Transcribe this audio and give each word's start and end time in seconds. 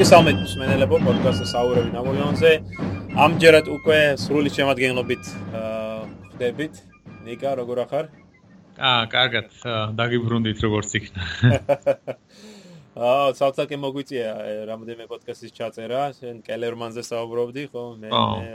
მოგესალმებით 0.00 0.44
მსმენელებო 0.46 0.98
პოდკასტ 1.04 1.42
საუბრები 1.50 1.90
ნაპოლეონზე. 1.92 2.50
ამჯერად 3.20 3.66
უკვე 3.68 3.98
სრული 4.16 4.48
შემადგენლობით 4.56 5.28
ხდებით. 6.30 6.78
ნიკა, 7.26 7.50
როგორ 7.60 7.82
ახარ? 7.84 8.08
აა, 8.80 9.02
კარგად, 9.12 9.52
დაგიბრუნდით 10.00 10.64
როგორც 10.64 10.96
იქნა. 10.96 11.20
აა, 13.10 13.36
ცალცაკე 13.36 13.76
მოგვიწია 13.76 14.32
რამოდენიმე 14.72 15.04
პოდკასტის 15.12 15.52
ჩაწერა. 15.52 16.16
შენ 16.16 16.40
კელერმანზე 16.48 17.04
საუბრობდი, 17.04 17.68
ხო? 17.68 17.84
მე 18.00 18.08
მე 18.08 18.48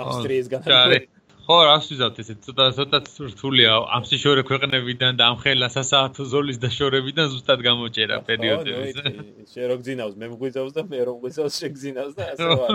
ავსტრიის 0.00 0.48
განაკვეთი. 0.48 1.19
ხო, 1.50 1.56
რას 1.66 1.86
ვიზავთ 1.90 2.18
ესე 2.22 2.34
ცოტა 2.46 2.64
ცოტა 2.76 2.98
რთულია 3.26 3.70
ამ 3.96 4.04
სიშორე 4.06 4.42
ქვეყნებიდან 4.46 5.16
და 5.18 5.30
ამ 5.34 5.38
ხელა 5.42 5.68
სასაათო 5.74 6.22
ზოლის 6.30 6.60
დაშორებიდან 6.62 7.26
ზუსტად 7.32 7.64
გამოჭერა 7.66 8.18
პერიოდები. 8.28 8.92
შე 9.50 9.62
რო 9.66 9.76
გძინავს, 9.82 10.14
მე 10.14 10.26
მგვიძავს 10.30 10.72
და 10.78 10.84
მე 10.86 11.00
რო 11.10 11.16
მგვიძავს 11.18 11.54
შე 11.58 11.68
გძინავს 11.74 12.14
და 12.14 12.22
ასე 12.30 12.46
ვარ. 12.60 12.72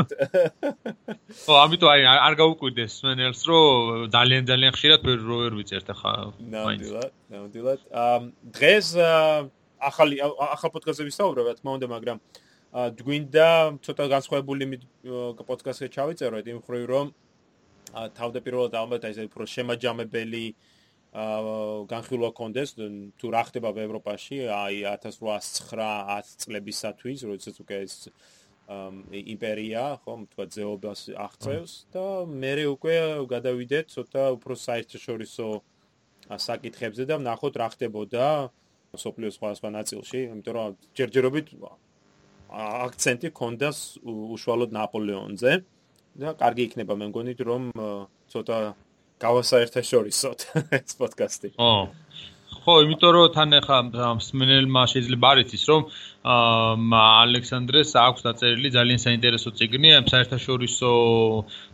ხო, 1.45 1.53
ამიტომ 1.63 1.89
აი 1.95 2.01
არ 2.27 2.35
გაუკვირდეს 2.43 2.91
სვენელს 2.99 3.41
რომ 3.47 4.11
ძალიან 4.11 4.43
ძალიან 4.51 4.71
ხშირად 4.75 5.01
ვერ 5.07 5.19
რო 5.23 5.35
ვერ 5.39 5.53
ვიწერთ 5.55 5.87
ახლა. 5.95 6.13
ნამდვილად, 6.35 7.11
ნამდვილად. 7.31 7.79
დღეს 8.59 8.87
ახალი 9.79 10.15
ახალ 10.19 10.69
პოდკასტზე 10.75 11.03
ვისაუბრებ, 11.15 11.47
რა 11.47 11.55
თქმა 11.63 11.71
უნდა, 11.79 11.87
მაგრამ 11.95 12.17
გვინდა 12.75 13.49
ცოტა 13.87 14.03
განსხვავებული 14.11 14.63
პოდკასტზე 15.47 15.87
ჩავიწეროთ 15.95 16.45
იმ 16.51 16.59
ხრივ 16.67 16.83
რომ 16.91 17.15
თავდაპირველად 17.95 18.73
ალბათ 18.75 19.07
ეს 19.09 19.19
უფრო 19.25 19.47
შემაჯამებელი 19.47 20.45
განხილვა 21.15 22.29
კონდეს 22.35 22.75
თუ 22.75 23.27
რა 23.31 23.43
ხდება 23.47 23.71
ევროპაში 23.71 24.39
აი 24.51 24.81
1809-10 24.83 26.33
წლებისათვის 26.43 27.19
როდესაც 27.29 27.55
უკვე 27.63 27.77
ეს 27.87 27.95
იმპერია 29.15 29.83
ხო 30.03 30.13
თქვა 30.33 30.45
ზეობას 30.55 31.01
აღწევს 31.15 31.73
და 31.95 32.03
მე 32.27 32.53
უკვე 32.75 32.95
გადავიდეთ 33.31 33.95
ცოტა 33.95 34.23
უფრო 34.35 34.53
საერთაშორისო 34.59 35.47
საკითხებზე 36.35 37.03
და 37.07 37.15
ნახოთ 37.21 37.53
რა 37.61 37.67
ხდებოდა 37.77 38.25
სოფლიოს 38.99 39.35
სხვადასხვა 39.39 39.69
ნაწილში 39.79 40.19
იმიტომ 40.35 40.53
რომ 40.57 40.75
ჯერჯერობით 40.97 41.47
აქცენტი 42.55 43.29
კონდეს 43.39 43.77
უშუალოდ 44.03 44.71
ნაპოლეონზე 44.75 45.51
და 46.15 46.33
კარგი 46.39 46.67
იქნება 46.69 46.95
მე 46.99 47.11
მგონი 47.11 47.33
რომ 47.49 47.63
ცოტა 48.31 48.59
გავასაერთაშორისოთ 49.23 50.39
ეს 50.79 50.97
პოდკასტი. 50.99 51.55
ხო. 51.59 51.73
ხო, 52.65 52.73
იმიტომ 52.81 53.11
რომ 53.15 53.25
თან 53.35 53.51
ახლა 53.59 54.07
მსმენელმა 54.17 54.81
შეიძლება 54.91 55.27
არ 55.31 55.39
იცის 55.43 55.65
რომ 55.69 55.81
აა 56.33 57.01
ალექსანდრეს 57.23 57.91
აქვს 58.01 58.25
დაწერილი 58.25 58.69
ძალიან 58.77 58.99
საინტერესო 59.05 59.49
წიგნი 59.59 59.89
ამ 59.99 60.05
საერთაშორისო 60.13 60.89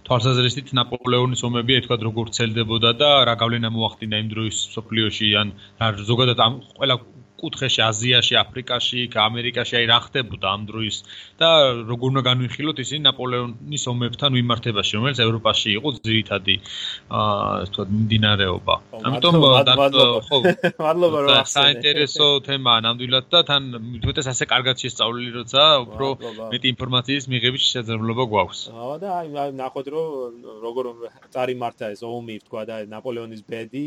თვალსაზრისით 0.10 0.74
ნაპოლეონის 0.80 1.46
ომები 1.48 1.78
ეთქვათ 1.80 2.02
როგორ 2.10 2.34
ცელდებოდა 2.36 2.92
და 3.02 3.12
რა 3.30 3.36
გავლენა 3.40 3.70
მოახდინა 3.78 4.20
იმ 4.26 4.28
დროის 4.36 4.58
სოფლიოში 4.76 5.30
ან 5.42 5.56
ზოგადად 6.12 6.44
ამ 6.48 6.60
ყველა 6.76 6.96
კუთხეში 7.42 7.82
აზიაში, 7.92 8.34
აფრიკაში, 8.44 9.00
ამერიკაში 9.28 9.74
აი 9.82 9.86
რა 9.92 10.00
ხდებოდა 10.06 10.48
ამ 10.56 10.62
დროის 10.70 10.98
და 11.42 11.50
როგორ 11.90 12.08
უნდა 12.12 12.22
განვიხილოთ 12.30 12.78
ისინი 12.86 13.02
ნაპოლეონის 13.10 13.84
ომებთან 13.92 14.32
მიმართებაში, 14.38 14.92
რომელიც 14.98 15.20
ევროპაში 15.26 15.70
იყო 15.78 15.90
ძირითადი 16.06 16.56
აა 17.12 17.66
თქვა 17.72 17.84
მიმდინარეობა. 17.92 18.76
ამიტომ 19.08 19.34
ხო 20.28 20.38
მადლობა 20.86 21.20
რომ 21.26 21.50
საინტერესო 21.56 22.28
თემაა 22.48 22.80
ნამდვილად 22.86 23.26
და 23.34 23.40
თან 23.50 23.64
მithmetes 23.92 24.28
ასე 24.32 24.46
კარგად 24.54 24.76
შესწავლილი 24.84 25.32
როცა 25.40 25.62
უფრო 25.86 26.08
მეტი 26.54 26.68
ინფორმაციის 26.74 27.24
მიღების 27.32 27.62
შესაძლებლობა 27.68 28.24
გვაქვს. 28.34 28.60
აა 28.72 28.96
და 29.02 29.10
აი 29.20 29.28
ნახოთ 29.62 29.88
რომ 29.94 30.08
როგორ 30.66 30.86
წარიმართა 31.34 31.86
ეს 31.96 32.02
ომი 32.06 32.36
თქვა 32.46 32.62
და 32.70 32.76
ნაპოლეონის 32.94 33.42
ბედი 33.50 33.86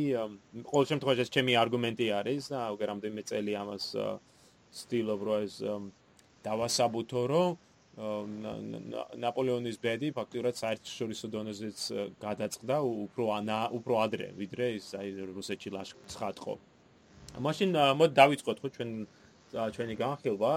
ყოველ 0.70 0.86
შემთხვევაში 0.90 1.22
ეს 1.24 1.30
ჩემი 1.34 1.52
არგუმენტი 1.62 2.06
არის 2.20 2.42
და 2.52 2.60
უკვე 2.74 2.84
რამდენიმე 2.90 3.22
წელი 3.30 3.43
ხელი 3.44 3.54
ამას 3.60 3.92
სტილობ 4.72 5.20
რო 5.20 5.36
ეს 5.44 5.60
დავასაბუთო 6.44 7.22
რომ 7.28 7.50
ნაპოლეონის 9.20 9.76
ბედი 9.84 10.08
ფაქტურად 10.16 10.56
საერთაშორისო 10.58 11.28
დონეზეც 11.30 11.78
გადაწყდა 12.24 12.76
უფრო 13.04 13.24
ანა 13.38 13.58
უფრო 13.78 13.94
ადრე 14.02 14.32
ვიდრე 14.40 14.66
ის 14.80 14.86
აი 14.98 15.28
რუსეთში 15.36 15.70
ლაშქრს 15.76 16.16
ხათხო. 16.18 16.54
მაშინ 17.44 17.70
მოდ 18.00 18.10
დავიწყოთ 18.18 18.58
ხო 18.64 18.68
ჩვენ 18.74 18.90
ჩვენი 19.76 19.94
განხილვა 20.00 20.52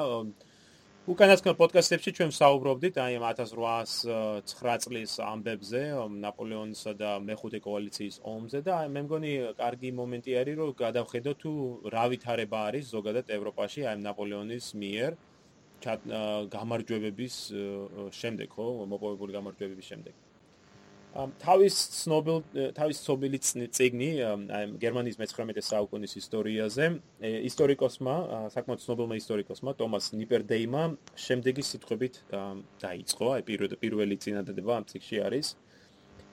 უკანასკნელ 1.08 1.54
პოდკასტებში 1.56 2.12
ჩვენ 2.18 2.32
საუბრობდით 2.36 2.98
აი 3.00 3.14
1809 3.24 4.74
წლის 4.84 5.14
ამბებზე, 5.24 5.84
ნაპოლეონისა 6.24 6.94
და 7.00 7.12
მეხუთე 7.24 7.62
კოალიციის 7.64 8.18
ომზე 8.28 8.60
და 8.66 8.74
აი 8.82 8.92
მე 8.92 9.06
მგონი 9.06 9.32
კარგი 9.62 9.94
მომენტი 10.02 10.36
არის 10.44 10.60
რომ 10.60 10.76
გადავხედოთ 10.84 11.40
თუ 11.46 11.54
რა 11.96 12.04
ვითარება 12.12 12.60
არის 12.74 12.92
ზოგადად 12.92 13.32
ევროპაში 13.40 13.88
აი 13.88 14.04
ნაპოლეონის 14.04 14.68
მიერ 14.84 15.16
გამარჯვებების 16.60 17.36
შემდეგ 18.20 18.48
ხო, 18.60 18.68
მოპოვებული 18.92 19.40
გამარჯვებების 19.40 19.94
შემდეგ. 19.96 20.27
თავის 21.18 21.76
ცნობილ 21.98 22.44
თავის 22.78 23.00
ცნობილი 23.02 23.40
წიგნი 23.74 24.10
აი 24.22 24.66
გერმანიის 24.82 25.18
მე-19 25.18 25.64
საუკუნის 25.66 26.14
ისტორიაზე. 26.22 26.86
ისტორიკოსმა 27.50 28.16
საკმაოდ 28.54 28.84
ცნობილმა 28.86 29.18
ისტორიკოსმა 29.22 29.74
ტომას 29.82 30.12
ნიპერდეიმა 30.14 30.84
შემდეგი 31.26 31.64
სიტყვებით 31.72 32.22
დაიწყო. 32.86 33.26
აი 33.34 33.42
პირველი 33.82 34.16
წინადადება 34.22 34.72
ამ 34.78 34.86
წიგში 34.94 35.18
არის. 35.26 35.48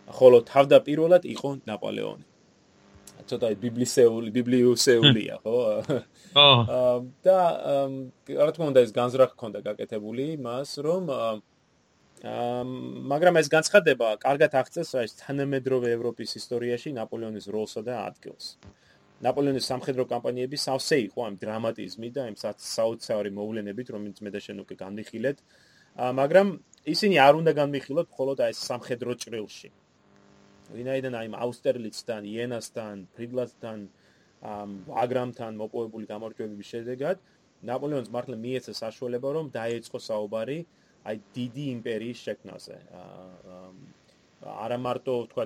ხოლო 0.04 0.44
თავდაპირველად 0.52 1.24
იყო 1.32 1.50
ნაპოლეონი. 1.64 2.24
ცოტა 3.24 3.54
ბიბლისეული 3.56 4.30
ბიბლიუსეულია 4.36 5.40
ხო? 5.40 5.56
ხო 6.36 6.50
და 7.24 7.38
რა 8.28 8.50
თქმა 8.52 8.66
უნდა 8.68 8.80
ეს 8.84 8.92
განზრახ 8.92 9.32
ქონდა 9.40 9.64
გაკეთებული 9.64 10.26
მას 10.44 10.76
რომ 10.84 11.08
მაგრამ 12.24 13.36
ეს 13.36 13.48
განცხადება 13.52 14.16
კარგად 14.16 14.54
აღწევს 14.56 14.92
ეს 15.04 15.12
თანამედროვე 15.20 15.92
ევროპის 15.92 16.30
ისტორიაში 16.40 16.94
ნაპოლეონის 16.96 17.46
როლსა 17.52 17.82
და 17.84 17.94
ადგილს. 18.08 18.56
ნაპოლეონის 19.24 19.68
სამხედრო 19.68 20.04
კამპანიები 20.08 20.56
სავსე 20.56 20.96
იყო 21.08 21.20
ამ 21.28 21.34
დრამატიზმი 21.44 22.08
და 22.16 22.22
იმ 22.32 22.36
საოცარი 22.40 23.30
მოვლენებით, 23.38 23.86
რომელიც 23.92 24.18
მე 24.24 24.30
და 24.32 24.40
შენ 24.40 24.56
უკვე 24.64 24.74
განვიხილეთ. 24.84 25.38
მაგრამ 26.20 26.48
ისინი 26.94 27.16
არ 27.26 27.34
უნდა 27.44 27.52
განვიხილოთ 27.60 28.06
მხოლოდ 28.08 28.38
აი 28.40 28.52
სამხედრო 28.56 29.12
ჭრილში. 29.20 29.68
ვინაიდან 30.72 31.14
აი 31.20 31.26
აუსტერლიცთან, 31.44 32.22
იენასთან, 32.24 32.96
ფრიდლასთან, 33.14 33.78
ამ 34.44 34.70
აგრამთან 34.92 35.56
მოპოვებული 35.56 36.04
გამარჯვებების 36.08 36.68
შედეგად 36.72 37.16
ნაპოლეონს 37.64 38.10
მართლა 38.12 38.36
მიეცა 38.44 38.72
საშუალება 38.76 39.28
რომ 39.36 39.46
დაეწყო 39.56 39.98
საუბარი 40.04 40.58
აი 41.04 41.16
დიდი 41.36 41.64
იმპერიის 41.76 42.18
შექმნაზე. 42.26 42.76
არა 44.44 44.78
მარტო 44.86 45.14
თქვა 45.32 45.44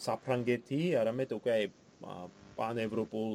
საფრანგეთი, 0.00 0.80
არამედ 1.00 1.30
უკვე 1.38 1.50
აი 1.56 1.64
პანევროპულ 2.56 3.30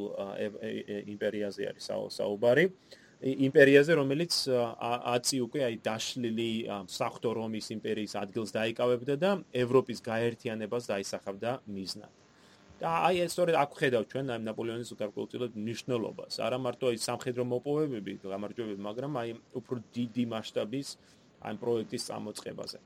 იმპერიაზე 1.14 1.62
არის 1.72 1.86
საუბარი. 2.18 2.66
იმპერიაზე, 3.26 3.92
რომელიც 4.02 4.34
აცი 5.16 5.38
უკვე 5.46 5.62
აი 5.68 5.76
დაშლილი 5.88 6.52
საფრთხო 6.98 7.32
რომის 7.40 7.66
იმპერიის 7.78 8.14
ადგილს 8.22 8.52
დაიკავებდა 8.58 9.16
და 9.24 9.32
ევროპის 9.64 10.00
გაერთიანებას 10.06 10.84
დაისახავდა 10.92 11.52
მიზნად. 11.66 12.14
და 12.76 12.92
აი 13.08 13.16
ეს 13.24 13.32
სწორედ 13.32 13.56
აქ 13.56 13.72
ხედავთ 13.80 14.08
ჩვენ 14.12 14.26
აი 14.36 14.40
ნაპოლეონის 14.46 14.90
უკარკვეულწილად 14.96 15.52
ნიშნულობას. 15.56 16.34
არა 16.44 16.58
მარტო 16.60 16.86
აი 16.92 16.98
სამხედრო 17.08 17.44
მოპოვებები, 17.54 18.14
გამარჯვებები, 18.36 18.82
მაგრამ 18.90 19.12
აი 19.22 19.30
უფრო 19.60 19.78
დიდი 19.96 20.24
მასშტაბის 20.34 20.90
ამ 21.46 21.58
პროექტის 21.62 22.04
წამოწყებაზე. 22.10 22.80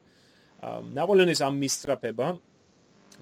ნაპოლეონის 0.99 1.39
ამ 1.47 1.55
მისწრაფება 1.63 2.27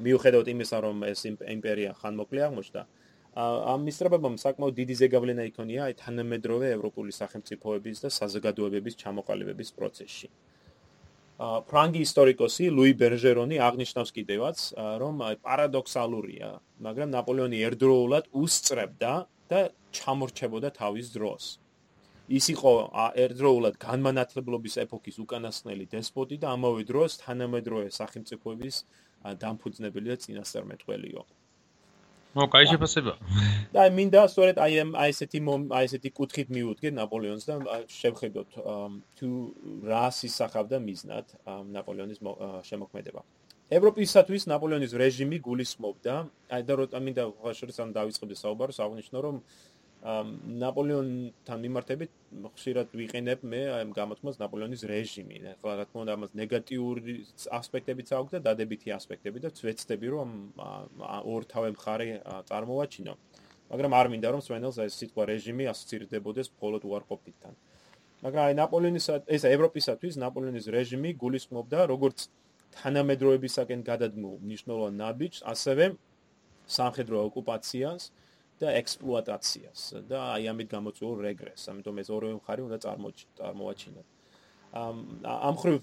მიუხედავად 0.05 0.47
იმისა, 0.53 0.77
რომ 0.85 0.97
ეს 1.11 1.21
იმპერია 1.29 1.91
ხანმოკლე 2.01 2.41
აღმოჩნდა, 2.47 2.81
ამ 3.37 3.79
მისწრაფებამ 3.85 4.35
საკმაოდ 4.41 4.73
დიდი 4.81 4.95
ზეგავლენა 4.97 5.43
იქონია 5.53 5.81
აი 5.87 5.93
თანამედროვე 6.01 6.67
ევროპული 6.73 7.11
სახელმწიფოების 7.13 7.97
და 8.03 8.09
საზოგადოებების 8.09 8.97
ჩამოყალიბების 9.01 9.69
პროცესში. 9.77 10.29
ა 11.37 11.61
ფრანგი 11.69 12.01
ისტორიკოსი 12.01 12.65
ლუი 12.73 12.93
ბერჟერონი 12.97 13.57
აღნიშნავს 13.61 14.11
კიდევაც, 14.17 14.57
რომ 14.73 15.15
აი 15.21 15.35
პარადოქსალურია, 15.45 16.49
მაგრამ 16.81 17.09
ნაპოლეონი 17.13 17.57
ერთდროულად 17.67 18.25
უსწრებდა 18.33 19.13
და 19.49 19.59
ჩამორჩებოდა 19.93 20.69
თავის 20.81 21.07
დროს. 21.13 21.43
ის 22.27 22.45
იყო 22.51 22.71
ერთდროულად 23.23 23.79
განმანათლებლობის 23.79 24.75
ეპოქის 24.83 25.17
უკანასკნელი 25.23 25.85
დესპოტი 25.95 26.37
და 26.43 26.51
ამავე 26.55 26.83
დროს 26.91 27.11
თანამედროვე 27.23 27.87
სახელმწიფოების 27.99 28.75
დამფუძნებელი 29.43 30.07
და 30.11 30.17
წინასწარმეტყველიო. 30.23 31.21
ნუ 32.37 32.45
კაი 32.53 32.65
შეფასება. 32.69 33.13
და 33.73 33.77
აი 33.87 33.89
მინდა 33.97 34.21
სწორედ 34.27 34.57
აი 34.59 34.73
ამ 34.83 34.91
აი 34.93 35.09
ესეთი 35.15 35.39
აი 35.77 35.83
ესეთი 35.87 36.09
კუთხით 36.19 36.47
მივუდგე 36.53 36.89
ნაპოლეონს 36.99 37.43
და 37.49 37.55
შევხედოთ 37.87 38.49
თუ 39.17 39.27
რა 39.89 40.05
სისახავდა 40.11 40.77
მიზნად 40.83 41.25
ნაპოლეონის 41.47 42.19
შემოქმედება. 42.69 43.21
ევროპისათვის 43.67 44.43
ნაპოლეონის 44.47 44.91
რეჟიმი 44.95 45.37
გულისხმობდა, 45.43 46.13
აი 46.55 46.61
და 46.67 46.73
როცა 46.79 46.99
მინდა 47.03 47.23
ხაშორს 47.41 47.77
ან 47.83 47.89
დავიწყებ 47.97 48.31
საუბარს, 48.43 48.77
აღნიშნო 48.79 49.17
რომ 49.25 49.35
ნაპოლეონთან 50.07 51.63
მიმართებით 51.65 52.11
ხშირად 52.55 52.93
ვიყენებ 52.95 53.41
მე 53.51 53.61
ამ 53.75 53.89
გამოთქმას 53.91 54.39
ნაპოლეონის 54.39 54.83
რეჟიმი. 54.87 55.37
ახლა 55.51 55.73
რა 55.79 55.85
თქმა 55.89 55.99
უნდა 56.03 56.13
ამას 56.15 56.31
ნეგატიური 56.41 57.15
ასპექტებიც 57.59 58.07
აქვს 58.15 58.31
და 58.35 58.39
დადებითი 58.47 58.93
ასპექტები 58.95 59.39
და 59.43 59.49
ვეცდები 59.51 60.07
რომ 60.15 60.29
ორთავე 61.35 61.69
მხარე 61.75 62.07
წარმოვაჩინო. 62.47 63.13
მაგრამ 63.71 63.91
არ 63.99 64.07
მინდა 64.15 64.29
რომ 64.31 64.41
სვენელს 64.47 64.77
ეს 64.87 64.93
სიტყვა 64.95 65.23
რეჟიმი 65.27 65.63
ასოცირდებოდეს 65.73 66.47
მხოლოდ 66.55 66.81
უარყოფითთან. 66.87 67.53
მაგრამ 68.23 68.43
აი 68.47 68.53
ნაპოლეონის 68.63 69.07
ეს 69.27 69.43
ევროპისათვის 69.43 70.13
ნაპოლეონის 70.23 70.65
რეჟიმი 70.71 71.09
გულისხმობდა 71.19 71.79
როგორც 71.91 72.17
თანამედროვეებისაკენ 72.79 73.79
გადადგმულ 73.83 74.35
მნიშვნელოვან 74.45 74.93
ნაბიჯს, 75.03 75.39
ასევე 75.51 75.85
სამხედრო 76.67 77.17
ოკუპაციას 77.27 78.03
და 78.61 78.73
ექსპლუატაციას 78.81 79.81
და 80.09 80.17
აი 80.35 80.43
ამით 80.51 80.67
გამოწვეულ 80.75 81.17
რეგრესს. 81.27 81.69
ამიტომ 81.71 81.95
ეს 82.01 82.09
ორივე 82.09 82.35
მხარე 82.41 82.61
უნდა 82.67 82.77
წარმოვაჩინოთ. 82.85 84.07
ამ 84.77 84.95
ამ 85.23 85.55
ხრივ 85.61 85.75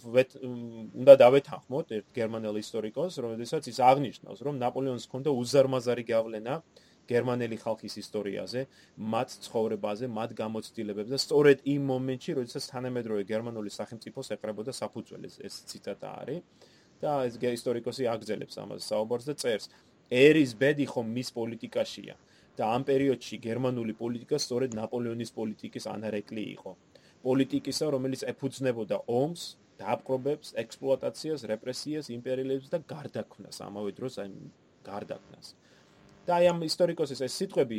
უნდა 1.00 1.14
დავეთანხმოთ 1.24 1.86
ერთ 1.98 2.08
გერმანელ 2.18 2.56
ისტორიკოს, 2.64 3.12
რომელსაც 3.24 3.64
ის 3.72 3.78
აღნიშნავს, 3.90 4.40
რომ 4.44 4.54
ნაპოლეონს 4.64 5.06
ჰქონდა 5.08 5.30
უზარმაზარი 5.32 6.04
გავლენა 6.04 6.54
გერმანელი 7.04 7.56
ხალხის 7.60 7.94
ისტორიაზე, 8.00 8.60
მათ 8.96 9.28
ცხოვრებაზე, 9.44 10.04
მათ 10.08 10.30
გამოცდილებებზე 10.40 11.12
და 11.16 11.20
სწორედ 11.20 11.58
იმ 11.74 11.82
მომენტში, 11.92 12.30
როდესაც 12.38 12.64
თანამედროვე 12.72 13.22
გერმანული 13.28 13.70
სახელმწიფოს 13.78 14.32
ეყრებოდა 14.36 14.72
საფუძველი, 14.72 15.28
ეს 15.48 15.54
ციტატა 15.68 16.08
არის. 16.20 16.40
და 17.04 17.26
ეს 17.28 17.36
ისტორიკოსი 17.36 18.06
აგზელებს 18.08 18.56
ამას 18.62 18.86
საუბარს 18.88 19.26
და 19.28 19.34
წერს: 19.36 19.68
ერის 20.08 20.52
ბედი 20.56 20.86
ხომ 20.88 21.06
მის 21.16 21.28
პოლიტიკაშია. 21.36 22.14
და 22.58 22.64
ამ 22.76 22.82
პერიოდში 22.88 23.36
გერმანული 23.46 23.94
პოლიტიკა 23.98 24.38
სწორედ 24.38 24.76
ნაპოლეონის 24.78 25.30
პოლიტიკის 25.38 25.84
ანარეკლი 25.94 26.44
იყო. 26.54 26.72
პოლიტიკისა, 27.24 27.86
რომელიც 27.94 28.22
ეფუძნებოდა 28.32 28.96
ომს, 29.08 29.42
დააპყრობებს, 29.80 30.54
ექსპლუატაციას, 30.62 31.46
რეპრესიას, 31.50 32.10
იმპერიალიზმს 32.14 32.70
და 32.74 32.78
გარდაქმნას, 32.94 33.56
ამავე 33.66 33.90
დროს 33.98 34.14
აი 34.22 34.30
გარდაქმნას. 34.86 35.48
და 36.26 36.32
აი 36.40 36.44
ამ 36.52 36.58
ისტორიკოსის 36.64 37.20
ეს 37.26 37.32
სიტყვები 37.40 37.78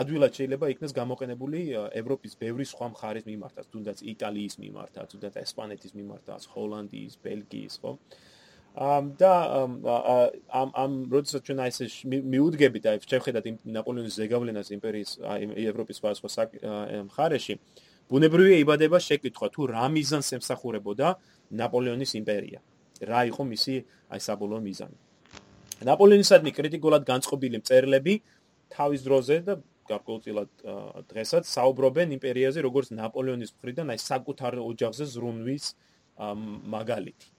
ადვილად 0.00 0.32
შეიძლება 0.38 0.66
იქნას 0.74 0.92
გამოყენებული 0.94 1.60
ევროპის 2.00 2.34
ბევრი 2.38 2.64
სხვა 2.66 2.86
მხარის 2.94 3.26
მიმართაც, 3.26 3.66
თუნდაც 3.72 3.98
იტალიის 4.12 4.54
მიმართაც, 4.62 5.06
თუნდაც 5.14 5.34
ესპანეთის 5.42 5.92
მიმართაც, 5.98 6.42
ჰოლანდიის, 6.54 7.14
ბელგიის, 7.26 7.74
ხო? 7.82 7.90
ამ 7.90 7.98
და 8.76 9.32
ამ 10.52 10.68
ამ 10.76 10.92
როდესაც 11.08 11.40
ჩვენ 11.48 11.58
აი 11.64 11.70
ეს 11.72 11.94
მიუდგებით 12.04 12.84
აი 12.92 12.96
შეხედათ 13.08 13.46
ნაპოლეონის 13.64 14.14
ზეგავლენას 14.20 14.68
იმპერიის 14.76 15.10
აი 15.24 15.64
ევროპის 15.72 15.96
სხვა 15.96 16.44
მხარეში 17.08 17.54
ბუნებრივია 18.12 18.58
იბადება 18.62 18.98
შეკითხვა 19.02 19.48
თუ 19.54 19.62
რა 19.72 19.86
მიზანს 19.96 20.28
ემსახურებოდა 20.38 21.08
ნაპოლეონის 21.56 22.12
იმპერია? 22.20 22.60
რა 23.02 23.20
იყო 23.32 23.42
მისი 23.44 23.74
აი 24.12 24.20
საბოლოო 24.26 24.60
მიზანი? 24.62 24.98
ნაპოლეონისადმი 25.88 26.50
კრიტიკულად 26.56 27.02
განწყობილი 27.08 27.60
მწერლები 27.60 28.14
თავის 28.76 29.00
დროზე 29.08 29.36
და 29.48 29.54
გარკვეულწილად 29.90 30.50
დღესაც 31.10 31.44
საუბრობენ 31.50 32.16
იმპერიაზე 32.16 32.60
როგორც 32.64 32.92
ნაპოლეონის 32.96 33.50
მხრიდან 33.56 33.86
აი 33.94 33.98
საკუთარ 34.04 34.60
ოჯახზე 34.62 35.04
ზრუნვის 35.14 35.64
მაგალითი 36.76 37.35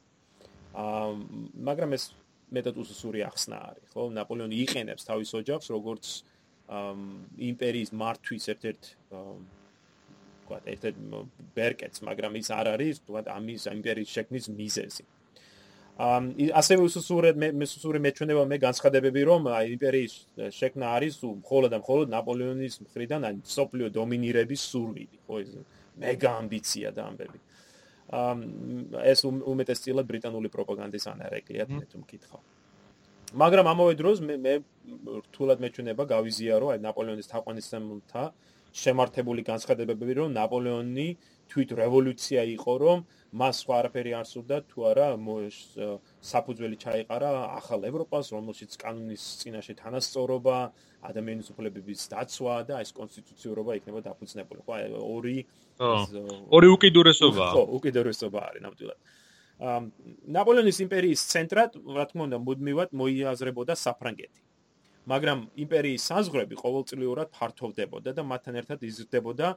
მაგრამ 0.78 1.96
ეს 1.98 2.12
მეტად 2.54 2.78
უსუსური 2.80 3.24
ახსნა 3.26 3.58
არის, 3.72 3.92
ხო? 3.92 4.08
ნაპოლეონი 4.14 4.58
იყენებს 4.68 5.08
თავის 5.10 5.34
ოჯახს 5.42 5.72
როგორც 5.74 6.06
იმპერიის 7.50 7.92
მართვის 7.98 8.46
ერთ-ერთ 8.54 8.90
ვთქვათ, 9.12 10.64
ერთ-ერთ 10.74 10.98
ბერკეტს, 11.58 12.04
მაგრამ 12.08 12.38
ის 12.40 12.50
არ 12.56 12.68
არის, 12.78 13.02
ვთქვათ, 13.04 13.26
ამის 13.36 13.68
იმპერიის 13.74 14.14
შექმნის 14.16 14.46
მიზეზი. 14.54 15.04
აა 15.98 16.18
ასევე 16.62 16.82
უსუსურე 16.86 17.34
მე 17.42 17.48
უსუსური 17.66 18.00
მეჩვენება 18.06 18.44
მე 18.46 18.58
განცხადებები, 18.62 19.22
რომ 19.32 19.50
იმპერიის 19.50 20.14
შექმნა 20.54 20.86
არის 20.94 21.14
მხოლოდ 21.26 21.70
და 21.74 21.78
მხოლოდ 21.82 22.08
ნაპოლეონის 22.14 22.76
მხრიდან, 22.86 23.22
აი 23.28 23.36
სოფლიო 23.58 23.88
დომინირების 23.98 24.62
სურვილი, 24.72 25.18
ხო? 25.26 25.36
ეს 25.42 25.50
მეგა 25.98 26.30
ამბიცია 26.38 26.94
და 26.94 27.02
ამბები. 27.10 27.40
აა 27.42 27.58
ეს 28.08 29.20
უმეტესწილად 29.28 30.06
ბრიტანული 30.08 30.50
პროპაგანდის 30.54 31.08
ანარეკლია 31.12 31.66
თუ 31.68 31.98
მკითხავ. 32.04 32.42
მაგრამ 33.36 33.68
ამავე 33.68 33.94
დროს 34.00 34.22
მე 34.24 34.36
მე 34.40 34.54
რთულად 35.28 35.60
მეჩვენება 35.60 36.04
გავიზიარო 36.08 36.68
აი 36.72 36.80
ნაპოლეონის 36.88 37.28
თაყვანისმცემელთა 37.28 38.24
შემართებული 38.72 39.42
განცხადებები 39.44 40.14
რომ 40.24 40.32
ნაპოლეონი 40.38 41.08
თვით 41.52 41.70
რევოლუცია 41.80 42.42
იყო 42.58 42.74
რომ 42.84 43.00
მას 43.38 43.56
სხვა 43.64 43.76
არაფერი 43.82 44.12
არ 44.20 44.28
სურდა 44.28 44.58
თუ 44.72 44.86
არა 44.92 45.08
საფუძველი 46.32 46.78
ჩაიყარა 46.84 47.32
ახალ 47.60 47.82
ევროპას 47.90 48.32
რომელშიც 48.36 48.72
კანონის 48.84 49.24
წინაშე 49.42 49.74
თანასწორობა 49.82 50.58
ადამიანის 51.10 51.52
უფლებების 51.54 52.02
დაცვა 52.14 52.56
და 52.70 52.82
ეს 52.84 52.92
კონსტიტუციურობა 52.98 53.72
იქნება 53.80 54.00
დაფუძნებული. 54.08 54.60
ხო 54.66 54.74
ორი 54.98 55.38
ორი 56.58 56.68
უკიდურესობა. 56.76 57.46
ხო 57.54 57.64
უკიდურესობა 57.78 58.40
არის 58.50 58.62
ნამდვილად. 58.66 59.00
ამ 59.58 59.84
ნაპოლეონის 60.38 60.78
იმპერიის 60.86 61.22
ცენტრად 61.34 61.72
რა 61.98 62.06
თქმა 62.10 62.22
უნდა 62.30 62.38
მუდმივად 62.48 62.90
მოიაზრებოდა 62.94 63.74
საფრანგეთი. 63.74 64.42
მაგრამ 65.08 65.40
იმპერიის 65.64 66.04
საზღვრები 66.12 66.56
ყოველწლიურად 66.60 67.28
ფართოვდებოდა 67.32 68.12
და 68.18 68.24
მათთან 68.28 68.56
ერთად 68.62 68.80
იზრდებოდა 68.84 69.48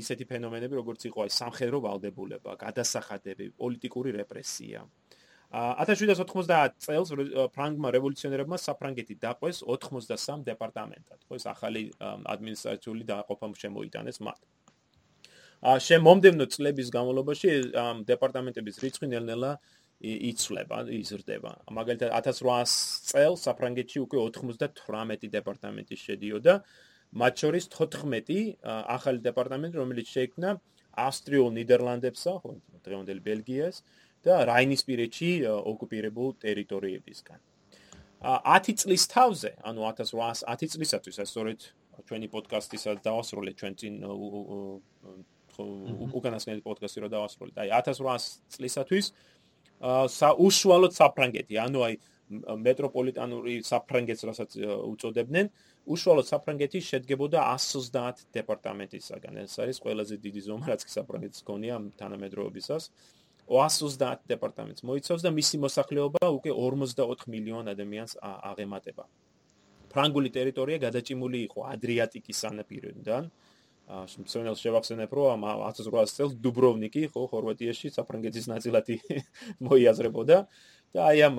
ისეთი 0.00 0.24
ფენომენები 0.26 0.74
როგორც 0.80 1.06
იყო 1.06 1.26
აი 1.26 1.30
სამხედრო 1.30 1.78
ვალდებულება, 1.86 2.56
გადასახადები, 2.58 3.54
პოლიტიკური 3.58 4.10
რეპრესია. 4.18 4.82
1790 5.50 6.78
წელს 6.78 7.10
ფრანგმა 7.50 7.90
რევოლუციონერებმა 7.90 8.54
საფრანგეთი 8.54 9.14
დაყვეს 9.18 9.62
83 9.66 10.46
დეპარტამენტად. 10.46 11.18
ხო 11.26 11.34
ეს 11.34 11.46
ახალი 11.50 11.90
ადმინისტრაციული 11.98 13.02
დაყოფა 13.02 13.46
შემოიტანეს 13.58 14.18
მათ. 14.22 14.40
ა 15.60 15.76
შემომდენო 15.76 16.46
წლების 16.54 16.88
განმავლობაში 16.94 17.48
ამ 17.76 17.96
დეპარტამენტების 18.06 18.76
რიცხვი 18.80 19.06
ნელ-ნელა 19.12 19.58
იცვლება, 20.00 20.88
იზრდება. 20.88 21.50
მაგალითად 21.68 22.08
1800 22.08 23.04
წელს 23.10 23.44
საფრანგეთში 23.44 23.98
უკვე 24.06 24.18
98 24.32 25.28
დეპარტამენტი 25.28 25.96
შედიოდა. 26.06 26.54
მათ 27.10 27.42
შორის 27.42 27.64
14 27.74 28.56
ახალი 28.64 29.18
დეპარტამენტი, 29.24 29.76
რომელიც 29.82 30.06
შეიქმნა 30.14 30.50
ავსტრიულ 31.00 31.50
ნიდერლანდებსა, 31.58 32.32
ხო, 32.42 32.54
დღევანდელი 32.86 33.22
ბელგიას 33.24 33.82
და 34.26 34.44
რაინისპირეთში 34.50 35.30
ოკუპირებულ 35.50 36.28
ტერიტორიებისგან. 36.44 37.38
10 38.20 38.76
წლის 38.84 39.02
თავზე, 39.10 39.50
ანუ 39.64 39.80
1810 39.90 40.76
წლისათვის, 40.76 41.16
ეს 41.24 41.28
სწორედ 41.32 41.60
ჩვენი 42.04 42.26
პოდკასტისაც 42.32 43.00
დავასრულეთ 43.04 43.54
ჩვენ 43.60 43.74
წინ 43.80 43.92
უკანასკნელი 46.20 46.62
პოდკასტი 46.64 46.98
რო 47.04 47.08
დავასრულეთ. 47.12 47.56
აი 47.64 47.68
1800 47.80 48.40
წლისათვის 48.54 49.06
აა 49.80 50.32
უშუალოდ 50.36 50.92
საფრანგეთი, 50.92 51.54
ანუ 51.64 51.78
აი 51.86 51.94
მეტროპოლიტანური 52.30 53.54
საფრანგეთს 53.66 54.26
რასაც 54.28 54.50
უწოდებდნენ, 54.62 55.50
უშუალოდ 55.90 56.26
საფრანგეთი 56.30 56.80
შედგებოდა 56.90 57.38
130 57.54 58.26
დეპარტამენტისაგან. 58.36 59.32
ეს 59.44 59.54
არის 59.58 59.76
ყველაზე 59.84 60.14
დიდი 60.24 60.40
ზომა, 60.46 60.64
რაც 60.72 60.80
საფრანგეთს 60.86 61.40
გონია 61.42 61.76
თანამედროვეობისას. 62.00 62.90
130 63.50 64.22
დეპარტამენტს 64.30 64.82
მოიცავს 64.86 65.22
და 65.26 65.30
მისი 65.34 65.56
მოსახლეობა 65.66 66.24
უკვე 66.38 66.50
44 66.54 67.26
მილიონ 67.26 67.66
ადამიანს 67.74 68.12
აღემატება. 68.22 69.04
ფრანგული 69.90 70.30
ტერიტორია 70.30 70.78
გადაჭიმული 70.86 71.38
იყო 71.50 71.60
ადრიატიკის 71.74 72.36
სანაპიროდან. 72.46 73.24
აა 73.90 74.06
შემცენელ 74.06 74.54
შევახსენებ, 74.54 75.10
რომ 75.18 75.42
1800 75.50 76.14
წელს 76.14 76.34
დუბროვნიკი, 76.38 77.02
ხო, 77.10 77.22
ხორვატიაში 77.26 77.90
საფრანგეთის 77.90 78.46
ნაწილად 78.46 78.86
მოიაზრებოდა. 79.66 80.36
და 80.94 81.06
აი 81.10 81.18
ამ 81.26 81.36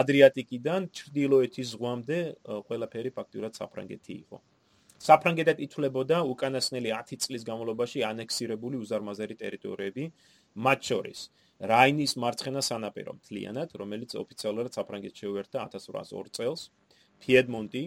ადრიატიკიდან 0.00 0.88
ჩრდილოეთის 0.98 1.72
ზღვამდე 1.74 2.18
ყველაფერი 2.68 3.10
ფაქტურად 3.18 3.58
საფრანგეთი 3.60 4.14
იყო. 4.22 4.38
საფრანგეთად 4.98 5.58
ითვლებოდა 5.66 6.16
უკანასკნელი 6.32 6.90
10 6.90 7.20
წლის 7.24 7.42
განმავლობაში 7.48 8.00
ანექსირებული 8.12 8.80
უზარმაზარი 8.82 9.36
ტერიტორიები, 9.42 10.04
მათ 10.66 10.80
შორის 10.90 11.20
რაინის 11.70 12.12
მარცხენა 12.22 12.62
სანაპირო 12.62 13.12
მთლიანად, 13.18 13.68
რომელიც 13.78 14.14
ოფიციალურად 14.22 14.72
საფრანგეთს 14.78 15.22
შეუერთდა 15.22 15.58
1802 15.74 16.34
წელს 16.38 16.60
პიედმონტი, 17.22 17.82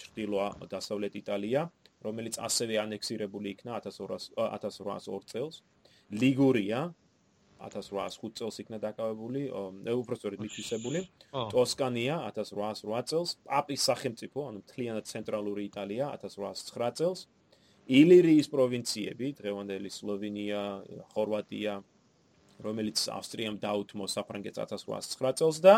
ჩრდილო 0.00 0.68
დასავლეთ 0.72 1.14
იტალია, 1.20 1.62
რომელიც 2.04 2.36
ასევე 2.48 2.74
ანექსირებული 2.84 3.54
იქნა 3.56 3.80
1200 3.80 4.28
1802 4.36 5.24
წელს. 5.32 5.62
ლიგურია 6.20 6.80
1805 7.60 8.34
წელს 8.38 8.56
იქნა 8.64 8.78
დაკავებული, 8.82 9.42
უბრალოდ 9.84 10.40
მითვისებული. 10.42 11.00
ტოსკანია 11.54 12.16
1808 12.28 13.06
წელს, 13.10 13.30
პაპის 13.46 13.80
სახელმწიფო, 13.88 14.38
ანუ 14.48 14.58
მთლიანად 14.64 15.04
ცენტრალური 15.06 15.62
იტალია 15.70 16.10
1809 16.16 16.94
წელს. 16.98 17.26
ილირიის 17.84 18.48
პროვინციები, 18.48 19.26
დღევანდელი 19.38 19.90
სლოვენია, 19.92 20.60
ხორვატია, 21.12 21.84
რომელიც 22.64 22.96
ავსტრიამ 23.12 23.56
დაუთმო 23.60 24.06
საფრანგეთს 24.08 24.58
1809 24.64 25.36
წელს 25.40 25.58
და 25.60 25.74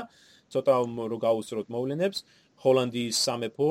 ცოტა 0.52 0.75
რო 1.11 1.18
გაუსწროთ 1.18 1.73
მოვლენებს, 1.73 2.23
ჰოლანდიის 2.62 3.16
სამეფო 3.26 3.68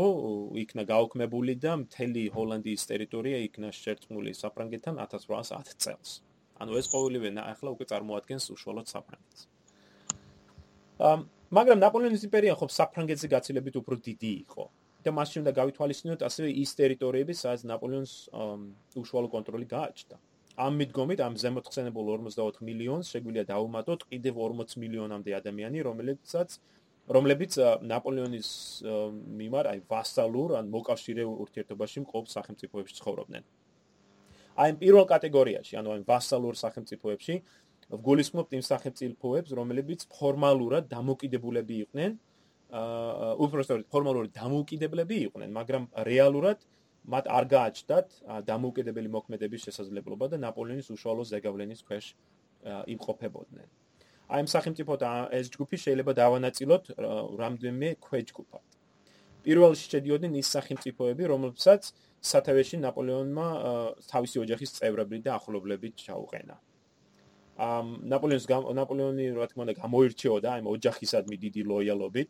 იქნა 0.62 0.84
გაუქმებული 0.90 1.56
და 1.64 1.78
მთელი 1.86 2.24
ჰოლანდიის 2.36 2.84
ტერიტორია 2.92 3.38
იქნა 3.48 3.72
შერწყმული 3.72 4.36
საფრანგეთთან 4.36 5.00
1810 5.00 5.78
წელს. 5.80 6.25
ანუ 6.62 6.72
ეს 6.80 6.88
ყოველივე 6.94 7.30
ახლა 7.52 7.70
უკვე 7.76 7.86
წარმოადგენს 7.92 8.46
უშუალოდ 8.56 8.88
საფრანგეთს. 8.94 9.42
ამ 11.00 11.20
მაგრამ 11.58 11.78
ნაპოლეონის 11.86 12.24
იმპერია 12.28 12.54
ხო 12.60 12.66
საფრანგეთზე 12.80 13.28
გაცილებით 13.36 13.76
უფრო 13.82 13.96
დიდი 14.08 14.32
იყო. 14.46 14.64
და 15.06 15.12
მასში 15.14 15.38
უნდა 15.46 15.52
გავითვალისწინოთ 15.60 16.22
ასევე 16.26 16.50
ის 16.66 16.72
ტერიტორიები, 16.82 17.34
სადაც 17.38 17.62
ნაპოლეონს 17.70 18.14
უშუალო 19.02 19.28
კონტროლი 19.36 19.66
გააჩნდა. 19.70 20.16
ამ 20.66 20.74
მიდგომით 20.82 21.20
ამ 21.22 21.34
ზემოთხსენებულ 21.44 22.06
54 22.16 22.64
მილიონს 22.64 23.12
შეგვიძლია 23.14 23.46
დაუმატოთ 23.54 24.02
კიდევ 24.10 24.34
40 24.42 24.80
მილიონამდე 24.82 25.32
ადამიანი, 25.40 25.80
რომლებსაც 25.88 26.50
რომლებიც 27.16 27.52
ნაპოლეონის 27.92 28.50
მიმართ 29.42 29.68
აი 29.72 29.80
ვასალურ 29.94 30.50
ან 30.60 30.66
მოკავშირეულ 30.74 31.36
ურთიერთობაში 31.44 31.98
მყოფ 32.06 32.26
სახელმწიფოებში 32.36 32.98
ცხოვრობდნენ. 33.00 33.44
აი 34.56 34.76
პირველ 34.80 35.06
კატეგორიაში, 35.10 35.74
ანუ 35.80 35.90
აი 35.96 36.02
ვასალურ 36.08 36.56
სახელმწიფოებში 36.56 37.36
ვგულისხმობთ 37.96 38.56
იმ 38.58 38.64
სახელმწიფოებს, 38.66 39.52
რომლებიც 39.60 40.08
ფორმალურად 40.16 40.88
დამოკიდებულები 40.90 41.76
იყვნენ 41.86 42.16
აა 42.76 43.34
უბრალოდ 43.46 43.84
ფორმალურად 43.94 44.32
დამოუკიდებლები 44.36 45.18
იყვნენ, 45.28 45.50
მაგრამ 45.54 45.84
რეალურად 46.08 46.64
მათ 47.06 47.26
არ 47.30 47.46
გააჩნდათ 47.54 48.08
დამოუკიდებელი 48.50 49.10
მოქმედების 49.16 49.66
შესაძლებლობა 49.70 50.26
და 50.34 50.38
ნაპოლეონის 50.42 50.90
უშუალო 50.96 51.24
ზეგავლენის 51.30 51.82
ქვეშ 51.86 52.06
იმყოფებოდნენ. 52.66 53.68
აი 54.26 54.40
ამ 54.42 54.48
სახელმწიფოთა 54.50 55.10
ეს 55.38 55.54
ჯგუფი 55.54 55.78
შეიძლება 55.86 56.12
დავანაწილოთ 56.18 56.84
რამდენიმე 57.44 57.90
ქვეჯგუფად. 58.02 58.66
პირველში 59.46 59.86
შედიოდნენ 59.94 60.38
ის 60.42 60.50
სახელმწიფოები, 60.56 61.24
რომლებსაც 61.32 61.92
სათავეში 62.26 62.80
ნაპოლეონმა 62.82 63.48
თავისი 64.10 64.42
ოჯახის 64.44 64.72
წევრები 64.78 65.22
და 65.26 65.38
ახლობლები 65.38 65.94
ჩაუყენა. 66.02 66.56
ამ 67.56 67.86
ნაპოლეონის 68.12 68.48
ნაპოლეონი 68.52 69.26
რა 69.38 69.48
თქმა 69.48 69.64
უნდა 69.64 69.76
გამოირჩეოდა 69.80 70.50
აი 70.56 70.62
ოჯახისადმი 70.76 71.36
დიდი 71.46 71.62
ლოიალობით. 71.72 72.30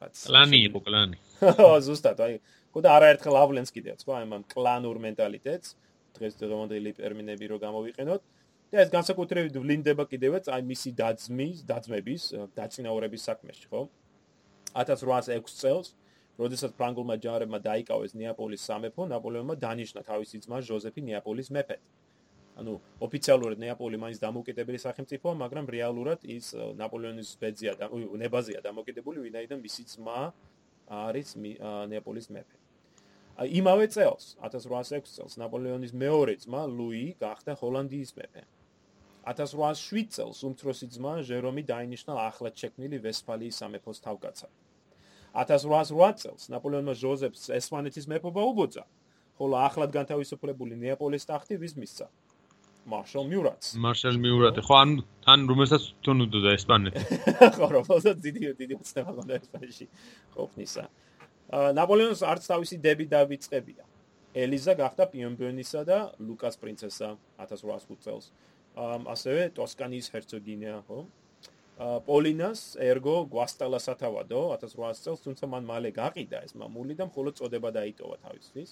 კლანი 0.00 0.58
იყო 0.70 0.80
კლანი. 0.86 1.16
ზუსტად, 1.86 2.20
აი, 2.22 2.34
ხო 2.72 2.80
და 2.84 2.88
არაერთხელ 2.96 3.34
ავლენს 3.40 3.70
კიდევ, 3.74 3.96
ხო, 3.98 4.12
აი 4.20 4.26
მან 4.30 4.42
კლანურ 4.52 4.96
მენტალიტეტს 5.06 5.74
დღეს 6.16 6.34
დღევანდელი 6.40 6.90
ტერმინები 7.00 7.44
რო 7.50 7.58
გამოვიყენოთ. 7.66 8.22
და 8.70 8.76
ეს 8.86 8.90
განსაკუთრებით 8.94 9.54
ვლინდება 9.58 10.04
კიდევაც 10.06 10.46
აი 10.54 10.62
მისი 10.70 10.90
დაძმის, 10.94 11.56
დაძმების, 11.66 12.22
დაწინაურების 12.54 13.22
საქმეში, 13.26 13.66
ხო? 13.66 13.80
1806 14.78 15.58
წელს, 15.58 15.88
როდესაც 16.40 16.72
ფრანგულმა 16.78 17.16
ჯარებმა 17.20 17.58
დაიკავეს 17.60 18.14
ნეაპოლის 18.16 18.62
სამეფო, 18.68 19.06
ნაპოლეონმა 19.12 19.54
დანიშნა 19.60 20.00
თავისი 20.08 20.40
ძმა 20.44 20.58
ჟოზეფი 20.64 21.00
ნეაპოლის 21.10 21.48
მეფედ. 21.56 21.82
ანუ 22.60 22.72
ოფიციალურად 23.06 23.58
ნეაპოლი 23.60 23.96
მაინც 24.00 24.18
დამოუკიდებელი 24.24 24.78
სახელმწიფოა, 24.84 25.34
მაგრამ 25.44 25.66
რეალურად 25.76 26.24
ის 26.24 26.52
ნაპოლეონის 26.80 27.30
ბეძია 27.40 27.72
და 27.80 27.86
ნებაზია 27.92 28.60
დამოუკიდებელი, 28.64 29.18
ვინაიდან 29.26 29.58
მისი 29.64 29.82
ძმა 29.92 30.20
არის 30.90 31.28
ნეაპოლის 31.92 32.26
მეფე. 32.34 32.56
იმავე 33.60 33.86
წელს, 33.94 34.24
1806 34.44 35.12
წელს 35.16 35.38
ნაპოლეონის 35.40 35.92
მეორე 35.96 36.34
ძმა 36.44 36.62
ლუი 36.68 37.16
გახდა 37.20 37.56
ჰოლანდიის 37.60 38.12
მეფე. 38.18 38.42
1807 39.24 40.08
წელს 40.12 40.38
უმცროსი 40.44 40.86
ძმა 40.96 41.12
ჟერომი 41.24 41.62
დაინიშნა 41.64 42.12
ახლად 42.28 42.54
შექმნილი 42.60 42.96
ვესფალიის 43.04 43.56
სამეფოს 43.60 43.98
თავკაცად. 44.04 44.52
1808 45.34 46.18
წელს 46.22 46.48
ნაპოლეონმა 46.50 46.94
ჟოზეფს 46.98 47.50
ესპანეთის 47.54 48.08
მეფობა 48.10 48.42
უბოძა, 48.50 48.84
ხოლო 49.38 49.56
ახლად 49.66 49.94
განთავისუფლებული 49.94 50.74
ნეაპოლის 50.80 51.28
ტახტი 51.30 51.60
ვის 51.62 51.74
მისცა? 51.78 52.06
მარშალ 52.90 53.24
მიურატს. 53.30 53.76
მარშალ 53.76 54.16
მიურატი, 54.18 54.60
ხო, 54.64 54.74
ან 54.82 54.90
თან 55.24 55.40
რომელსაც 55.50 55.82
თვითონ 56.00 56.18
უდოდა 56.26 56.50
ესპანეთი. 56.58 57.02
ხო, 57.56 57.66
რომელსაც 57.76 58.16
დიდი 58.24 58.42
დიდი 58.58 58.74
ცნება 58.90 59.10
ჰქონდა 59.14 59.34
ესპანეთში 59.38 59.86
ყოფნისა. 60.34 60.84
ნაპოლეონს 61.78 62.22
არც 62.24 62.42
თავისი 62.50 62.76
დები 62.80 63.06
დავიწყებია. 63.14 63.84
ელიზა 64.34 64.72
გახდა 64.78 65.04
პიემბენისა 65.12 65.80
და 65.84 65.98
ლუკას 66.22 66.56
პრინცესა 66.62 67.08
1805 67.42 68.02
წელს. 68.04 68.30
ასევე 69.14 69.50
ტოსკანიის 69.54 70.06
ჰერცოგინია, 70.14 70.76
ხო? 70.86 70.98
პოლინას 71.80 72.76
ერგო 72.76 73.14
გვასტალა 73.32 73.78
სათავადო 73.80 74.40
1800 74.52 75.00
წელს, 75.04 75.20
თუმცა 75.24 75.48
მან 75.48 75.64
მალე 75.64 75.90
გაყიდა 75.96 76.42
ეს 76.44 76.52
მამული 76.60 76.96
და 76.98 77.08
მხოლოდ 77.08 77.34
წოდება 77.40 77.72
დაიტოვა 77.72 78.16
თავისთვის. 78.24 78.68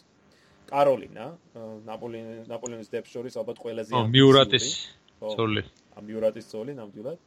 კაროლინა, 0.69 1.27
ნაპოლეონის 1.89 2.51
ნაპოლეონის 2.53 2.93
დებს 2.93 3.09
შორის 3.09 3.35
ალბათ 3.41 3.57
ყველაზე 3.65 3.97
ამ 3.97 4.13
მიურატის 4.13 4.67
ცოლი. 5.25 5.63
ამ 5.97 6.05
მიურატის 6.05 6.47
ცოლი 6.53 6.73
ნამდვილად. 6.77 7.19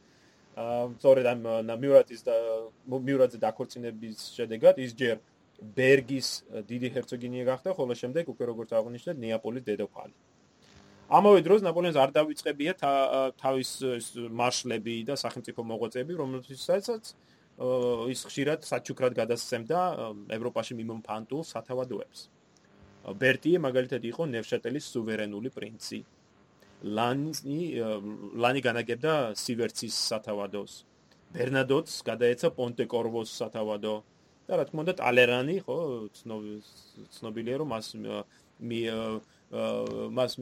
აა 0.62 0.82
სწორედ 1.02 1.26
ამ 1.34 1.40
მიურატის 1.82 2.20
და 2.22 2.36
მიურატზე 2.86 3.38
დაქორწინების 3.42 4.18
შედეგად 4.38 4.78
ის 4.78 4.94
ჯერ 4.94 5.16
ბერგის 5.62 6.28
დიდი 6.70 6.88
ჰერცოგინია 6.94 7.44
გახდა, 7.50 7.74
ხოლო 7.74 7.94
შემდეგ 7.98 8.24
უკვე 8.30 8.44
როგორც 8.54 8.70
აღნიშნეთ, 8.78 9.16
ნეაპოლის 9.18 9.66
დედოფალი. 9.66 10.14
აა 10.14 10.31
ამავე 11.12 11.42
დროს 11.44 11.60
ნაპოლეონს 11.66 11.98
არ 12.00 12.12
დავიწყებია 12.16 12.72
თავის 13.40 13.70
მარშლები 14.32 14.94
და 15.08 15.14
სახელმწიფო 15.20 15.60
მოღვაწეები, 15.70 16.12
რომელთაც 16.16 17.12
ის 18.12 18.20
ხშირად 18.28 18.64
საჩუქრად 18.64 19.12
გადასცემდა 19.20 19.80
ევროპაში 20.36 20.72
მიმოფანტულ 20.80 21.42
სათავადოებს. 21.52 22.20
ბერტიე 23.20 23.58
მაგალითად 23.60 24.02
იყო 24.08 24.22
ნევშატელის 24.32 24.88
სუვერენული 24.94 25.50
პრინცი. 25.52 26.00
ლანი 26.96 27.32
ლანი 28.42 28.60
განაგებდა 28.64 29.12
სივერცის 29.36 29.94
სათავადოს. 30.08 30.72
ბერნადოტს 31.34 31.94
გადაეცა 32.08 32.48
პონტეკორვოს 32.56 33.28
სათავადო. 33.36 33.94
და 34.48 34.58
რა 34.58 34.64
თქმა 34.66 34.80
უნდა 34.84 34.94
ტალერანი 34.98 35.56
ხო 35.62 35.76
ცნობილია 37.14 37.56
რომ 37.62 37.68
მას 37.72 37.86
მი 38.68 38.80
მას 39.52 40.32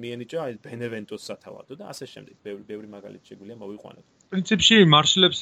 მიენიჭა 0.00 0.40
ეს 0.50 0.58
ბენევენტოს 0.64 1.22
სათავადო 1.28 1.76
და 1.76 1.84
ასე 1.92 2.06
შემდეგ. 2.08 2.34
ბევრი 2.40 2.64
ბევრი 2.64 2.88
მაგალითი 2.96 3.24
შეგვიძლია 3.28 3.56
მოვიყვანოთ. 3.60 4.04
პრინციპში 4.32 4.76
მარშლებს 4.88 5.38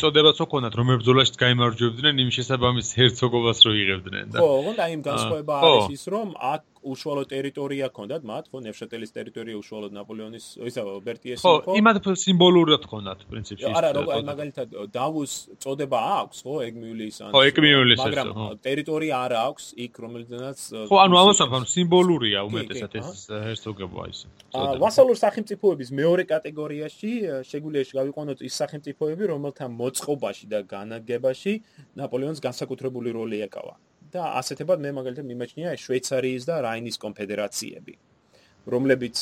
წოდებაც 0.00 0.38
ოქონათ, 0.46 0.72
რომ 0.78 0.86
ბრძოლაში 1.02 1.34
გაიმარჯვებდნენ, 1.42 2.14
იმ 2.24 2.30
შესაბამის 2.30 2.88
ჰერცოგობას 2.94 3.58
რო 3.66 3.72
იღებდნენ 3.74 4.26
და. 4.30 4.38
ხო, 4.38 4.48
ოღონდ 4.60 4.78
აი 4.86 4.90
იმ 4.96 5.02
განსხვავება 5.10 5.54
არის 5.60 5.86
ის, 5.98 6.04
რომ 6.14 6.28
10 6.38 6.69
უშუალო 6.80 7.24
ტერიტორია 7.28 7.88
ჰქონდათ 7.90 8.22
მათ, 8.24 8.44
ხო, 8.50 8.58
ნევშატელის 8.64 9.10
ტერიტორია 9.12 9.54
უშუალოდ 9.60 9.92
ნაპოლეონის, 9.98 10.44
ისა 10.64 10.82
ბერტიეს 11.04 11.40
იყო. 11.44 11.52
ხო, 11.66 11.74
იმათ 11.80 11.96
სიმბოლურად 12.24 12.82
ჰქონდათ 12.88 13.20
პრინციპში. 13.30 13.68
არა, 13.68 13.90
როგორ 14.00 14.24
მაგალითად 14.30 14.68
დავუს 14.88 15.32
წოდება 15.60 15.98
აქვს, 16.20 16.38
ხო, 16.40 16.54
ეგმიulis 16.68 17.16
ან. 17.20 17.30
ხო, 17.36 17.40
ეგმიulis 17.50 17.98
ეს. 18.00 18.04
მაგრამ 18.06 18.30
ტერიტორია 18.64 19.14
არ 19.24 19.32
აქვს 19.44 19.64
იქ, 19.76 19.92
რომელიდანაც 20.04 20.58
ხო, 20.88 20.96
ანუ 21.04 21.14
ამასთან 21.20 21.64
სიმბოლურია 21.74 22.40
უმეტესად 22.48 22.92
ეს 22.96 23.08
ჰერცოგობა 23.28 24.02
ისე. 24.12 24.26
ვასალურ 24.80 25.16
სახელმწიფოების 25.20 25.88
მეორე 26.00 26.22
კატეგორიაში 26.32 27.10
შეგვიძლია 27.44 27.84
გავიყვანოთ 28.00 28.38
ის 28.40 28.54
სახელმწიფოები, 28.60 29.24
რომელთა 29.32 29.66
მოწყობაში 29.68 30.46
და 30.48 30.58
განაგებაში 30.64 31.52
ნაპოლეონს 32.00 32.40
განსაკუთრებული 32.40 33.08
როლი 33.12 33.44
ეკავა. 33.44 33.74
და 34.14 34.22
ასეთებად 34.40 34.82
მე 34.84 34.90
მაგალითად 34.98 35.26
მიმაჩნია 35.30 35.76
შვეიცარიის 35.84 36.48
და 36.50 36.56
რაინის 36.66 36.98
კონფედერაციები 37.04 37.94
რომლებიც 38.74 39.16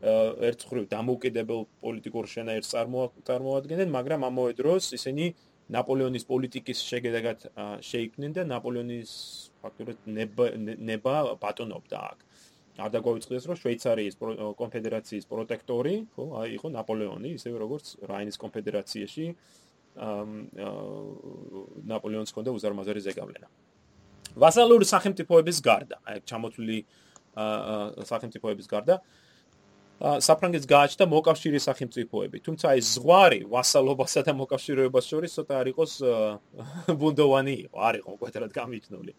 ერთხელ 0.00 0.86
დამოუკიდებელ 0.88 1.60
პოლიტიკურ 1.84 2.28
შენაერს 2.34 2.72
წარმოადგენენ 3.28 3.88
მაგრამ 3.96 4.24
ამავე 4.30 4.56
დროს 4.60 4.92
ისინი 4.96 5.26
ნაპოლეონის 5.70 6.24
პოლიტიკის 6.26 6.78
შეგედაგად 6.90 7.44
შეიქმნენ 7.84 8.32
და 8.38 8.42
ნაპოლეონის 8.48 9.12
ფაქტობრივად 9.62 10.08
ნება 10.18 10.46
ნება 10.90 11.14
ბატონობდა 11.42 11.98
აქ. 12.10 12.18
არ 12.80 12.90
დაგვიწყდეს 12.96 13.44
რომ 13.44 13.56
შვეიცარიის 13.60 14.14
კონფედერაციის 14.56 15.24
პროტექტორი 15.28 15.94
ხო 16.16 16.24
აი 16.40 16.48
იყო 16.56 16.68
ნაპოლეონი 16.80 17.30
ისევე 17.36 17.56
როგორც 17.60 17.86
რაინის 18.08 18.40
კონფედერაციაში 18.40 19.26
ნაპოლეონს 21.92 22.32
ჰქონდა 22.32 22.50
უზარმაზარი 22.56 23.00
ზეგავლენა 23.04 23.48
ვასალური 24.36 24.86
სახელმწიფოების 24.86 25.58
გარდა, 25.64 25.96
აი 26.06 26.22
ჩამოთვლილი 26.28 26.78
სახელმწიფოების 28.10 28.66
გარდა 28.70 29.00
საფრანგეთს 30.00 30.64
გააჩნდა 30.64 31.04
მოკავშირე 31.12 31.58
სახელმწიფოები, 31.60 32.38
თუმცა 32.40 32.72
ეს 32.80 32.86
ზღვარი 32.96 33.40
ვასალობასა 33.52 34.20
და 34.24 34.32
მოკავშირეობას 34.32 35.04
შორის 35.12 35.34
ცოტა 35.36 35.54
არ 35.60 35.66
იყოს 35.76 35.92
ბუნდოვანი 37.00 37.54
იყო, 37.68 37.76
არ 37.88 37.94
იყო 38.00 38.10
კვეთრად 38.20 38.50
გამიჩნული. 38.56 39.12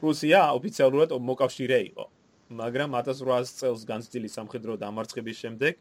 პრუსია 0.00 0.40
ოფიციალურად 0.56 1.12
მოკავშირე 1.12 1.78
იყო, 1.92 2.04
მაგრამ 2.56 2.90
1800 2.96 3.52
წელს 3.60 3.82
განცდილი 3.84 4.28
სამხედრო 4.32 4.80
დამარცხების 4.80 5.36
შემდეგ 5.44 5.74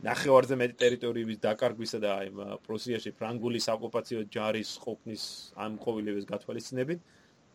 ნახევარზე 0.00 0.56
მეტი 0.56 0.76
ტერიტორიების 0.80 1.38
დაკარგვისა 1.44 1.98
და 2.00 2.10
აი 2.18 2.28
პრუსიაში 2.64 3.10
ფრანგული 3.20 3.60
საოკუპაციო 3.60 4.20
ჯარის 4.32 4.70
ყოფნის 4.80 5.22
ამ 5.60 5.76
ყოველივეს 5.76 6.24
გათვალისწინებით 6.24 7.00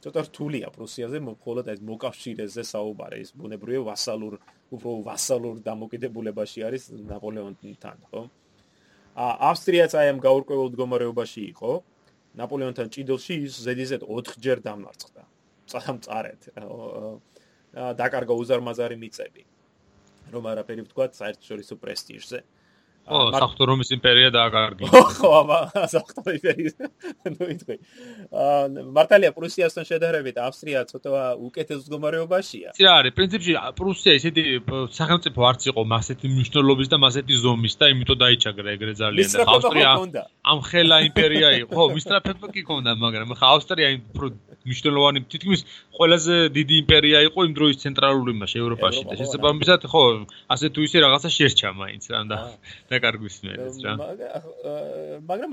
ცოტა 0.06 0.22
რთულია 0.30 0.68
პრუსიაზე 0.70 1.18
მხოლოდ 1.26 1.70
ეს 1.74 1.80
მოკავშირეზე 1.90 2.64
საუბარი 2.70 3.22
ის 3.26 3.30
ბუნებრივია 3.42 3.82
ვასალურ 3.90 4.36
უფრო 4.78 4.92
ვასალურ 5.08 5.56
დამოკიდებულებაში 5.66 6.60
არის 6.68 6.84
ნაპოლეონთან 7.10 7.98
ხო? 8.14 8.22
ა 9.18 9.26
ავსტრიაც 9.50 9.92
აი 9.98 10.08
ამ 10.14 10.20
გაურკვეველ 10.22 10.70
მდგომარეობაში 10.70 11.42
იყო. 11.56 11.72
ნაპოლეონთან 12.38 12.88
ჭიდელში 12.94 13.34
ის 13.48 13.54
ზედიზედ 13.66 14.02
4 14.06 14.38
ჯერ 14.46 14.62
დამარცხდა. 14.62 15.24
წამწარეთ 15.72 16.42
დაკარგა 17.74 18.34
უზარმაზარი 18.42 18.98
მიწები 19.02 19.44
რომ 20.34 20.44
არაფერი 20.52 20.86
ვთქვა 20.86 21.06
საერთაშორისო 21.18 21.76
პრესტიჟზე 21.82 22.40
ო, 23.06 23.20
საფრთხო 23.38 23.66
რომის 23.70 23.90
იმპერია 23.94 24.30
დააკარგი. 24.34 24.88
ხო, 24.90 25.30
აბა, 25.40 25.60
საფრთხო 25.94 26.34
იმპერია. 26.36 26.90
ნუ 27.36 27.48
იტყვი. 27.54 27.76
აა 28.34 28.86
მართალია 28.98 29.32
პრუსიასთან 29.38 29.86
შედარებით 29.90 30.40
ავსტრია 30.42 30.82
ცოტა 30.90 31.22
უკეთეს 31.48 31.86
მდგომარეობაშია. 31.86 32.74
იცი 32.74 32.84
რა 32.88 32.94
არის, 33.02 33.14
პრინციპში 33.20 33.54
პრუსია 33.78 34.14
ისეთი 34.20 34.44
სახელმწიფო 34.98 35.40
არც 35.50 35.62
იყო 35.70 35.82
მასეთი 35.94 36.26
მნიშვნელობის 36.34 36.88
და 36.90 36.98
მასეთი 37.06 37.34
ზომის 37.46 37.74
და 37.78 37.86
იმიტომ 37.94 38.18
დაიჭაგრა 38.26 38.70
ეგრე 38.76 38.94
ძალიან 39.02 39.30
და 39.38 39.46
ავსტრია 39.54 39.90
ამ 40.50 40.60
ხელა 40.66 40.98
იმპერია 41.10 41.50
იყო. 41.62 41.72
ხო, 41.78 41.86
მისტრაფება 41.94 42.48
კი 42.56 42.62
ქონდა, 42.66 42.92
მაგრამ 43.06 43.38
ხა 43.38 43.48
ავსტრია 43.54 43.88
უფრო 44.16 44.28
მნიშვნელოვანი 44.66 45.20
თითქმის 45.30 45.62
ყველაზე 45.98 46.36
დიდი 46.56 46.76
იმპერია 46.84 47.20
იყო 47.30 47.46
იმ 47.48 47.54
დროის 47.58 47.78
ცენტრალური 47.84 48.34
მასში 48.40 48.58
ევროპაში 48.62 49.04
და 49.10 49.18
შესაბამისად 49.22 49.86
ხო 49.92 50.04
ასე 50.56 50.72
თუ 50.74 50.86
ისე 50.88 51.04
რაღაცა 51.06 51.30
შერჩა 51.38 51.70
მაინც 51.82 52.04
რა 52.14 52.22
და 52.32 52.38
დაკარგვის 52.96 53.38
მერეც 53.46 53.80
რა 53.86 53.94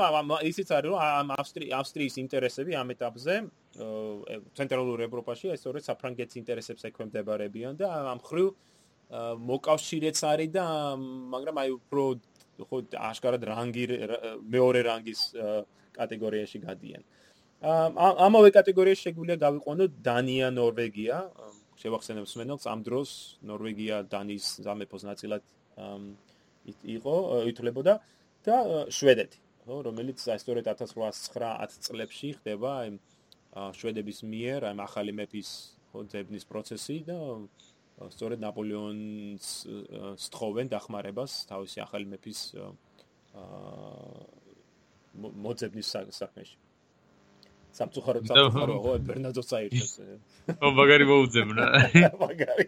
მაგრამ 0.02 0.34
ისიც 0.50 0.68
არის 0.78 0.88
რომ 0.90 0.98
ამ 1.02 1.28
ავსტრიის 1.80 2.14
ინტერესები 2.24 2.72
ამ 2.82 2.88
ეტაპზე 2.96 3.34
ცენტრალურ 4.58 4.98
ევროპაში 5.08 5.52
ეს 5.54 5.62
სწორედ 5.62 5.82
საფრანგეთის 5.90 6.40
ინტერესებს 6.42 6.86
ექვემდებარებიან 6.90 7.80
და 7.82 7.88
ამ 8.12 8.20
ხრივ 8.28 8.52
მოკავშირეც 9.12 10.18
არის 10.24 10.50
და 10.56 10.64
მაგრამ 11.34 11.56
აი 11.62 11.70
უფრო 11.78 12.04
ხო 12.60 12.78
აშკარად 13.10 13.42
რანგი 13.48 13.84
მეორე 14.54 14.80
რანგის 14.88 15.20
კატეგორიაში 15.96 16.58
გადიან. 16.64 17.02
ამავე 18.26 18.50
კატეგორიაში 18.56 19.02
შეგვიძლია 19.08 19.38
გავიყვანოთ 19.44 19.90
დანია, 20.08 20.48
ნორვეგია. 20.50 21.16
შევახსენებ 21.82 22.24
მსმენელს, 22.26 22.64
ამ 22.72 22.80
დროს 22.86 23.10
ნორვეგია 23.42 23.96
დანიის 24.06 24.46
სამეფოს 24.66 25.02
ნაწილად 25.02 25.42
იყო, 26.66 27.14
ითვლებოდა 27.50 27.94
და 28.46 28.56
შვედეთი, 28.92 29.38
ხო, 29.66 29.76
რომელიც 29.88 30.24
სწორედ 30.26 30.70
1809-10 30.70 31.86
წლებში 31.86 32.32
ხდება 32.40 32.70
აი 32.82 32.96
შვედების 33.78 34.22
მიერ, 34.26 34.68
აი 34.70 34.82
ახალი 34.86 35.12
მეფის 35.20 35.50
ხო 35.92 36.04
ძებნის 36.12 36.44
პროცესი 36.48 36.96
და 37.08 37.18
სწორედ 38.14 38.40
ნაპოლეონს 38.42 39.48
სთხოვენ 40.26 40.72
დახმარებას 40.72 41.32
თავისი 41.50 41.84
ახალი 41.84 42.08
მეფის 42.16 42.40
აა 42.56 44.30
მოძებნის 45.12 45.88
საქმეში. 46.16 46.56
სამწუხაროდ 47.76 48.28
სამწუხარო 48.28 48.74
ხო 48.84 48.94
ბერნადო 49.08 49.42
საერთოს 49.48 49.92
ო 50.64 50.72
მაგარი 50.76 51.04
მოუძებნა 51.08 51.68
მაგარი 52.22 52.66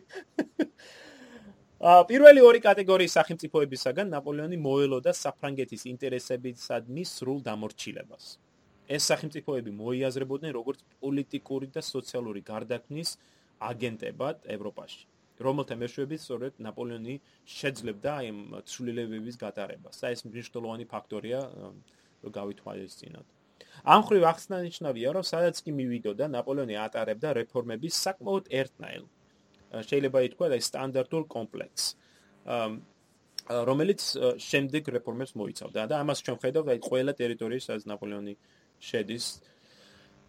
პირველი 1.84 2.40
ორი 2.40 2.60
კატეგორიის 2.64 3.14
სახელმწიფოებისაგან 3.18 4.08
ნაპოლეონი 4.14 4.56
მოელოდა 4.66 5.12
საფრანგეთის 5.18 5.82
ინტერესებისადმი 5.90 7.02
სრულ 7.10 7.42
დამორჩილებას 7.48 8.28
ეს 8.96 9.08
სახელმწიფოები 9.10 9.74
მოიაზრებოდნენ 9.80 10.54
როგორც 10.56 10.80
პოლიტიკური 11.04 11.68
და 11.74 11.82
სოციალური 11.84 12.40
გარდაქმნის 12.48 13.10
აგენტებად 13.68 14.48
ევროპაში 14.56 15.04
რომელთა 15.48 15.76
მეშვეობით 15.82 16.24
სწორედ 16.24 16.64
ნაპოლეონი 16.68 17.16
შეძლებდა 17.58 18.14
აი 18.22 18.32
ცვლილებების 18.72 19.36
გატარებას 19.44 20.00
და 20.00 20.12
ეს 20.16 20.24
მნიშვნელოვანი 20.24 20.88
ფაქტორია 20.94 21.40
გავითვალისწინოთ 22.38 23.28
ამ 23.84 24.02
ხრივ 24.08 24.24
ახსნანიშნავია, 24.30 25.12
რომ 25.18 25.24
სადაც 25.28 25.60
კი 25.60 25.72
მივიდოდა, 25.76 26.28
ნაპოლეონი 26.32 26.76
ატარებდა 26.84 27.32
რეფორმების 27.40 27.98
საკმაოდ 28.06 28.48
ერთნაირ. 28.60 29.04
შეიძლება 29.82 30.18
ითქვა, 30.28 30.46
და 30.52 30.56
სტანდარტულ 30.62 31.24
კომპლექს. 31.26 31.84
რომელიც 33.44 34.00
შემდეგ 34.40 34.82
რეფორმებს 34.96 35.32
მოიცავდა 35.36 35.80
და 35.90 35.94
ამას 36.00 36.18
ჩვენ 36.24 36.38
ხედავთ, 36.40 36.68
აი 36.72 36.78
ყველა 36.80 37.12
ტერიტორიის, 37.12 37.64
სადაც 37.68 37.84
ნაპოლეონი 37.92 38.34
შედის. 38.80 39.24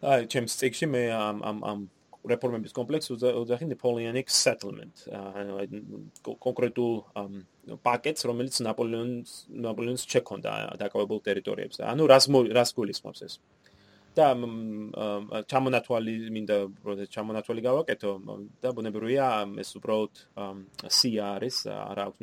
აი, 0.03 0.27
ჩემს 0.27 0.53
წიგში 0.59 0.85
მე 0.91 1.03
ამ 1.15 1.37
ამ 1.43 1.57
ამ 1.63 1.79
რეფორმების 2.25 2.73
კომპლექს 2.73 3.11
უძახი 3.13 3.65
Napoleonic 3.69 4.27
settlement. 4.27 4.95
ანუ 5.13 5.53
კონკრეტულ 6.25 6.93
პაკეტს, 7.85 8.21
რომელიც 8.29 8.55
ნაპოლეონს 8.65 9.31
ნაპოლეონს 9.65 10.03
შექონდა 10.09 10.51
დაკავებულ 10.81 11.19
ტერიტორიებზე. 11.27 11.81
ანუ 11.85 12.03
რას 12.09 12.25
რას 12.57 12.69
გულისხმობს 12.73 13.21
ეს? 13.25 13.39
და 14.15 14.27
ჩამონათვალი 15.51 16.13
მინდა 16.35 16.57
პროცეს 16.83 17.11
ჩამონათვალი 17.15 17.61
გავაკეთო 17.67 18.11
და 18.63 18.71
ბუნებრივია 18.77 19.27
ეს 19.63 19.75
უბრალოდ 19.79 20.21
სია 20.97 21.29
არის 21.35 21.57
არა 21.75 22.09
აქვს 22.09 22.21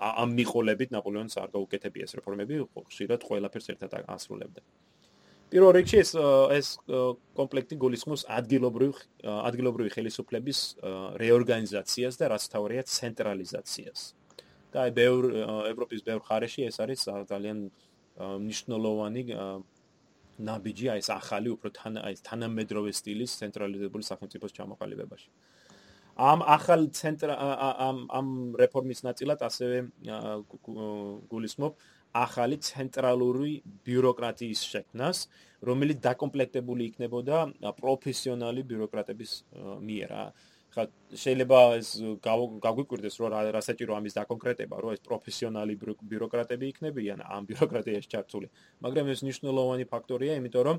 ამ 0.00 0.30
მიყოლებით 0.40 0.94
ნაპოლეონს 0.96 1.36
არ 1.40 1.50
გაუკეთებია 1.56 2.08
ეს 2.08 2.16
რეფორმები 2.18 2.62
ხშირად 2.88 3.26
ყველაფერს 3.30 3.68
ერთად 3.74 3.98
ასრულებდა. 4.00 4.62
პირველ 5.50 5.72
რიგში 5.76 5.98
ეს 6.00 6.10
ეს 6.56 6.68
კომპლექტი 7.38 7.76
გულისხმობს 7.82 8.22
ადგილობრივ 8.38 8.92
ადგილობრივი 9.50 9.90
ხელისუფლების 9.96 10.58
რეორგანიზაციას 11.22 12.14
და 12.20 12.24
რაც 12.32 12.44
თავია 12.54 12.82
ცენტრალიზაციას. 12.86 14.00
და 14.70 14.86
ბევრ 14.94 15.22
ევროპის 15.74 16.00
ბევრ 16.06 16.22
ხარეში 16.22 16.62
ეს 16.70 16.76
არის 16.78 17.00
ძალიან 17.26 17.58
მნიშვნელოვანი 18.20 19.22
ნაბიჯი 20.48 20.86
აი 20.94 21.00
ეს 21.02 21.10
ახალი 21.14 21.48
უფრო 21.56 21.68
თან 21.78 21.94
აი 22.00 22.12
ეს 22.16 22.22
თანამედროვე 22.28 22.90
სტილის 23.00 23.36
ცენტრალიზებული 23.40 24.04
სახელმწიფოს 24.10 24.52
ჩამოყალიბებაში. 24.58 25.28
ამ 26.30 26.40
ახალ 26.56 26.80
ცენტრ 27.00 27.28
ამ 27.32 27.98
ამ 28.18 28.28
რეფორმის 28.62 29.00
ნაწილად 29.08 29.40
ასევე 29.48 29.76
გულისხმობ 31.30 31.72
ახალი 32.14 32.56
ცენტრალური 32.58 33.62
ბიუროკრატიის 33.86 34.60
შექმნას, 34.72 35.18
რომელიც 35.62 35.98
დაკომპლექტებული 36.02 36.82
იქნებოდა 36.90 37.36
პროფესიონალი 37.80 38.62
ბიუროკრატების 38.70 39.30
მიერ. 39.86 40.10
ხა 40.70 40.82
შეიძლება 41.22 41.58
ეს 41.80 41.88
გაგვიკვირდეს 42.22 43.14
რომ 43.20 43.28
რა 43.54 43.62
საჭირო 43.68 43.92
ამის 43.98 44.14
დაკონკრეტება, 44.20 44.76
რომ 44.82 44.90
ეს 44.94 45.00
პროფესიონალი 45.02 45.74
ბიუროკრატები 46.10 46.64
იქნებიან 46.72 47.18
ამ 47.26 47.42
ბიუროკრატიაში 47.50 48.08
ჩართული. 48.14 48.46
მაგრამ 48.84 49.06
ეს 49.10 49.20
მნიშვნელოვანი 49.26 49.84
ფაქტორია, 49.90 50.32
იმიტომ 50.38 50.62
რომ 50.68 50.76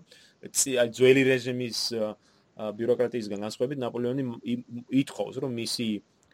აი 0.82 0.88
ძველი 0.96 1.22
რეჟიმის 1.32 1.80
ბიუროკრატიისგან 2.78 3.40
განსხვავებით 3.46 3.80
ნაპოლეონი 3.84 4.24
ითხოვს, 5.02 5.36
რომ 5.44 5.52
მისი 5.60 5.88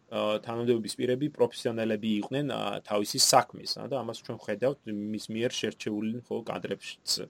თანამდებობის 0.08 0.94
პირები 0.96 1.28
პროფესიონალები 1.36 2.10
იყვნენ 2.22 2.46
თავისი 2.88 3.20
საქმის 3.20 3.72
და 3.92 3.96
ამას 4.00 4.18
ჩვენ 4.24 4.38
ხედავთ 4.46 4.80
მის 4.88 5.26
მიერ 5.36 5.52
შერჩეული 5.52 6.24
ხო 6.28 6.36
კადრებშიც. 6.48 7.28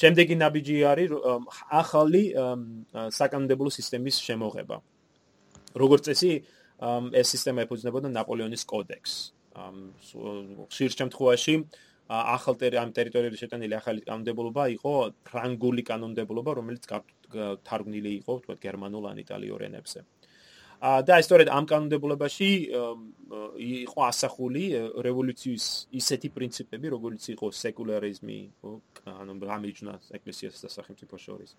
შემდეგი 0.00 0.34
ნაბიჯი 0.38 0.76
არის 0.92 1.10
ახალი 1.82 2.24
საკანონმდებლო 3.18 3.70
სისტემის 3.78 4.16
შემოღება. 4.22 4.76
როგორც 5.72 6.02
წესი, 6.08 6.32
ეს 7.20 7.26
სისტემა 7.32 7.64
ეფუძნებოდა 7.64 8.08
ნაპოლეონის 8.12 8.62
კოდექსს. 8.68 9.32
ხშირ 10.72 10.90
შემთხვევაში 11.00 11.54
ახალ 12.12 12.54
ამ 12.82 12.90
ტერიტორიებზე 12.92 13.38
შეტანილი 13.42 13.74
ახალი 13.80 14.00
კანონმდებლობა 14.04 14.62
იყო 14.76 14.94
ფრანგული 15.28 15.82
კანონმდებლობა, 15.90 16.50
რომელიც 16.58 16.84
თარგმნილი 17.68 18.10
იყო, 18.20 18.32
თქვა 18.42 18.54
გერმანულ 18.60 19.04
ან 19.10 19.16
იტალიურ 19.24 19.60
ენებზე. 19.68 19.98
და 20.82 21.14
ისტორიად 21.22 21.50
ამ 21.54 21.66
კანონმდებლობაში 21.70 22.50
იყო 23.86 24.00
ასახული 24.02 24.64
რევოლუციის 25.06 25.66
ისეთი 25.94 26.28
პრინციპები, 26.34 26.90
როგორც 26.90 27.28
იყო 27.38 27.46
სეკულარიზმი, 27.54 28.38
ანუ 29.06 29.32
გამიჯნა 29.46 29.92
ეკლესიასა 30.18 30.66
და 30.66 30.70
სახელმწიფოს 30.74 31.22
შორის. 31.22 31.50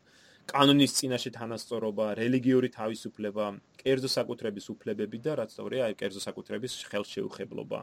კანონის 0.43 0.91
წინაშე 0.99 1.31
თანასწორობა, 1.39 2.05
რელიგიური 2.19 2.69
თავისუფლება, 2.75 3.45
კერძო 3.79 4.09
საკუთრების 4.11 4.65
უფლებები 4.75 5.17
და 5.23 5.31
რაც 5.39 5.51
თორეა, 5.55 5.95
კერძო 5.95 6.19
საკუთრების 6.19 6.73
ხელშეუხებლობა. 6.91 7.79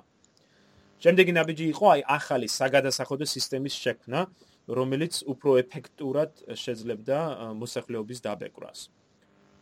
შემდეგი 1.01 1.33
ნაბიჯი 1.41 1.67
იყო 1.73 1.87
აი 1.97 2.01
ახალი 2.05 2.49
საგადასახადო 2.53 3.25
სისტემის 3.25 3.75
შექმნა, 3.81 4.21
რომელიც 4.69 5.25
უფრო 5.25 5.51
ეფექტურად 5.65 6.45
შეძლებდა 6.53 7.19
მოსახლეობის 7.57 8.19
დაბეჭდას. 8.29 9.00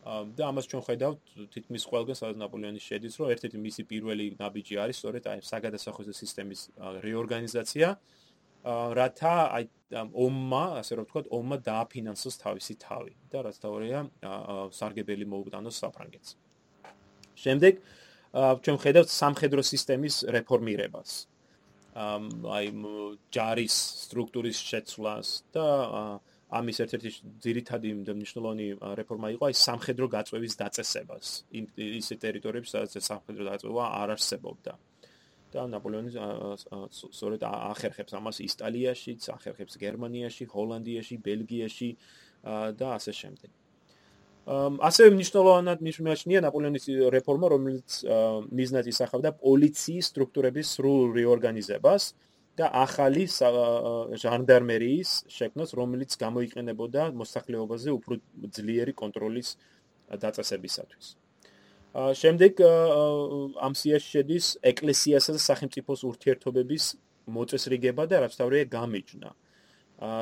და 0.09 0.43
ამას 0.49 0.65
ჩვენ 0.69 0.83
ხედავთ 0.87 1.19
თითქმის 1.53 1.83
ყველგან 1.89 2.15
სადაც 2.17 2.37
ნაპოლეონი 2.41 2.81
შედის, 2.81 3.13
რომ 3.19 3.27
ერთ-ერთი 3.33 3.57
მისი 3.61 3.81
პირველი 3.91 4.25
ნაბიჯი 4.39 4.75
არის 4.83 4.95
სწორედ 5.01 5.23
აი 5.29 5.39
საგადასახადო 5.45 6.13
სისტემის 6.17 6.61
რეორგანიზაცია, 7.05 7.87
რათა 8.99 9.35
აი 9.55 9.63
ომმა, 10.25 10.63
ასე 10.81 10.93
რომ 10.99 11.05
ვთქვათ, 11.07 11.25
ომმა 11.33 11.57
დააფინანსოს 11.69 12.35
თავისი 12.43 12.73
თავი 12.83 13.13
და 13.31 13.37
რაც 13.47 13.55
თავია 13.63 13.99
სარგებელი 14.79 15.25
მოუტანოს 15.29 15.75
საფრანგეთს. 15.83 16.29
შემდეგ 17.39 17.73
ჩვენ 18.33 18.77
ხედავთ 18.83 19.09
სამხედრო 19.09 19.61
სისტემის 19.65 20.15
რეფორმირებას. 20.35 21.09
აი 21.97 22.65
ჯარის 23.33 23.75
სტრუქტურის 24.05 24.59
შეცვლას 24.69 25.27
და 25.55 25.65
ამის 26.49 26.77
ერთ-ერთი 26.83 27.09
ძირითადი 27.45 27.89
მნიშვნელოვანი 28.09 28.67
რეფორმა 28.99 29.29
იყო 29.37 29.49
აი 29.49 29.55
სამხედრო 29.59 30.05
გაწვევის 30.15 30.57
დაწესებას 30.61 31.27
იმ 31.59 31.65
ის 31.99 32.07
ტერიტორიებში 32.25 32.71
სადაც 32.73 33.09
სამხედრო 33.11 33.43
დაწვევა 33.51 33.85
არ 34.01 34.15
არსებობდა 34.17 34.73
და 35.53 35.65
ნაპოლეონი 35.69 36.11
სწორედ 36.93 37.45
ახერხებს 37.49 38.13
ამას 38.17 38.41
იტალიაშიც, 38.45 39.29
ახერხებს 39.33 39.79
გერმანიაში, 39.81 40.45
ჰოლანდიაში, 40.53 41.15
ბელგიაში 41.25 41.89
და 42.77 42.87
ასე 42.97 43.13
შემდეგ. 43.21 43.49
ასე 44.49 45.09
მნიშვნელოვნად 45.13 45.81
მნიშვნელოვანია 45.85 46.39
ნაპოლეონის 46.45 46.85
რეფორმა, 47.15 47.47
რომელიც 47.53 47.89
მიზნად 48.49 48.85
ისახავდა 48.93 49.29
პოლიციის 49.41 50.09
სტრუქტურების 50.13 50.67
სრულ 50.77 51.13
რეორგანიზებას. 51.17 52.03
და 52.59 52.67
ახალი 52.75 53.23
ჟანდარმერიის 54.23 55.11
შექმნას, 55.31 55.69
რომელიც 55.79 56.11
გამოიყენებოდა 56.19 57.03
მოსახლეობაზე 57.15 57.89
უფრო 57.95 58.13
ძლიერი 58.55 58.93
კონტროლის 59.01 59.49
დაწესებისათვის. 60.23 61.07
შემდეგ 61.95 62.53
ამ 63.65 63.73
სიაში 63.73 64.09
შედის 64.13 64.45
ეკლესიასა 64.71 65.31
და 65.33 65.41
სახელმწიფოს 65.41 66.01
ურთიერთობების 66.05 66.83
მოწესრიგება 67.29 68.03
და 68.11 68.15
რაც 68.25 68.33
თავია 68.37 68.65
გამიჯნა. 68.69 69.29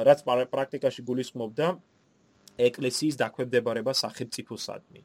რაც 0.08 0.20
პრაქტიკაში 0.54 1.02
გულისხმობდა 1.10 1.68
ეკლესიის 2.58 3.16
დაქვემდებარება 3.22 3.92
სახელმწიფოსადმი. 3.94 5.02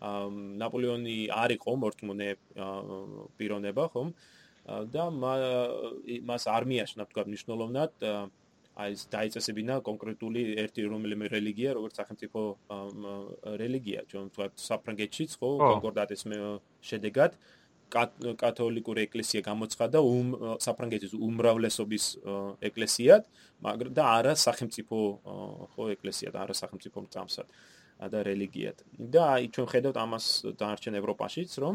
ნაპოლეონი 0.00 1.18
არ 1.28 1.50
იყო 1.60 1.70
მორთმუნე 1.82 2.28
პიროვნება, 3.36 3.84
ხომ? 3.92 4.08
და 4.94 5.04
მას 6.30 6.44
არმიაში 6.50 7.00
ნათქვამად 7.00 7.30
მნიშვნელოვნად 7.32 7.92
აი 8.80 8.94
ეს 8.96 9.02
დაიწესებინა 9.12 9.80
კონკრეტული 9.84 10.42
ერთი 10.62 10.84
რომელიმე 10.88 11.26
რელიგია, 11.28 11.74
როგორც 11.76 11.94
სახელმწიფო 12.00 12.40
რელიგია, 13.60 14.04
ჩვენ 14.10 14.28
ვთქვათ 14.30 14.52
საფრანგეთშიც 14.56 15.30
ხო 15.40 15.50
კონკორდატის 15.60 16.22
შედეგად 16.90 17.34
კათოლიკური 17.90 19.00
ეკლესია 19.08 19.40
გამოცხადა 19.50 19.98
საფრანგეთის 20.62 21.12
უმრავლესობის 21.18 22.04
ეკლესიად, 22.70 23.22
მაგრამ 23.66 23.92
და 23.98 24.04
არა 24.20 24.34
სახელმწიფო 24.46 24.98
ხო 25.74 25.84
ეკლესია 25.96 26.30
და 26.30 26.46
არა 26.46 26.54
სახელმწიფო 26.62 26.98
მწამსად 27.10 27.48
და 28.12 28.18
რელიგიად. 28.24 28.76
და 29.12 29.22
აი 29.34 29.50
ჩვენ 29.54 29.66
ხედავთ 29.74 29.96
ამას 30.04 30.26
დაარჩენ 30.56 30.94
ევროპაშიც, 31.02 31.50
რომ 31.60 31.74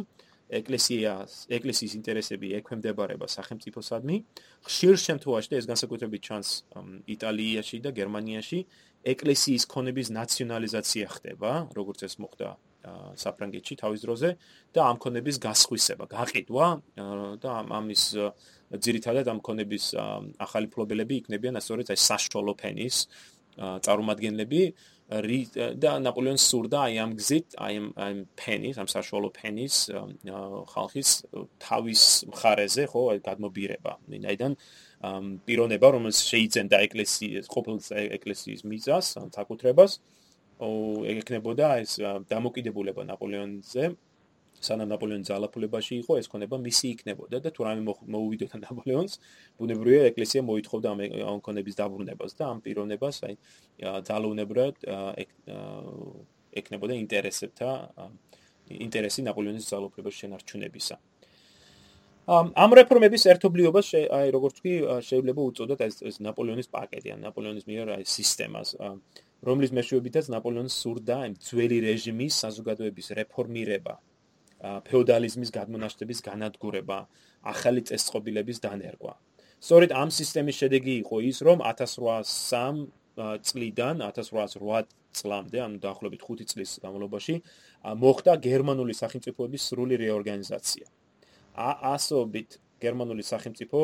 ეკლესიას, 0.50 1.50
ეკლესიის 1.50 1.94
ინტერესები 2.00 2.54
ექვემდებარება 2.62 3.26
სახელმწიფოსადმი. 3.26 4.16
ხშირ 4.62 4.96
შემთხვევაში 5.02 5.50
და 5.52 5.58
ეს 5.58 5.66
განსაკუთრებით 5.72 6.22
ჩანს 6.22 6.50
იტალიაში 7.10 7.78
და 7.82 7.90
გერმანიაში, 7.90 8.60
ეკლესიის 9.06 9.64
ქონების 9.66 10.08
ნაციონალიზაცია 10.14 11.06
ხდება, 11.16 11.52
როგორც 11.74 12.00
ეს 12.06 12.16
მოხდა 12.22 12.50
საფრანგეთში 13.18 13.76
თავის 13.82 14.02
დროზე 14.06 14.30
და 14.74 14.82
ამ 14.86 14.98
ქონების 15.02 15.38
გასხვისება, 15.42 16.06
გაყიდვა 16.06 16.68
და 17.42 17.52
ამის 17.66 18.04
ძირითადად 18.86 19.26
ამ 19.34 19.40
ქონების 19.42 19.86
ახალი 20.38 20.68
ფლობელები 20.70 21.14
იქნებიან 21.26 21.58
ასწორედ 21.58 21.90
აი 21.90 22.00
საშუალო 22.06 22.54
ფენის 22.62 22.96
წარმომადგენლები, 23.56 24.62
და 25.06 25.92
ნაპოლეონს 26.02 26.44
სურდა 26.50 26.80
აი 26.90 26.96
ამ 26.98 27.12
გზით, 27.20 27.56
აი 27.62 27.76
ამ 27.78 28.18
ფენის, 28.42 28.78
ამ 28.82 28.88
საშუალო 28.90 29.30
ფენის 29.38 29.76
ხალხის 30.74 31.10
თავის 31.62 32.02
მხარეზე, 32.34 32.84
ხო, 32.90 33.02
აი 33.14 33.20
გადმობირება. 33.22 33.94
მინაიდან 34.10 34.58
პიროვნება, 35.46 35.88
რომელიც 35.94 36.18
შეიძენდა 36.26 36.78
ეკლესიის, 36.90 37.46
ყოფილ 37.54 37.78
ეკლესიის 38.18 38.62
მიწას, 38.66 39.06
საკუთრებას, 39.38 39.92
ეკნებოდა 41.14 41.68
ეს 41.86 42.00
დამოკიდებულება 42.26 43.06
ნაპოლეონზე 43.06 43.84
სანამ 44.64 44.92
ნაპოლეონი 44.94 45.28
ძალაფულებაში 45.28 45.94
იყო, 46.04 46.20
ეს 46.22 46.28
ქონება 46.32 46.60
მისი 46.62 46.86
იქნებოდა 46.96 47.42
და 47.44 47.50
თუ 47.56 47.68
რამე 47.68 47.82
მოუვიდოდა 47.86 48.60
ნაპოლეონს, 48.66 49.14
ბუნებრივია 49.60 50.04
ეკლესია 50.12 50.42
მოითხოვდა 50.48 50.88
ამ 50.96 51.40
ქონების 51.46 51.76
დაბრუნებას 51.82 52.32
და 52.40 52.44
ამ 52.52 52.62
პიროვნებას 52.66 53.18
აი 53.28 53.36
ძალაუნებრად 54.10 54.76
ეკნებოდა 56.56 56.94
ინტერესებთა 57.04 57.70
ინტერესი 58.66 59.26
ნაპოლეონის 59.28 59.68
ძალაფულებას 59.70 60.16
შენარჩუნებისა. 60.22 60.98
ამ 62.26 62.72
რეფორმების 62.74 63.24
ერთობლიობას 63.30 63.88
აი 64.18 64.30
როგორც 64.34 64.56
ვთქვი, 64.58 64.74
შეიძლება 65.06 65.42
უწოდოთ 65.46 65.82
ეს 65.86 66.18
ნაპოლეონის 66.26 66.72
პაკეტი, 66.74 67.14
ან 67.14 67.20
ნაპოლეონის 67.22 67.66
მიერ 67.70 67.92
აი 68.02 68.04
სისტემას, 68.10 68.70
რომლის 69.46 69.72
მეშვეობითაც 69.78 70.26
ნაპოლეონს 70.34 70.74
სურდა 70.74 71.18
იმ 71.30 71.34
ძველი 71.38 71.78
რეჟიმის 71.86 72.34
საზოგადოების 72.42 73.08
რეფორმირება, 73.22 73.94
ფეოდალიზმის 74.66 75.52
გადმონაშთების 75.54 76.20
განადგურება, 76.26 76.98
ახალი 77.46 77.82
წესწყობილების 77.86 78.62
დანერგვა. 78.66 79.14
სწორედ 79.66 79.92
ამ 79.94 80.10
სისტემის 80.12 80.56
შედეგი 80.62 80.94
იყო 81.06 81.18
ის, 81.30 81.38
რომ 81.48 81.62
1803 81.62 82.90
წლიდან 83.48 84.02
1808 84.06 84.90
წლამდე, 85.16 85.58
ანუ 85.66 85.78
დაახლოებით 85.86 86.22
5 86.28 86.50
წლის 86.52 86.72
განმავლობაში, 86.84 87.36
მოხდა 88.04 88.34
გერმანული 88.48 88.94
სახელმწიფოების 89.02 89.62
სრული 89.70 89.96
რეორგანიზაცია. 90.02 90.86
ასობით 91.96 92.60
გერმანული 92.84 93.24
სახელმწიფო 93.24 93.80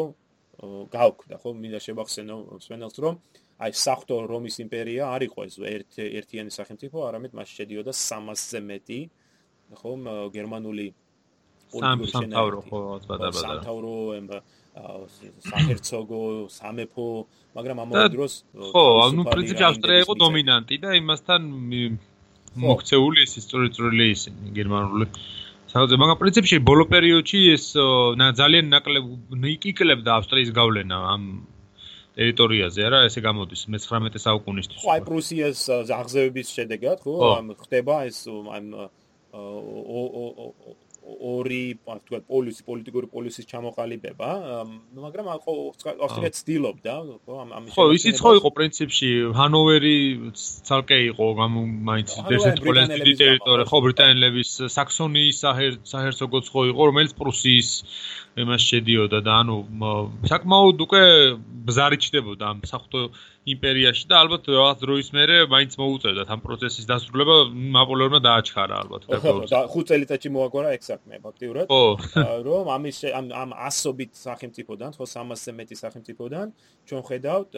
გავქმდა, 0.91 1.35
ხო, 1.41 1.49
მინდა 1.55 1.79
შევახსენო 1.79 2.35
მსმენელს, 2.59 2.97
რომ 2.99 3.15
აი 3.63 3.71
სახთო 3.71 4.15
რომის 4.27 4.55
იმპერია 4.65 5.07
არ 5.15 5.21
იყო 5.31 5.39
ეს 5.47 5.55
ერთი 5.63 6.03
ერთიანი 6.19 6.51
სახელმწიფო, 6.51 6.97
არამედ 7.07 7.31
მას 7.37 7.49
შედიოდა 7.57 7.93
300-ზე 7.95 8.59
მეტი 8.59 8.99
აა 9.07 9.20
ხომ 9.79 10.01
გერმანული 10.35 10.87
სამთავრო 11.71 12.59
ხო 12.67 12.79
ბადაბადა 13.07 13.41
სამთავრო 13.41 13.93
საერთოგო 15.51 16.21
სამეფო 16.55 17.07
მაგრამ 17.57 17.77
ამავე 17.83 18.07
დროს 18.15 18.33
ხო 18.71 18.83
ანუ 19.07 19.27
პრინციპი 19.27 19.63
ავსტრია 19.69 20.03
იყო 20.05 20.13
დომინანტი 20.23 20.75
და 20.85 20.95
იმასთან 21.01 21.41
მოქცეული 22.65 23.23
ის 23.27 23.33
ისტორიული 23.41 24.05
ისინი 24.15 24.51
გერმანული 24.59 25.07
საერთოდ 25.71 25.99
მაგრამ 26.03 26.19
პრინციპში 26.23 26.57
ბოლო 26.67 26.85
პერიოდში 26.91 27.39
ეს 27.55 27.65
ძალიან 28.39 28.71
ნაკლებ 28.75 29.05
იკიკლებდა 29.55 30.15
ავსტრიის 30.19 30.51
გავლენა 30.59 30.97
ამ 31.15 31.27
ტერიტორიაზე 32.19 32.87
არა 32.87 32.99
ესე 33.07 33.21
გამოდის 33.23 33.61
მე-19 33.71 34.23
საუკუნისთვის 34.25 34.81
ხო 34.83 34.89
აი 34.95 35.03
პრუსიას 35.07 35.61
აღზევების 35.99 36.47
შედეგად 36.57 37.05
ხო 37.05 37.15
ხდება 37.63 37.95
ეს 38.11 38.19
ამ 38.27 38.67
ორი 41.11 41.61
თქვა 41.81 42.19
პოლისი 42.29 42.63
პოლიტიკური 42.67 43.07
პოლისის 43.13 43.47
ჩამოყალიბება 43.51 44.29
მაგრამ 45.05 45.29
ავსტრია 45.33 46.31
ცდილობდა 46.37 46.93
ხო 47.25 47.37
ამის 47.57 47.73
ხო 47.75 47.85
ისიც 47.97 48.21
ხო 48.21 48.31
იყო 48.37 48.49
პრინციპში 48.59 49.09
ჰანოვერი 49.39 49.95
ცალკე 50.67 50.99
იყო 51.11 51.27
მაინც 51.89 52.09
ერთ-ერთი 52.21 52.61
ყველაზე 52.67 52.99
დიდი 53.01 53.15
ტერიტორია 53.23 53.65
ხო 53.71 53.77
ბრიტანელების 53.87 54.51
საქსონიის 54.77 55.41
საჰერცოგოც 55.93 56.45
ხო 56.53 56.61
იყო 56.71 56.81
რომელიც 56.91 57.17
პრუსიის 57.17 57.69
იმას 58.39 58.63
შედიოდა 58.63 59.19
და 59.27 59.33
ანუ 59.43 59.55
საკმაოდ 60.31 60.83
უკვე 60.85 61.01
ბზარი 61.67 61.97
ჩდებოდა 61.99 62.43
ამ 62.47 62.59
საფრთხო 62.63 63.01
იმპერიაში 63.53 64.05
და 64.07 64.15
ალბათ 64.23 64.47
რაღაც 64.55 64.77
დროის 64.85 65.09
მერე 65.17 65.35
მაინც 65.51 65.75
მოუწევდა 65.81 66.23
ამ 66.31 66.41
პროცესის 66.45 66.85
დასრულება 66.91 67.35
ნაპოლეონმა 67.75 68.19
დააჩქარა 68.23 68.75
ალბათ 68.83 69.01
და 69.11 69.59
5 69.75 69.89
წელიწადში 69.91 70.29
მოაგვარა 70.31 70.69
ეგ 70.77 70.83
საქმე 70.87 71.19
ფაქტიურად. 71.25 71.65
რომ 72.47 72.65
ამის 72.77 72.97
ამ 73.11 73.25
ამ 73.35 73.51
ასობით 73.67 74.11
სახელმწიფოდან 74.15 74.91
ხო 74.95 75.05
300-ზე 75.11 75.51
მეტი 75.59 75.75
სახელმწიფოდან 75.83 76.47
ჩვენ 76.87 77.01
ხედავთ 77.11 77.51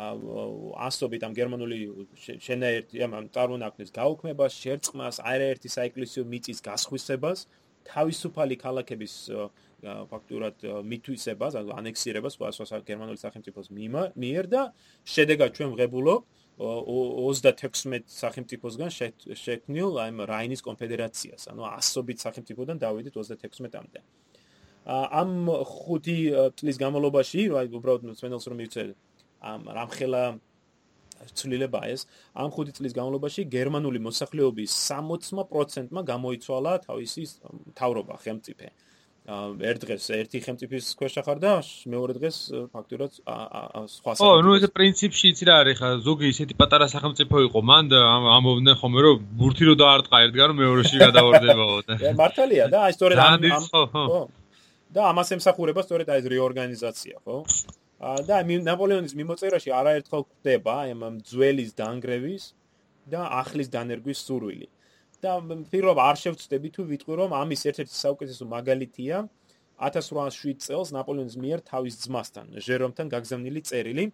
ასობით 0.00 1.22
ამ 1.28 1.32
გერმანული 1.36 1.78
შენაერთი 2.16 3.02
ამ 3.04 3.12
წარმონაქმნის 3.36 3.90
გაუქმებას, 3.92 4.52
შერწყმას, 4.64 5.20
არაერთი 5.20 5.68
საეკლესიო 5.76 6.24
მიწის 6.24 6.64
გასხვისებას, 6.64 7.44
თავისუფალი 7.88 8.56
ქალაქების 8.60 9.14
ფაქტურად 9.80 10.64
მithვისებას, 10.84 11.56
ანუ 11.56 11.72
ანექსირებას 11.80 12.36
სხვა 12.36 12.50
სხვა 12.52 12.80
გერმანული 12.84 13.18
სახელმწიფოს 13.20 13.70
მიერ 13.72 14.44
და 14.52 14.62
შედეგად 15.08 15.56
ჩვენ 15.56 15.70
ვღებულობ 15.72 16.20
36 16.60 18.04
სახელმწიფოსგან 18.12 18.90
შექმნილ 18.92 19.96
აი 20.04 20.10
რაინის 20.28 20.60
კონფედერაციას, 20.60 21.48
ანუ 21.48 21.64
ასობით 21.72 22.18
სახელმწიფოდან 22.20 22.76
დავიდეთ 22.84 23.16
36-მდე. 23.16 24.00
ამ 24.90 25.30
ხუთი 25.48 26.18
წლის 26.60 26.76
განმავლობაში, 26.76 27.40
აი 27.48 27.66
უბრალოდ 27.80 28.02
მცენელს 28.12 28.44
რომ 28.52 28.58
მივცე 28.60 28.82
ამ 29.40 29.60
რამხელა 29.72 30.22
ცვლილება 31.34 31.80
ეს, 31.92 32.06
ამ 32.34 32.48
ხუთი 32.54 32.72
წლის 32.76 32.92
განმავლობაში 32.96 33.46
გერმანული 33.56 33.98
მოსახლეობის 34.08 34.70
60%-მა 34.90 36.02
გამოიცვალა 36.12 36.72
თავისი 36.86 37.22
თავრობა, 37.76 38.14
ხელმწიფე. 38.24 38.70
ერთ 39.30 39.84
დღეს 39.84 40.04
ერთი 40.16 40.38
ხელმწიფის 40.42 40.86
ქვეშ 40.98 41.14
ახარ 41.22 41.38
და 41.38 41.52
მეორე 41.92 42.12
დღეს 42.18 42.36
ფაქტურად 42.72 43.12
სხვა 43.20 44.12
სახელმწიფო. 44.16 44.26
ო, 44.26 44.42
ნუ 44.42 44.50
ეს 44.58 44.64
პრინციპში 44.74 45.26
იცი 45.30 45.44
რა 45.46 45.54
არის 45.62 45.76
ხა, 45.78 45.88
ზოგი 46.06 46.26
ისეთი 46.34 46.54
პატარა 46.58 46.86
სახელმწიფო 46.90 47.36
იყო 47.46 47.60
მან 47.70 47.84
და 47.92 48.00
ამბობდნენ 48.40 48.74
ხოლმე 48.80 49.00
რომ 49.06 49.16
ბურთი 49.38 49.64
რო 49.70 49.74
დაარტყა 49.76 50.16
ერთგან 50.24 50.46
რომ 50.50 50.58
მეორეში 50.64 50.96
გადავარდებაო 51.04 51.78
და. 51.86 51.94
მართალია 52.22 52.64
და 52.72 52.78
აი 52.88 52.92
სწორედ 52.96 53.16
ამ 53.22 53.40
ხო. 53.70 54.18
და 54.90 55.00
ამას 55.12 55.28
ემსახურება 55.36 55.80
სწორედ 55.86 56.06
აი 56.10 56.18
ეს 56.24 56.26
რეორგანიზაცია, 56.34 57.16
ხო? 57.22 57.36
და 58.00 58.40
ნაპოლეონის 58.48 59.12
მიმოწერაში 59.12 59.70
არაერთხელ 59.76 60.22
ხდება 60.24 60.74
ამ 60.88 61.20
ძველის 61.20 61.76
დანგრევის 61.76 62.44
და 63.12 63.20
ახლის 63.44 63.68
დანერგვის 63.68 64.18
სურვილი. 64.24 64.68
და 65.20 65.36
პირველ 65.68 65.98
არ 66.00 66.16
შევწდები 66.16 66.68
თუ 66.72 66.82
ვიტყვი 66.88 67.14
რომ 67.20 67.30
ამის 67.36 67.60
ერთ-ერთი 67.68 67.92
საუკეთესო 67.92 68.44
მაგალითია 68.56 69.16
1807 69.84 70.64
წელს 70.64 70.92
ნაპოლეონის 70.96 71.36
მიერ 71.44 71.60
თავის 71.60 71.94
ძმასთან 72.04 72.46
ჟერომთან 72.56 73.06
გაგზავნილი 73.12 73.60
წერილი 73.68 74.04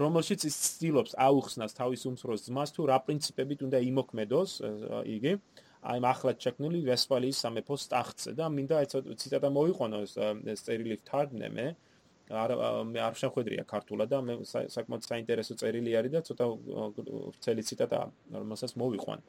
რომელშიც 0.00 0.40
ის 0.48 0.56
ცდილობს 0.64 1.12
აუხსნას 1.20 1.76
თავის 1.76 2.02
უმცროს 2.08 2.44
ძმას 2.48 2.70
თუ 2.72 2.88
რა 2.88 2.98
პრინციპებით 3.04 3.60
უნდა 3.68 3.78
იმოქმედოს 3.90 4.50
იგი 5.16 5.32
აი 5.90 5.98
ახლა 6.12 6.32
ჩაკნული 6.44 6.80
ვესფალიის 6.88 7.40
სამეფოს 7.44 7.82
ტახტზე 7.92 8.32
და 8.40 8.48
მინდა 8.56 8.76
ციტატა 9.20 9.48
მოიყვანო 9.52 9.98
ეს 10.54 10.60
წერილი 10.64 10.96
თარგმნე 11.08 11.48
მე 11.56 11.66
არ 12.30 12.50
მე 12.86 13.00
არ 13.02 13.14
შეხვედრია 13.18 13.62
ქართულად 13.66 14.08
და 14.10 14.18
მე 14.22 14.34
საკმაოდ 14.46 15.02
საინტერესო 15.06 15.54
წერილი 15.60 15.94
არის 15.98 16.12
და 16.14 16.20
ცოტა 16.26 16.46
ვრცელი 16.46 17.62
ციტატა 17.66 18.00
რომელსაც 18.34 18.74
მოვიყვან. 18.78 19.20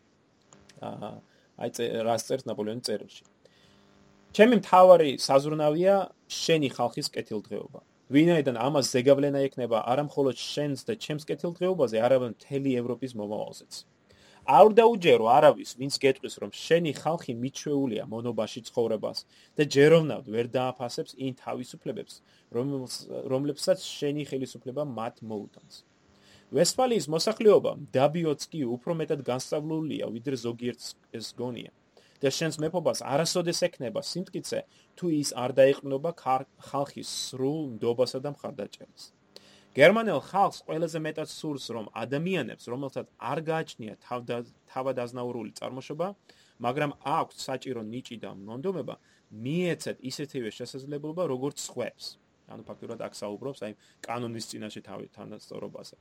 აი 1.62 1.70
რას 2.08 2.22
წერს 2.30 2.46
ნაპოლეონის 2.46 2.86
წერილში. 2.86 3.24
ჩემი 4.38 4.62
მთავარი 4.62 5.10
საზრუნავია 5.18 5.96
შენი 6.30 6.70
ხალხის 6.78 7.08
კეთილდღეობა. 7.16 7.82
ვინაიდან 8.12 8.56
ამას 8.60 8.86
ზეგავლენა 8.92 9.40
ექნება 9.48 9.84
არა 9.88 10.04
მხოლოდ 10.08 10.36
შენს 10.36 10.84
და 10.88 10.94
ჩემს 11.00 11.24
კეთილდღეობაზე, 11.30 11.98
არამედ 12.06 12.32
მთელი 12.36 12.72
ევროპის 12.82 13.12
მომავალზეც. 13.16 13.74
არ 14.48 14.74
დაუჯერო 14.78 15.26
არავის, 15.38 15.76
ვინც 15.78 15.96
გეტყვის, 16.02 16.36
რომ 16.42 16.52
შენი 16.56 16.92
ხალხი 16.98 17.34
მიჩვეულია 17.38 18.04
მონობაში 18.10 18.62
ცხოვრებას 18.72 19.20
და 19.58 19.64
ჯეროვნად 19.76 20.26
ვერ 20.34 20.48
დააფასებს 20.58 21.16
იმ 21.18 21.34
თავისუფლებებს, 21.46 22.14
რომლებსაც 23.34 23.80
შენი 23.86 24.24
ხელისუფლება 24.32 24.84
მათ 24.98 25.22
მოუტანს. 25.22 25.76
ვესფალიის 26.52 27.06
მოსახლეობა 27.08 27.72
დაბიოც 27.96 28.42
კი 28.52 28.66
უფრო 28.76 28.96
მეტად 29.02 29.22
განსწავლულია 29.24 30.10
ვიდრე 30.12 30.40
ზოგიერთს 30.42 30.88
ეს 31.16 31.30
გონია 31.40 31.72
და 32.20 32.32
შენს 32.38 32.60
მეფობას 32.64 33.02
არასოდეს 33.08 33.64
ეკნება 33.68 34.04
სიმტკიცე 34.04 34.60
თუ 35.00 35.12
ის 35.16 35.32
არ 35.44 35.56
დაიყრნობა 35.62 36.12
ხალხის 36.68 37.14
სრულ 37.30 37.62
ნდობასა 37.78 38.20
და 38.26 38.36
მხარდაჭერას 38.36 39.08
გერმანელ 39.72 40.20
ხალხს 40.20 40.64
ყველაზე 40.68 41.00
მეტად 41.00 41.30
სურს, 41.32 41.66
რომ 41.72 41.86
ადამიანებს, 41.96 42.68
რომელთაც 42.68 43.08
არ 43.32 43.40
გააჩნია 43.48 43.94
თავადაზნაურული 44.68 45.52
წარმოშობა, 45.60 46.08
მაგრამ 46.60 46.92
აქვთ 47.00 47.38
საჭირო 47.40 47.82
ნიჭი 47.88 48.18
და 48.20 48.36
მონდომება, 48.36 48.96
მიეცეთ 49.32 49.98
ისეთივე 50.12 50.50
შესაძლებლობა, 50.60 51.24
როგორც 51.32 51.58
სხვებს. 51.64 52.20
ანუ 52.52 52.64
ფაქტურად 52.68 53.00
აქ 53.00 53.14
საუბრობს 53.16 53.60
აი 53.64 53.74
კანონის 54.04 54.46
წინაშე 54.52 54.82
თანასწორობაზე. 55.16 55.96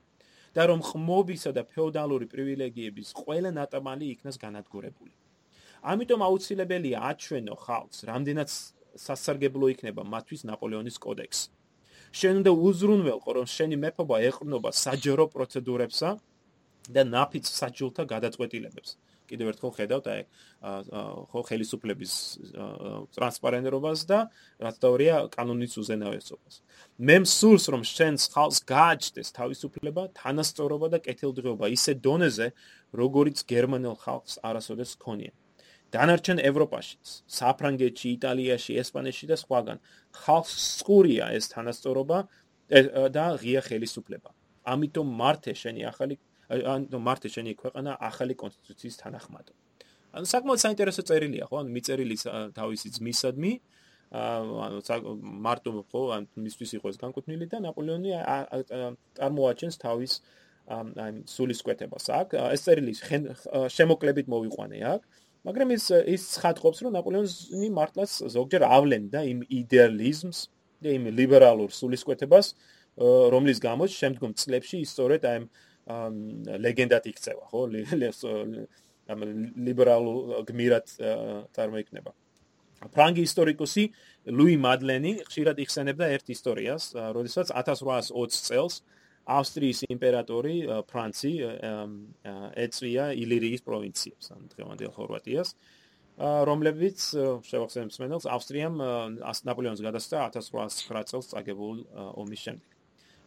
და 0.51 0.67
რომ 0.67 0.81
ხმობისა 0.83 1.51
და 1.55 1.63
ფეოდალური 1.63 2.27
პრივილეგიების 2.27 3.15
ყველა 3.15 3.51
ნატამალი 3.55 4.07
იქნას 4.15 4.35
განადგურებული. 4.35 5.15
ამიტომ 5.87 6.21
აუცილებელია 6.27 6.99
აჩვენო 7.11 7.55
ხალხს, 7.55 7.99
რამდენად 8.11 8.49
სასარგებლო 9.07 9.67
იქნება 9.75 10.03
მათთვის 10.03 10.43
ნაპოლეონის 10.51 10.99
კოდექსი. 11.07 11.60
შენ 12.11 12.35
უნდა 12.43 12.53
უზრუნველყო, 12.67 13.31
რომ 13.39 13.47
შენი 13.47 13.77
მეფობა 13.85 14.17
ეყრდნობა 14.29 14.71
საჯარო 14.75 15.25
პროცედურებსა 15.35 16.11
და 16.91 17.03
ნაფიც 17.07 17.47
საჯულთა 17.47 18.03
გადაწყვეტილებებს. 18.13 18.91
კიდევ 19.31 19.47
ერთხელ 19.55 19.73
ხედავთ 19.79 20.07
აი 20.11 20.23
ხო 21.31 21.41
ხელისუფლების 21.47 22.13
ტრანსპარენტობას 23.15 24.01
და 24.11 24.19
რაც 24.59 24.77
დაურია 24.83 25.17
კანონის 25.31 25.79
უზენაესობას. 25.79 26.55
მე 26.99 27.17
მსურს 27.23 27.65
რომ 27.71 27.83
შენს 27.87 28.23
ხალხს 28.35 28.59
გააჩნდეს 28.67 29.29
თავისუფლება, 29.39 30.03
თანასწორობა 30.19 30.87
და 30.91 30.99
კეთილდღეობა 31.07 31.67
ისე 31.71 31.93
დონეზე, 32.03 32.47
როგორიც 32.91 33.47
გერმანელ 33.47 33.95
ხალხს 34.03 34.43
არასოდეს 34.43 34.99
ჰქონია. 34.99 35.33
დანარჩენ 35.95 36.39
ევროპაშიც, 36.51 37.05
საფრანგეთში, 37.39 38.09
იტალიაში, 38.17 38.73
ესპანეთში 38.83 39.27
და 39.31 39.37
სხვაგან 39.43 39.79
ხალხს 40.23 40.55
სკურია 40.81 41.31
ეს 41.39 41.51
თანასწორობა 41.55 42.19
და 43.17 43.25
ღია 43.43 43.61
ხელისუფლება. 43.69 44.31
ამიტომ 44.71 45.07
მართე 45.21 45.53
შენი 45.63 45.83
ახალი 45.91 46.15
ანუ 46.51 46.99
მარტე 46.99 47.29
შენი 47.31 47.53
ქვეყანა 47.63 47.91
ახალი 48.11 48.35
კონსტიტუციის 48.35 48.97
თანახმად. 49.03 49.47
ანუ 50.15 50.27
საკმაოდ 50.27 50.61
საინტერესო 50.67 51.03
წერილია, 51.07 51.47
ხო? 51.47 51.57
ანუ 51.63 51.71
მიწერილი 51.71 52.17
თავისი 52.59 52.89
ძმისადმი 52.99 53.53
ანუ 54.11 54.79
მარტო 55.47 55.71
ხო, 55.91 56.03
ან 56.15 56.23
მისთვის 56.35 56.71
იყო 56.79 56.87
ეს 56.91 56.99
განკუთვნილი 56.99 57.47
და 57.47 57.59
ნაპოლეონი 57.63 58.11
წარმოაჩენს 59.19 59.77
თავის 59.79 60.13
აი 60.71 61.11
სულისკვეთებას 61.31 62.05
აქ. 62.19 62.29
ეს 62.55 62.61
წერილი 62.67 62.93
შემოკლებით 63.79 64.27
მოვიყვანე 64.35 64.79
აქ. 64.95 65.03
მაგრამ 65.47 65.73
ის 65.73 65.85
ის 66.05 66.23
ცხადყოფს, 66.37 66.83
რომ 66.85 66.97
ნაპოლეონი 66.99 67.69
მართლაც 67.73 68.11
ზოგჯერ 68.37 68.63
ავლენდა 68.67 69.21
იმ 69.31 69.41
იდეალიზმს 69.61 70.39
და 70.85 70.89
იმ 70.97 71.05
ლიბერალურ 71.17 71.73
სულისკვეთებას, 71.73 72.47
რომლის 73.35 73.59
გამოც 73.65 73.91
შემდგომ 73.97 74.37
წლებში 74.37 74.85
ისწორედ 74.85 75.25
აი 75.31 75.39
ლეგენდად 76.61 77.05
იქცევა, 77.11 77.45
ხო? 77.51 77.61
ამ 79.11 79.21
ლიბერალურ 79.67 80.45
გმირად 80.47 80.87
წარმოიქნება. 81.57 82.13
ფრანგი 82.95 83.25
ისტორიკოსი 83.29 83.85
ლუი 84.33 84.57
მადლენი 84.57 85.13
ხშირად 85.29 85.59
იხსენებდა 85.65 86.07
ერთ 86.17 86.31
ისტორიას, 86.37 86.85
როდესაც 87.17 87.51
1820 87.53 88.47
წელს 88.49 88.75
ავსტრიის 89.29 89.85
იმპერატორი 89.91 90.57
ფრანცი 90.91 91.33
ეწვია 92.65 93.11
ილირიის 93.21 93.63
პროვინციებს, 93.67 94.33
ან 94.35 94.49
დღევანდელ 94.55 94.93
ხორვატიას, 94.97 95.55
რომლებიც 96.21 96.99
შევახსენებს 97.49 98.01
მენელს 98.03 98.27
ავსტრიამ 98.29 98.77
ნაპოლეონის 99.21 99.85
გადასცა 99.85 100.27
1809 100.33 101.09
წელს 101.13 101.31
წაგებულ 101.33 101.77
ომის 102.21 102.41
შემდეგ. 102.45 102.69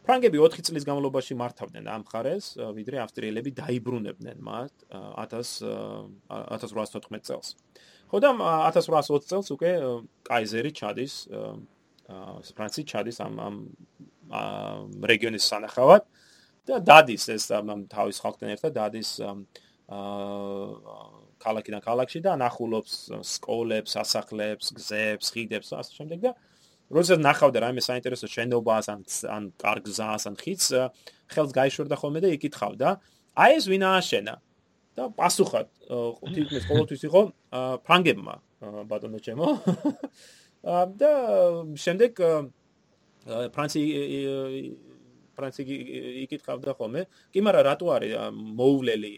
ფრანგები 0.04 0.38
4 0.44 0.66
წლის 0.68 0.84
განმავლობაში 0.84 1.34
მართავდნენ 1.40 1.86
ამ 1.88 2.04
ხარეს, 2.04 2.60
ვიდრე 2.60 3.00
ავსტრიელები 3.08 3.52
დაიბრუნებდნენ 3.56 4.38
მათ 4.44 4.74
1000 4.92 5.64
1814 6.28 7.24
წელს. 7.24 7.56
ხო 8.12 8.18
და 8.20 8.30
1820 8.68 9.26
წელს 9.32 9.48
უკვე 9.56 9.72
კაიზერი 10.28 10.72
ჩადის 10.76 11.14
ფრანცი 12.54 12.82
ჩადის 12.84 13.18
ამ 13.26 13.34
ამ 13.40 13.56
რეგიონის 15.14 15.48
სანახავად 15.52 16.06
და 16.70 16.80
დადის 16.80 17.28
ეს 17.36 17.50
ამ 17.52 17.88
თავის 17.92 18.22
ხალხთან 18.24 18.56
ერთად 18.56 18.72
დადის 18.78 19.20
აა 19.24 19.44
ქალაქიდან 21.44 21.82
ქალაქში 21.84 22.20
და 22.24 22.38
ნახულობს 22.40 22.94
სკოლებს, 23.28 23.96
სასახლეებს, 23.98 24.72
გზებს, 24.78 25.32
ხიდებს 25.36 25.74
და 25.74 25.80
ასე 25.84 25.92
შემდეგ 26.00 26.20
და 26.24 26.32
როდესაც 26.94 27.20
ნახავდა 27.20 27.64
რაიმე 27.64 27.84
საინტერესო 27.84 28.28
შენობას 28.32 28.88
ან 28.94 29.04
ან 29.36 29.44
კარგ 29.60 29.84
გზას 29.90 30.28
ან 30.30 30.36
ხიდს, 30.40 30.68
ხელს 31.34 31.52
გაიშორდა 31.58 31.96
ხოლმე 32.00 32.20
და 32.24 32.30
იკითხავდა: 32.38 32.90
"აი 33.36 33.52
ეს 33.60 33.66
ვინ 33.68 33.84
ააშენა?" 33.92 34.36
და 34.94 35.04
პასუხად 35.18 35.68
თითქმის 35.90 36.64
ყოველთვის 36.70 37.02
იყო 37.10 37.22
ფრანგებმა 37.84 38.36
ბატონო 38.88 39.20
ჩემო. 39.20 39.48
და 41.02 41.12
შემდეგ 41.76 42.22
ფრანცი 43.26 43.82
ფრანცი 45.34 45.64
იკითხავდა 46.28 46.76
ხოლმე, 46.78 47.08
კი 47.34 47.42
მაგრამ 47.42 47.66
რატო 47.70 47.88
არის 47.96 48.14
მოუვლელი 48.60 49.14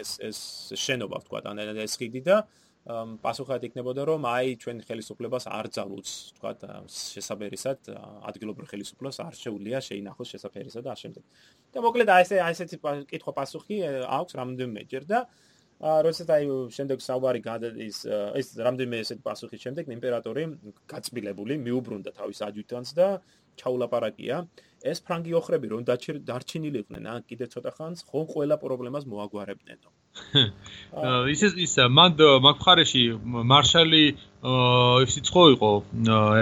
ეს 0.00 0.10
ეს 0.28 0.38
შენობა 0.74 1.22
თქვა 1.26 1.42
ან 1.52 1.62
ეს 1.84 1.94
ხიდი 2.00 2.22
და 2.26 2.42
პასუხად 2.82 3.62
იქნებოდა 3.68 4.02
რომ 4.10 4.24
აი 4.26 4.56
ჩვენ 4.58 4.82
ხელისუფლებას 4.82 5.44
არ 5.46 5.66
ძალუც 5.76 6.08
თქვა 6.34 6.50
შესაბერისად 6.90 7.92
ადგილობრივ 8.26 8.66
ხელისუფლებას 8.72 9.22
არ 9.22 9.38
შეუძლია 9.38 9.78
შეინახოს 9.86 10.32
შესაფერისად 10.34 10.82
და 10.82 10.90
ამ 10.90 10.98
შემდეგ. 10.98 11.22
და 11.70 11.78
მოკლედ 11.78 12.08
აი 12.10 12.22
ესე 12.26 12.36
აი 12.42 12.52
ესეთი 12.58 12.76
კითხვა 13.06 13.32
პასუხი 13.38 13.76
აქვს 14.18 14.32
რამდენიმეჯერ 14.34 15.04
და 15.06 15.18
როდესაც 15.82 16.28
აი 16.30 16.44
შემდეგ 16.74 16.98
საუბარი 17.06 17.40
გადის 17.42 17.96
ეს 18.38 18.46
რამდენიმე 18.66 18.98
ესეთ 19.02 19.20
პასუხის 19.22 19.62
შემდეგ 19.62 19.84
იმპერატორი 19.94 20.42
გაწბილებული 20.90 21.54
მიუბრუნდა 21.62 22.10
თავის 22.18 22.38
აჯუტანტს 22.50 22.92
და 22.98 23.06
ჩაულაპარაკია. 23.60 24.36
ეს 24.82 24.98
ფრანგი 25.06 25.34
ოხრები 25.38 25.66
რომ 25.72 25.82
დარჩენილიყვნენ 26.28 27.04
ან 27.14 27.26
კიდე 27.30 27.46
ცოტა 27.54 27.70
ხანს 27.78 28.06
ხომ 28.08 28.24
ყველა 28.34 28.56
პრობლემას 28.62 29.04
მოაგვარებდნენო 29.12 29.90
ის 31.32 31.42
ის 31.46 31.54
ის 31.64 31.74
მან 31.98 32.18
მაგხარეში 32.46 33.02
მარშალი 33.52 34.02
ისიც 35.06 35.30
ხო 35.34 35.44
იყო 35.54 35.70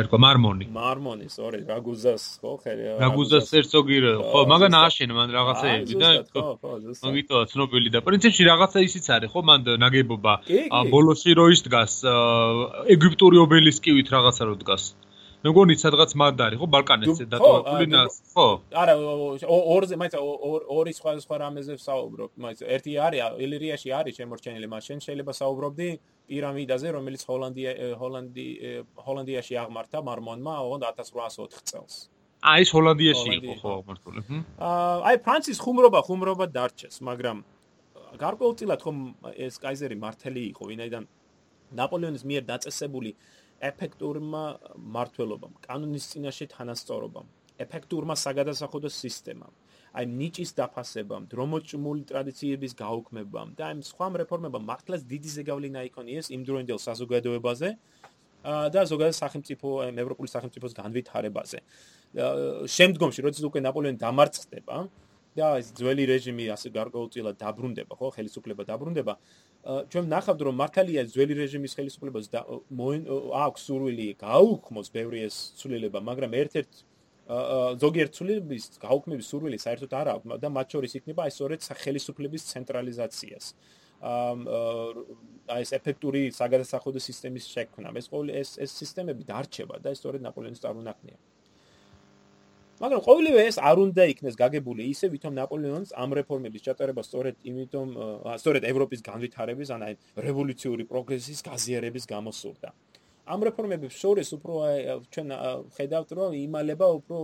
ერქვა 0.00 0.18
მარმონი. 0.24 0.66
მარმონი 0.74 1.26
სწორი 1.34 1.60
რაგუზას 1.68 2.24
ხო 2.42 2.54
ხერი 2.64 2.96
რაგუზას 3.02 3.52
ერცოგი 3.60 3.98
ხო 4.32 4.40
მაგან 4.52 4.74
ააშენა 4.80 5.14
მან 5.20 5.28
რაღაცეები 5.36 5.94
და 6.02 6.10
ხო 6.32 6.42
ხო 6.64 6.72
მაგიტო 7.04 7.44
ცნობილი 7.52 7.94
და 7.94 8.00
პრინციპში 8.08 8.42
რაღაცა 8.50 8.78
ისიც 8.88 9.06
არის 9.16 9.30
ხო 9.36 9.40
მან 9.50 9.60
ნაგებობა. 9.84 10.34
ბოლოსი 10.90 11.30
რო 11.38 11.46
ის 11.54 11.62
დგას 11.68 11.94
ეგვიპტური 12.96 13.36
ობელისკივით 13.46 14.08
რაღაცა 14.16 14.42
რო 14.50 14.56
დგას 14.64 14.84
მეგონი 15.40 15.74
სადღაც 15.80 16.12
მანდ 16.20 16.40
არის 16.44 16.58
ხო 16.60 16.66
ბალკანეთზე 16.74 17.24
დატოვებული 17.32 17.86
ნას 17.88 18.16
ხო 18.34 18.46
არა 18.76 18.94
ორზე 19.74 19.96
მაინც 20.00 20.14
ორი 20.76 20.92
სხვა 20.98 21.14
სხვა 21.24 21.36
რამეზე 21.42 21.76
საუბრობ 21.80 22.30
მაინც 22.44 22.60
ერთი 22.76 22.96
არის 23.06 23.40
ილირიაში 23.46 23.94
არის 24.00 24.18
შემორჩენილი 24.20 24.68
მაშინ 24.74 25.00
შეიძლება 25.06 25.32
საუბრობდი 25.40 25.88
პირამიდაზე 26.28 26.88
რომელიც 26.96 27.22
ჰოლანდია 27.30 27.72
ჰოლანდი 28.02 28.46
ჰოლანდიაში 29.06 29.54
აღმართა 29.64 29.98
მარმონმა 30.08 30.54
1804 30.76 31.64
წელს. 31.70 31.94
აი 32.40 32.60
ეს 32.64 32.70
ჰოლანდიაში 32.76 33.30
იყო 33.40 33.54
ხო 33.62 33.70
აღმართული 33.80 34.20
აი 35.08 35.16
ფრანცის 35.24 35.58
ხუმრობა 35.64 36.00
ხუმრობა 36.04 36.44
დარჩეს 36.56 37.00
მაგრამ 37.08 37.42
გარკვეულწილად 38.20 38.80
ხომ 38.84 38.98
ეს 39.46 39.56
კაიზერი 39.64 39.96
მართალი 40.04 40.42
იყო 40.52 40.62
ვინაიდან 40.68 41.04
ნაპოლეონის 41.80 42.24
მიერ 42.28 42.44
დაწესებული 42.52 43.10
ეფექტურმა 43.60 44.44
მართლობამ, 44.94 45.54
კანონის 45.64 46.04
წინაშე 46.12 46.46
თანასწორობამ, 46.54 47.26
ეფექტურმა 47.60 48.16
საგადასახადო 48.16 48.88
სისტემამ, 48.88 49.52
აი 49.90 50.06
ნიჭის 50.06 50.54
დაფასებამ, 50.56 51.26
დრომოჭმული 51.28 52.02
ტრადიციების 52.08 52.72
გაუქმებამ 52.78 53.48
და 53.58 53.68
აი 53.68 53.84
სხვა 53.84 54.06
რეფორმებამ 54.22 54.64
მართლაც 54.70 55.02
დიდი 55.12 55.30
ზეგავლენა 55.36 55.80
იქონიეს 55.90 56.30
იმ 56.30 56.42
დროინდელ 56.46 56.78
საზოგადოებაზე 56.78 57.70
და 58.44 58.80
ზოგადად 58.88 59.16
სახელმწიფო 59.18 59.68
ევროპული 59.92 60.28
სახელმწიფოს 60.32 60.72
განვითარებაზე. 60.78 61.58
შემდგომში, 62.76 63.20
როდესაც 63.26 63.44
უკვე 63.44 63.60
ნაპოლეონი 63.60 63.98
დამარცხდება 64.00 64.76
და 65.36 65.46
ეს 65.60 65.68
ძველი 65.76 66.04
რეჟიმი 66.08 66.48
ასე 66.54 66.72
გარკვეულწილად 66.74 67.36
დაბრუნდება, 67.36 67.92
ხო, 67.94 68.08
ხელისუფლება 68.16 68.62
დაბრუნდება, 68.66 69.14
ჩვენ 69.60 70.06
ნახავთ 70.08 70.40
რომ 70.40 70.56
მართალია 70.56 71.02
ძველი 71.12 71.34
რეჟიმის 71.36 71.76
ხელისუფლებას 71.76 72.32
აქვს 72.32 73.60
სურვილი 73.68 74.06
გაუქმოს 74.16 74.88
ბევრი 74.88 75.28
ეს 75.28 75.36
ცვლილება, 75.60 76.00
მაგრამ 76.00 76.32
ერთ-ერთ 76.32 76.72
ზოგიერთ 77.82 78.12
ცვლილების 78.16 78.64
გაუქმების 78.80 79.26
სურვილი 79.28 79.58
საერთოდ 79.60 79.92
არ 80.00 80.06
აქვს 80.16 80.40
და 80.40 80.48
მათ 80.48 80.66
შორის 80.74 80.92
იქნება 80.98 81.20
აი 81.28 81.32
სწორედ 81.36 81.60
ხელისუფლების 81.60 82.42
ცენტრალიზაციას. 82.52 83.44
აი 84.00 85.60
ეს 85.60 85.70
ეფექტური 85.76 86.32
საგადასახადო 86.32 87.00
სისტემის 87.04 87.44
შექმნა. 87.52 87.92
ეს 88.00 88.08
ყოველი 88.08 88.32
ეს 88.32 88.56
ეს 88.64 88.70
სისტემები 88.80 89.28
დარჩება 89.28 89.76
და 89.84 89.92
სწორედ 89.92 90.24
ნაპოლეონის 90.24 90.64
წარმონაქმნია. 90.64 91.16
მაგრამ 92.80 93.00
ყოველივე 93.04 93.40
ეს 93.44 93.56
არ 93.60 93.76
უნდა 93.84 94.04
იქნეს 94.08 94.36
გაგებული 94.40 94.86
ისე 94.88 95.12
ვითომ 95.12 95.34
ნაპოლეონს 95.36 95.90
ამ 96.00 96.14
რეფორმების 96.16 96.62
ჩატარება 96.64 97.02
სწორედ 97.04 97.36
იმიტომ 97.50 97.88
სწორედ 98.40 98.64
ევროპის 98.72 99.00
განვითარების 99.04 99.68
ან 99.76 99.80
აი 99.84 99.94
რევოლუციური 100.26 100.84
პროგრესის 100.88 101.44
გაზიარების 101.44 102.04
გამო 102.08 102.32
სურდა. 102.32 102.72
ამ 103.28 103.40
რეფორმების 103.48 103.92
შორის 104.00 104.28
უფრო 104.36 104.54
ჩვენ 105.12 105.28
ხედავთ 105.76 106.10
რომ 106.16 106.30
იმალება 106.40 106.86
უფრო 106.98 107.18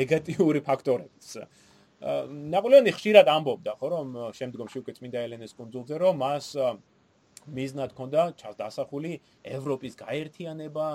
ნეგატიური 0.00 0.60
ფაქტორებიც. 0.64 1.28
ნაპოლეონი 2.00 2.90
ხშირად 2.96 3.26
ამბობდა 3.36 3.72
ხო 3.76 3.86
რომ 3.92 4.06
შემდგომში 4.32 4.76
უკვე 4.80 4.92
წმინდა 4.96 5.18
ელენეს 5.28 5.52
კონძულზე 5.60 5.94
რომ 6.00 6.14
მას 6.24 6.46
მიზნად 7.52 7.92
ჰქონდა 7.92 8.20
ჩასდასახული 8.40 9.12
ევროპის 9.44 9.92
გაერთიანება 10.00 10.86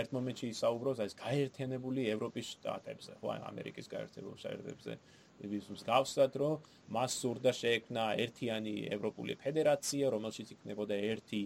ერთ 0.00 0.14
მომენტში 0.16 0.46
ისაუბროს 0.54 1.02
ეს 1.04 1.14
გაერთიანებული 1.18 2.06
ევროპის 2.14 2.46
შტატებზე, 2.54 3.12
ხო, 3.20 3.28
ამერიკის 3.50 3.86
გაერთიანებული 3.94 4.40
შტატებზე. 4.42 4.96
ის 5.44 5.82
გავსად 5.82 6.32
რომ 6.40 6.54
მას 6.94 7.12
სურდა 7.20 7.52
შეექმნა 7.52 8.04
ერთიანი 8.24 8.74
ევროპული 8.96 9.34
ფედერაცია, 9.44 10.04
რომელშიც 10.14 10.48
იქნებოდა 10.54 10.94
ერთი 11.12 11.42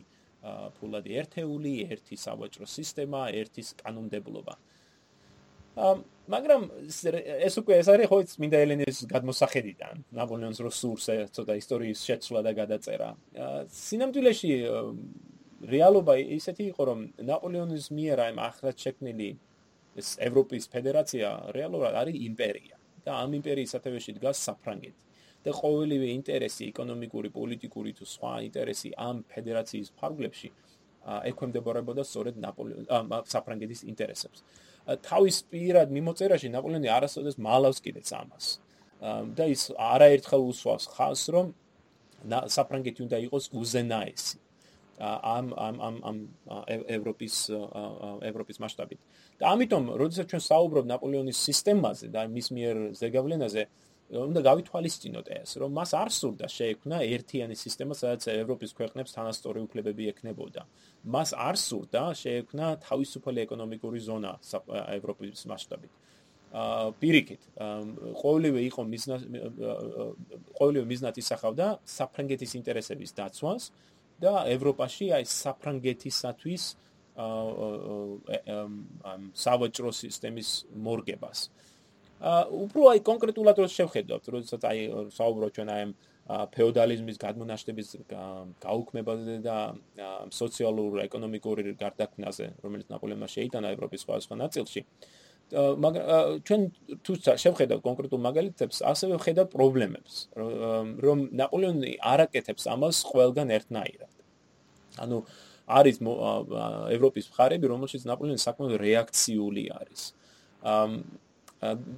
ფულადი 0.78 1.10
ერთეული, 1.20 1.74
ერთი 1.92 2.16
სავაჭრო 2.16 2.66
სისტემა, 2.68 3.20
ერთი 3.40 3.62
კანონმდებლობა. 3.82 4.54
ამ 5.78 5.98
მაგრამ 6.28 6.62
ეს 7.48 7.54
უკვე 7.60 7.74
ეს 7.80 7.88
არის 7.88 8.06
ხო 8.10 8.18
მინდა 8.42 8.58
ელენეს 8.64 8.98
გადმოსახედიდან 9.08 9.94
ნაპოლეონის 10.18 10.60
როსურს 10.66 11.06
ცოტა 11.32 11.54
ისტორიის 11.62 11.98
შეცვლა 12.08 12.40
და 12.44 12.52
გადაწერა. 12.60 13.08
სინამდვილეში 13.72 14.50
რეალობა 15.66 16.14
ისეთი 16.38 16.64
იყო 16.72 16.82
რომ 16.90 17.00
ნაპოლეონის 17.28 17.90
მიერ 17.98 18.20
აი 18.28 18.32
ახლად 18.48 18.76
შექმნილი 18.84 19.28
ეს 19.98 20.08
ევროპის 20.22 20.70
ფედერაცია 20.70 21.28
რეალურად 21.56 21.94
არის 22.02 22.16
იმპერია 22.30 22.76
და 23.04 23.18
ამ 23.24 23.34
იმპერიის 23.40 23.74
სათავეში 23.74 24.14
დგას 24.18 24.38
საფრანგეთი 24.48 25.08
და 25.46 25.54
ყოველივე 25.54 26.08
ინტერესი 26.18 26.68
ეკონომიკური, 26.72 27.28
პოლიტიკური 27.34 27.92
თუ 27.98 28.04
სხვა 28.14 28.32
ინტერესი 28.48 28.90
ამ 29.08 29.22
ფედერაციის 29.32 29.92
ფარგლებში 29.98 30.50
ექვემდებარებოდა 31.30 32.02
სწორედ 32.04 32.40
ნაპოლეონის 32.42 33.30
საფრანგეთის 33.32 33.84
ინტერესებს. 33.92 34.42
თავის 35.08 35.36
პირად 35.52 35.94
მიმოწერაში 35.94 36.48
ნაპოლეონი 36.52 36.88
არასოდეს 36.96 37.38
მალავს 37.38 37.78
კიდეც 37.84 38.08
ამას. 38.22 38.46
და 39.38 39.44
ის 39.46 39.62
არაერთხელ 39.78 40.42
უსვავს 40.50 40.84
ხალხს 40.90 41.24
რომ 41.34 41.46
საფრანგეთი 42.56 43.00
უნდა 43.06 43.18
იყოს 43.26 43.44
უზენაესი. 43.54 44.36
ამ 44.98 45.46
ამ 45.54 45.76
ამ 45.88 45.96
ამ 46.10 46.18
ევროპის 46.96 47.34
ევროპის 48.30 48.56
მასშტაბით. 48.62 49.00
და 49.38 49.44
ამიტომ, 49.54 49.84
როდესაც 50.02 50.26
ჩვენ 50.30 50.42
საუბრობ 50.50 50.84
ნაპოლეონის 50.92 51.38
სისტემაზე 51.48 52.06
და 52.10 52.26
მის 52.26 52.46
მიერ 52.50 52.76
ზეგავლენაზე, 52.98 53.62
უნდა 54.08 54.40
გავითვალისწინოთ 54.40 55.26
ეს, 55.36 55.50
რომ 55.60 55.70
მას 55.76 55.90
არ 55.92 56.08
სურდა 56.08 56.46
შეექმნა 56.48 56.96
ერთიანი 57.12 57.52
სისტემა, 57.52 57.92
სადაც 57.92 58.24
ევროპის 58.32 58.72
ქვეყნებს 58.72 59.12
თანასწორი 59.12 59.60
უფლებები 59.68 60.04
ექნებოდა. 60.12 60.64
მას 61.04 61.30
არ 61.36 61.56
სურდა 61.60 62.02
შეექმნა 62.16 62.66
თავისუფალი 62.88 63.38
ეკონომიკური 63.44 64.00
ზონა 64.00 64.32
ევროპის 64.96 65.44
მასშტაბით. 65.44 65.92
აა 66.48 66.92
პირიქით, 66.96 67.42
ყოველივე 68.22 68.60
იყო 68.72 68.82
მიზნად 68.88 69.20
ყოველივე 70.56 70.86
მიზნად 70.88 71.14
ისახავდა 71.20 71.66
საფრანგეთის 71.84 72.52
ინტერესების 72.56 73.12
დაცვას. 73.12 73.62
და 74.22 74.34
ევროპაში 74.50 75.06
აი 75.18 75.24
საფრანგეთისათვის 75.30 76.64
აა 77.18 79.14
სავაჭრო 79.34 79.90
სისტემის 80.02 80.50
მორგებას. 80.86 81.38
აა 82.18 82.42
უფრო 82.66 82.82
აი 82.92 83.00
კონკრეტულად 83.10 83.56
რო 83.62 83.68
შევხედავთ, 83.74 84.24
როდესაც 84.34 84.62
აი 84.70 84.78
საუბრობ 85.18 85.50
ჩვენ 85.58 85.68
აი 85.74 85.82
ფეოდალიზმის 86.28 87.16
გადმონაშთების 87.24 87.88
გაუქმებაზე 88.60 89.36
და 89.46 89.56
სოციალურ 90.28 91.00
ეკონომიკური 91.08 91.72
გარდაქმნაზე, 91.80 92.46
რომელიც 92.64 92.86
ნაპოლეონმა 92.92 93.28
შეიტანა 93.32 93.72
ევროპის 93.72 94.04
სხვადასხვა 94.04 94.36
ნაწილში. 94.44 94.84
მაგრამ 95.52 96.44
ჩვენ 96.44 96.62
თუ 97.04 97.12
შევხედავთ 97.24 97.82
კონკრეტულ 97.88 98.20
მაგალითებს, 98.28 98.76
ასევე 98.84 99.14
ვხედავთ 99.16 99.50
პრობლემებს, 99.54 100.14
რომ 101.04 101.18
ნაპოლეონი 101.32 101.92
არაკეთებს 102.04 102.64
ამას 102.68 102.96
ყველგან 103.08 103.48
ერთნაირად. 103.56 104.12
ანუ 105.00 105.16
არის 105.68 105.96
ევროპის 106.96 107.24
მხარეები, 107.32 107.66
რომელშიც 107.72 108.02
ნაპოლეონი 108.08 108.40
საკმაოდ 108.44 108.72
რეაქციული 108.76 109.64
არის. 109.72 110.00
ამ 110.64 110.92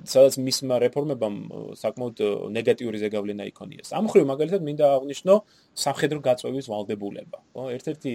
სადაც 0.09 0.35
მისმა 0.41 0.77
რეფორმებამ 0.81 1.37
საკმაოდ 1.77 2.19
ნეგატიური 2.57 2.97
ზეგავლენა 3.03 3.45
იქონიეს. 3.53 3.93
ამ 3.93 4.09
ხრივ 4.09 4.25
მაგალითად 4.33 4.63
მინდა 4.65 4.87
აღვნიშნო 4.97 5.35
სამხედრო 5.77 6.19
გაწვევის 6.25 6.67
ვალდებულება. 6.73 7.39
ხო, 7.53 7.63
ერთ-ერთი 7.77 8.13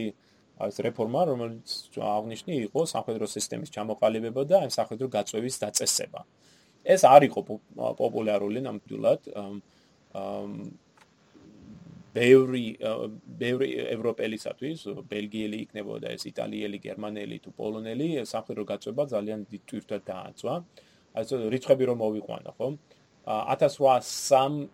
ეს 0.64 0.78
რეფორმა, 0.80 1.22
რომელიც 1.32 1.68
აღვნიშნი 1.99 2.53
იყო 2.72 2.82
სამხედრო 2.88 3.26
სისტემის 3.28 3.70
ჩამოყალიბება 3.76 4.41
და 4.47 4.56
ამ 4.66 4.72
სამხედრო 4.72 5.08
გაწვევის 5.12 5.56
დაწესება. 5.64 6.22
ეს 6.86 7.01
არ 7.03 7.22
იყო 7.30 7.39
პოპულარული 7.99 8.60
ნამდვილად. 8.64 9.22
ამ 9.36 9.56
ბევრი 12.16 12.66
ბევრი 13.43 13.70
ევროპელისათვის, 13.91 14.80
ბელგიელი 15.12 15.58
იქნებოდა 15.66 16.08
ეს 16.16 16.24
იტალიელი, 16.32 16.78
გერმანელი 16.88 17.38
თუ 17.43 17.49
პოლონელი, 17.60 18.08
სამხედრო 18.24 18.64
გაწვევა 18.72 19.03
ძალიან 19.12 19.39
დიდ 19.51 19.62
თვირთად 19.68 20.01
დააწვა. 20.08 20.53
ასე 21.20 21.34
რიცხვები 21.51 21.84
რომ 21.89 21.97
მოვიყვანო, 22.03 22.51
ხო? 22.56 22.68
1803 23.26 24.69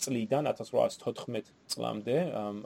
წლიდან 0.00 0.48
1814 0.50 1.50
წლამდე, 1.72 2.16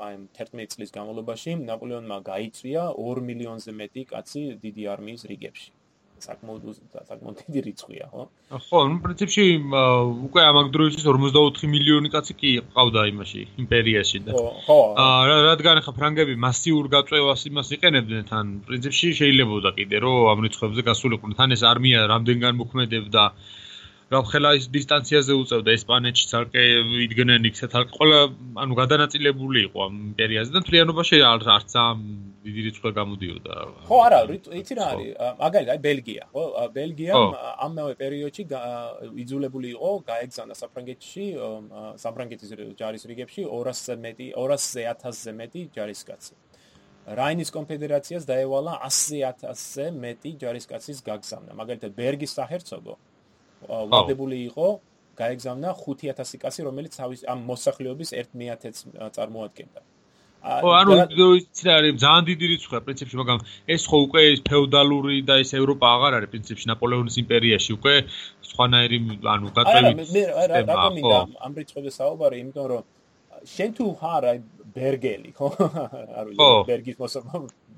აი 0.06 0.18
11 0.38 0.76
წლის 0.76 0.94
განმავლობაში 0.94 1.56
ნაპოლეონმა 1.62 2.18
გაიწვია 2.28 2.84
2 2.98 3.24
მილიონზე 3.30 3.72
მეტი 3.80 4.04
კაცი 4.12 4.44
დიდი 4.62 4.92
არმიის 4.94 5.26
რიგებში. 5.30 5.72
საკმაოდ 6.24 6.62
საკმაოდ 7.08 7.40
დიდი 7.44 7.60
რიცხვია, 7.66 8.04
ხო? 8.12 8.22
ხო, 8.66 8.80
ну, 8.88 8.96
პრინციპში 9.04 9.44
უკვე 10.28 10.42
ამავ 10.50 10.70
დროისთვის 10.76 11.04
44 11.08 11.68
მილიონი 11.74 12.08
კაცი 12.14 12.36
კი 12.40 12.50
ყავდა 12.76 13.02
იმაში, 13.12 13.42
იმპერიაში 13.64 14.18
და 14.28 14.32
ხო, 14.36 14.46
ხო. 14.68 14.78
აა, 15.04 15.42
რადგან 15.50 15.82
ახლა 15.82 15.92
ფრანგები 15.98 16.34
მასიურ 16.46 16.88
გაწევას 16.94 17.42
იმას 17.50 17.68
იყენებდნენ, 17.76 18.22
თან 18.30 18.46
პრინციპში 18.68 19.08
შეიძლებოდა 19.20 19.70
კიდე 19.78 19.96
რომ 20.06 20.16
ამ 20.32 20.38
რიცხვებზე 20.46 20.82
გასულიყვნენ. 20.90 21.36
თან 21.38 21.48
ეს 21.58 21.62
არმია 21.72 22.00
რამდენგან 22.14 22.52
მოქმედებდა 22.62 23.22
რამხელა 24.12 24.50
ის 24.60 24.66
დისტანციაზე 24.68 25.32
უწევდა 25.40 25.72
ესპანეთში 25.78 26.26
თალკე 26.28 26.62
იდგნენ 27.06 27.46
იქ 27.48 27.60
თალკე 27.72 27.96
ყველა 27.96 28.18
ანუ 28.64 28.76
გადანაწილებული 28.76 29.62
იყო 29.68 29.78
ამ 29.84 29.94
იმპერიაზე 30.12 30.50
და 30.56 30.60
თლიანობაში 30.68 31.20
არც 31.24 31.72
ამ 31.80 32.02
დიდი 32.44 32.60
რიცხვი 32.66 32.90
გამოდიოდა. 33.00 33.54
ხო 33.88 33.96
არა 34.04 34.18
იცი 34.60 34.74
რა 34.76 34.84
არის? 34.92 35.08
მაგალითად 35.40 35.72
აი 35.72 35.80
ბელგია 35.88 36.24
ხო? 36.34 36.44
ბელგია 36.76 37.12
ამავე 37.64 37.94
პერიოდში 38.02 38.44
იძულებული 39.24 39.68
იყო 39.72 39.90
გაეგზავნა 40.12 40.54
საფრანგეთში 40.60 41.24
საფრანგეთის 42.04 42.50
ჯარის 42.76 43.08
რიგებში 43.08 43.42
200-ზე 43.48 43.94
მეტი 44.04 44.26
200-ზე 44.36 44.82
1000-ზე 45.00 45.32
მეტი 45.40 45.60
ჯარისკაცი. 45.72 46.34
რაინის 47.04 47.50
კონფედერაციას 47.56 48.28
დაევალა 48.28 48.74
100-ზე 48.84 49.86
მეტი 50.04 50.30
ჯარისკაცის 50.44 51.00
გაგზავნა. 51.08 51.52
მაგალითად 51.56 51.90
ბერგის 51.96 52.32
საჰერცოგო 52.36 52.96
ვლადებული 53.68 54.38
იყო 54.50 54.68
გაეგზავნა 55.18 55.72
5000 55.80 56.38
კაცი, 56.42 56.60
რომელიც 56.68 56.92
თავის 57.00 57.20
ამ 57.30 57.42
მოსახლეობის 57.50 58.10
1/10-ს 58.20 58.78
წარმოადგენდა. 59.16 59.80
ო 60.44 60.68
ანუ 60.76 60.92
ისიც 61.40 61.68
არის 61.72 61.94
ძალიან 62.04 62.24
დიდი 62.28 62.46
რიცხვია 62.52 62.80
პრინციპში, 62.86 63.16
მაგრამ 63.20 63.38
ეს 63.74 63.82
ხო 63.88 63.96
უკვე 64.06 64.22
ის 64.34 64.40
ფეოდალური 64.48 65.16
და 65.28 65.34
ეს 65.40 65.50
ევროპა 65.56 65.86
აღარ 65.96 66.12
არის 66.18 66.30
პრინციპში 66.34 66.66
ნაპოლეონის 66.68 67.16
იმპერიაში 67.24 67.70
უკვე 67.78 67.94
სხვანაირი 68.50 68.98
ანუ 69.34 69.46
გაწევი 69.56 69.92
მე 70.12 70.22
რატომ 70.52 70.92
მინდა 70.98 71.20
ამ 71.48 71.52
რიცხვებზე 71.58 71.92
საუბარი, 72.00 72.36
იმიტომ 72.44 72.66
რომ 72.72 72.82
შენ 73.54 73.70
თუ 73.78 73.84
ხარ 74.00 74.22
აი 74.30 74.38
ბერგელი 74.76 75.30
ხო? 75.38 75.48
არ 76.18 76.24
ვიცი 76.28 76.50
ბერგის 76.68 76.96
მოსა 77.00 77.18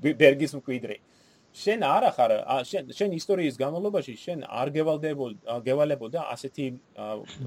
ბერგის 0.03 0.51
მკვიდრი. 0.59 0.97
აა 0.99 1.16
შენ 1.57 1.83
არ 1.87 2.03
ახარ 2.11 2.31
შენ 2.69 2.91
შენ 2.97 3.13
ისტორიის 3.17 3.55
განმავლობაში 3.61 4.13
შენ 4.23 4.43
არ 4.61 4.71
გევალდებოდა 4.77 5.59
გევალებოდა 5.67 6.25
ასეთი 6.33 6.65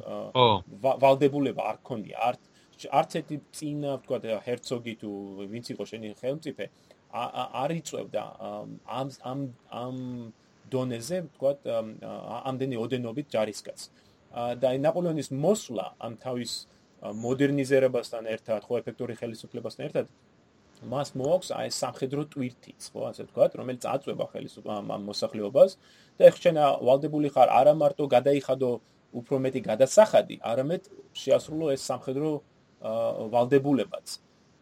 ვალდებულება 1.04 1.66
არ 1.70 1.76
გქონია 1.84 2.16
არ 2.28 2.40
არც 3.00 3.16
ერთი 3.20 3.36
წინ 3.58 3.84
ვთქვა 4.00 4.40
ჰერცოგი 4.46 4.94
თუ 5.02 5.10
ვინც 5.52 5.70
იყო 5.74 5.84
შენი 5.90 6.12
ხელმწიფე 6.20 6.66
არ 7.12 7.70
იწევდა 7.76 8.24
ამ 8.98 9.08
ამ 9.30 9.40
ამ 9.84 9.96
დონეზე 10.72 11.18
ვთქვა 11.26 11.52
ამდენი 12.50 12.76
ოდენობით 12.84 13.26
ჯარისკაცს 13.34 13.90
და 14.62 14.68
ნაპოლეონის 14.86 15.28
მოსვლა 15.44 15.86
ამ 16.06 16.16
თავის 16.24 16.52
მოდერნიზებასთან 17.00 18.26
ერთად, 18.28 18.64
ხო 18.68 18.78
ეფექტური 18.80 19.16
ხელისუფლებასთან 19.16 19.86
ერთად 19.88 20.06
მას 20.88 21.12
მოაქვს 21.12 21.50
აი 21.52 21.68
სამხედრო 21.76 22.22
ტვირთიც, 22.32 22.80
ხო, 22.92 23.00
ასე 23.10 23.26
ვთქვათ, 23.28 23.56
რომელიც 23.60 23.82
აწვება 23.84 24.26
ხელის 24.32 24.54
ამ 24.64 24.88
მოსახლეობას 25.10 25.76
და 26.16 26.22
ეხ 26.30 26.36
შენ 26.40 26.56
ვალდებული 26.88 27.28
ხარ 27.34 27.48
არა 27.52 27.74
მარტო 27.76 28.04
გადაიხადო 28.16 28.70
უფრო 29.20 29.36
მეტი 29.44 29.60
გადასახადი, 29.66 30.36
არამედ 30.40 30.82
შეასრულო 31.12 31.66
ეს 31.74 31.82
სამხედრო 31.84 32.30
ვალდებულებაც. 33.34 34.06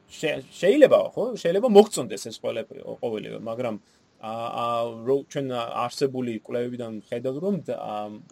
შეიძლება 0.08 0.98
ხო, 1.14 1.24
შეიძლება 1.38 1.68
მოგწონდეს 1.68 2.22
ეს 2.32 2.36
ყველაფერი, 2.42 2.80
ყოველივე, 3.02 3.38
მაგრამ 3.44 3.74
აა 4.18 5.14
ჩვენ 5.30 5.46
არსებული 5.54 6.32
კვლევებიდან 6.42 6.92
ხედავთ 7.06 7.38
რომ 7.38 7.54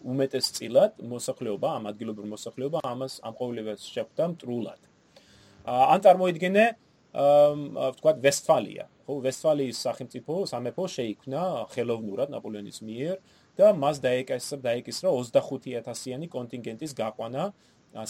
უმეტეს 0.02 0.46
წილად 0.56 0.98
მოსახლეობა 0.98 1.68
ამ 1.78 1.84
ადგილობრივ 1.92 2.26
მოსახლეობა 2.34 2.82
ამას 2.82 3.22
ამ 3.22 3.34
ყოველივეს 3.38 3.86
შეხვდა 3.94 4.24
მტრულად. 4.34 4.80
ან 5.66 5.98
წარმოიდგენე 6.02 6.64
აა 6.66 6.85
ვთქვათ 7.16 8.18
ვესტფალია. 8.20 8.84
ხო, 9.06 9.14
ვესტფალიის 9.24 9.76
სახელმწიფო 9.86 10.34
სამეფო 10.50 10.84
შეიქმნა 10.96 11.42
ხელოვნურად 11.72 12.28
ნაპოლეონის 12.34 12.78
მიერ 12.84 13.16
და 13.56 13.72
მას 13.72 13.96
დაეკისრა 14.04 14.58
დაეკისრა 14.66 15.08
25000-იანი 15.16 16.26
კონტინგენტის 16.28 16.92
გაყვანა 17.00 17.44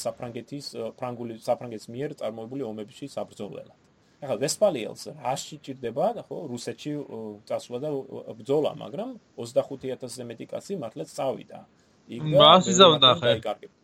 საფრანგეთის 0.03 0.67
ფრანგული 0.99 1.39
საფრანგეთის 1.39 1.89
მიერ 1.95 2.11
წარმოებული 2.19 2.63
ომებში 2.67 3.07
საბრძოლველად. 3.15 3.77
ახლა 4.17 4.37
ვესტფალიელს 4.43 5.03
რაში 5.23 5.57
ჭირდება, 5.61 6.07
ხო, 6.27 6.37
რუსეთში 6.51 6.93
წასვლა 7.47 7.79
და 7.85 7.89
ბრძოლა, 8.41 8.73
მაგრამ 8.81 9.11
25000-ზე 9.37 10.25
მეტი 10.25 10.47
კაცი 10.51 10.73
მართლაც 10.83 11.09
წავიდა. 11.13 11.61
იქ 12.17 12.23
და 12.33 12.39
მას 12.41 12.65
იზავდა 12.73 13.11
ხა. 13.21 13.31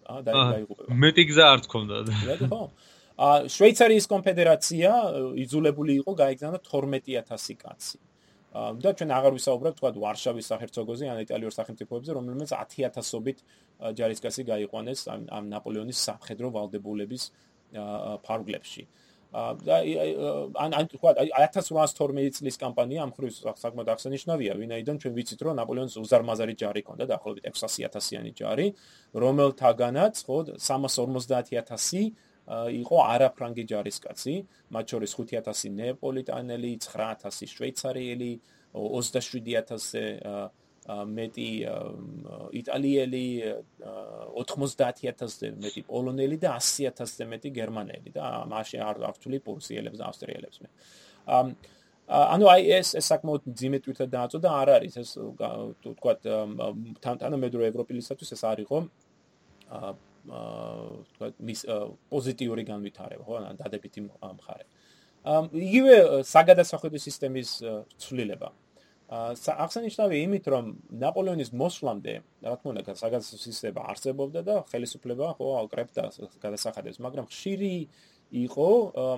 აა 0.08 0.20
დაიღუპება. 0.26 0.90
მეტი 1.04 1.22
გზა 1.30 1.44
არ 1.52 1.60
თქონდა. 1.66 1.94
ხო. 2.48 2.62
შვეიცარიის 3.18 4.06
კონფედერაცია 4.08 4.90
იძულებული 5.44 5.92
იყო 6.00 6.12
გაიგზავნა 6.16 6.58
12000 6.64 7.56
კაცი. 7.60 7.98
და 8.52 8.90
ჩვენ 8.92 9.10
აღარ 9.16 9.32
ვისაუბრებთ 9.32 9.76
თქვა 9.80 9.90
ვარშავის 9.96 10.46
საჰერცოგოზე 10.52 11.04
ან 11.08 11.18
იტალიურ 11.24 11.52
სახელმწიფოებზე, 11.56 12.10
რომელმაც 12.12 12.50
10000ობით 12.52 13.38
ჯარისკაცი 13.96 14.42
გაიყვანეს 14.44 15.00
ამ 15.08 15.44
ნაპოლეონის 15.48 15.96
სამხედრო 15.96 16.52
ვალდებულების 16.52 17.22
ფარგლებში. 18.20 18.84
და 19.32 19.76
ან 20.60 20.70
ან 20.76 20.84
თქვა 20.92 21.10
1812 21.32 22.36
წლის 22.36 22.56
კამპანია 22.60 23.00
ამ 23.08 23.16
ხრივ 23.16 23.32
საკმაოდ 23.56 23.88
აღსანიშნავია, 23.88 24.52
ვინაიდან 24.60 24.96
ჩვენ 25.00 25.12
ვიცით, 25.16 25.40
რომ 25.40 25.56
ნაპოლეონის 25.56 25.96
უზარმაზარი 26.04 26.54
ჯარი 26.60 26.80
ჰქონდა, 26.84 27.04
დაახლოებით 27.08 27.44
600000-იანი 27.48 28.32
ჯარი, 28.36 28.66
რომელთაგანაც 29.16 30.14
ხო 30.28 30.36
350000 30.60 32.12
იყო 32.50 32.96
არაფრანგი 33.06 33.64
ჯარისკაცი, 33.70 34.34
მათ 34.74 34.84
შორის 34.92 35.12
5000 35.14 35.76
ნეაპოლიტანელი, 35.78 36.72
9000 36.82 37.52
შვეიცარიელი, 37.54 38.32
27000-ზე 38.74 40.04
მეტი 41.06 41.50
იტალიელი, 42.58 43.26
90000-ზე 44.34 45.48
მეტი 45.62 45.82
პოლონელი 45.86 46.36
და 46.42 46.56
100000-ზე 46.58 47.24
მეტი 47.30 47.50
გერმანელი 47.54 48.10
და 48.10 48.26
მაშინ 48.50 48.80
არ 48.90 48.96
აღთვლი 49.12 49.38
პურსიელებს 49.46 50.02
და 50.02 50.08
ავსტრიელებს 50.10 50.58
მე. 50.62 50.68
ანუ 52.12 52.46
აი 52.50 52.62
ეს 52.82 52.88
ეს 52.98 53.06
საკმაოდ 53.12 53.42
ძიმეთვითა 53.54 54.04
დააწოდა 54.10 54.48
არ 54.50 54.68
არის 54.82 54.94
ეს 54.98 55.10
თქვა 55.86 56.12
თანამედროვე 56.98 57.70
ევროპელისათვის 57.70 58.34
ეს 58.34 58.42
არისო 58.42 58.78
თქვა 60.26 61.26
მის 61.42 61.60
პოზიტიური 62.12 62.62
განვითარება 62.68 63.24
ხო 63.26 63.34
ან 63.42 63.56
დადებითი 63.58 64.00
მხარე. 64.06 64.64
იგივე 65.52 65.94
საგადასახადებო 66.26 66.98
სისტემის 66.98 67.50
ცვლილება. 68.02 68.48
აღსანიშნავი 69.12 70.16
იმით, 70.24 70.44
რომ 70.48 70.64
ნაპოლეონის 70.96 71.50
მოსვლამდე, 71.52 72.14
რა 72.48 72.54
თქმა 72.56 72.68
უნდა, 72.72 72.94
საგაზეთო 72.96 73.38
სისტემა 73.44 73.80
არსებობდა 73.92 74.40
და 74.40 74.54
ხელისუფლება 74.72 75.26
ხო 75.36 75.46
აკრებდა 75.68 76.02
გადასახადებს, 76.40 76.96
მაგრამ 76.96 77.26
ხშირი 77.28 77.74
იყო 78.32 78.68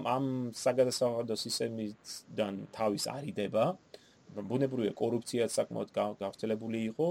ამ 0.02 0.50
საგადასახადო 0.50 1.34
სისტემიდან 1.38 2.54
თავის 2.74 3.04
არიდება. 3.06 3.64
ბუნებრივია 4.42 4.92
კორუფცია 4.98 5.46
საკმაოდ 5.52 5.90
გავრცელებული 5.94 6.78
იყო, 6.90 7.06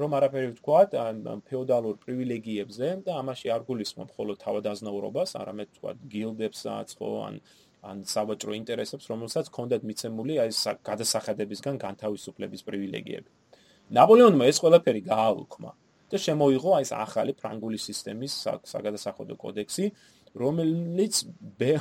რომ 0.00 0.10
არაფერი 0.18 0.50
ვთქვათ, 0.52 0.94
ან 1.00 1.42
ფეოდალურ 1.48 1.96
პრივილეგიებზე 2.04 2.88
და 3.06 3.16
ამაში 3.22 3.50
არ 3.54 3.64
გულისხმობ 3.66 4.12
მხოლოდ 4.12 4.36
თავადაზნაურობას, 4.44 5.34
არამედ 5.40 5.68
ვთქვათ 5.72 5.96
გილდებსაც 6.12 6.88
ხო, 7.00 7.10
ან 7.26 7.40
ან 7.80 8.04
სავაჭრო 8.04 8.52
ინტერესებს, 8.60 9.08
რომელსაც 9.08 9.48
ჰქონდათ 9.48 9.84
მიცემული 9.88 10.34
აი 10.44 10.50
გადასახადებისგან 10.84 11.80
განთავისუფლების 11.80 12.64
პრივილეგიები. 12.68 13.28
ნაპოლეონმა 13.96 14.44
ეს 14.52 14.58
ყველაფერი 14.60 15.00
გააუქმა 15.08 15.70
და 16.12 16.16
შემოიღო 16.20 16.70
აი 16.76 16.84
ეს 16.84 16.92
ახალი 16.92 17.32
ფრანგული 17.40 17.78
სისტემის 17.80 18.32
საგადასახადო 18.72 19.34
კოდექსი, 19.40 19.86
რომელიც 20.36 21.24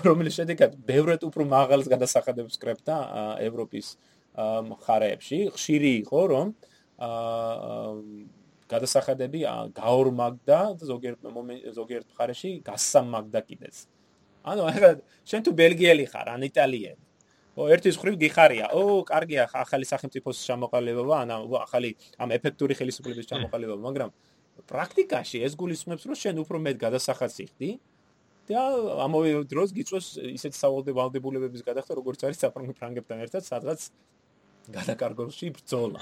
რომელიც 0.07 0.33
შედეგად 0.39 0.71
ბევრად 0.87 1.21
უფრო 1.27 1.43
მაღალ 1.45 1.83
გადასახადებს 1.83 2.55
კრებდა 2.63 2.95
ევროპის 3.43 3.87
აა 3.93 4.18
მხარეებში. 4.37 5.39
ხშირი 5.55 5.91
იყო, 6.03 6.21
რომ 6.33 6.47
აა 6.99 7.93
გადასახადები 8.69 9.39
გაორმაგდა 9.73 10.59
და 10.77 10.83
ზოგიერთ 10.85 11.19
ზოგიერთ 11.73 12.07
მხარეში 12.13 12.49
გასამაგდა 12.69 13.39
კიდეც. 13.49 13.75
ანუ 14.45 14.61
ახლა 14.71 14.89
შენ 15.25 15.41
თუ 15.45 15.51
ბელგიელი 15.61 16.05
ხარ, 16.11 16.27
ან 16.37 16.41
იტალიელი. 16.49 17.01
ო 17.59 17.67
ერთის 17.73 17.97
ხრივ 17.99 18.15
გიხარია. 18.23 18.65
ო, 18.71 19.03
კარგია, 19.03 19.49
ახალი 19.51 19.85
სახელმწიფოს 19.89 20.37
ჩამოყალიბება, 20.47 21.15
ან 21.23 21.29
ახალი 21.65 21.89
ამ 22.21 22.29
ეფექტური 22.37 22.73
ხელისუფლების 22.79 23.25
ჩამოყალიბება, 23.31 23.81
მაგრამ 23.89 24.09
პრაქტიკაში 24.69 25.37
ეს 25.43 25.53
გულისხმობს, 25.59 26.03
რომ 26.07 26.15
შენ 26.23 26.35
უფრო 26.43 26.57
მეტ 26.61 26.77
გადასახადს 26.85 27.37
იხდი 27.45 27.71
და 28.49 28.61
ამავე 29.05 29.29
დროს 29.49 29.69
გიწევს 29.75 30.07
ისეთ 30.39 30.53
სავალდებულებების 30.55 31.61
გადახდა, 31.67 31.91
როგორც 31.99 32.19
არის 32.25 32.37
საფრანგეთთან 32.43 33.17
ერთად, 33.25 33.43
სადღაც 33.43 33.89
გადაკარგულში 34.75 35.47
ბრძოლა. 35.57 35.99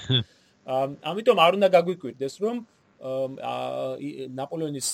ამიტომ 1.10 1.38
არ 1.44 1.52
უნდა 1.58 1.68
გაგვიკვირდეს, 1.76 2.34
რომ 2.44 2.56
ნაპოლეონის 4.38 4.88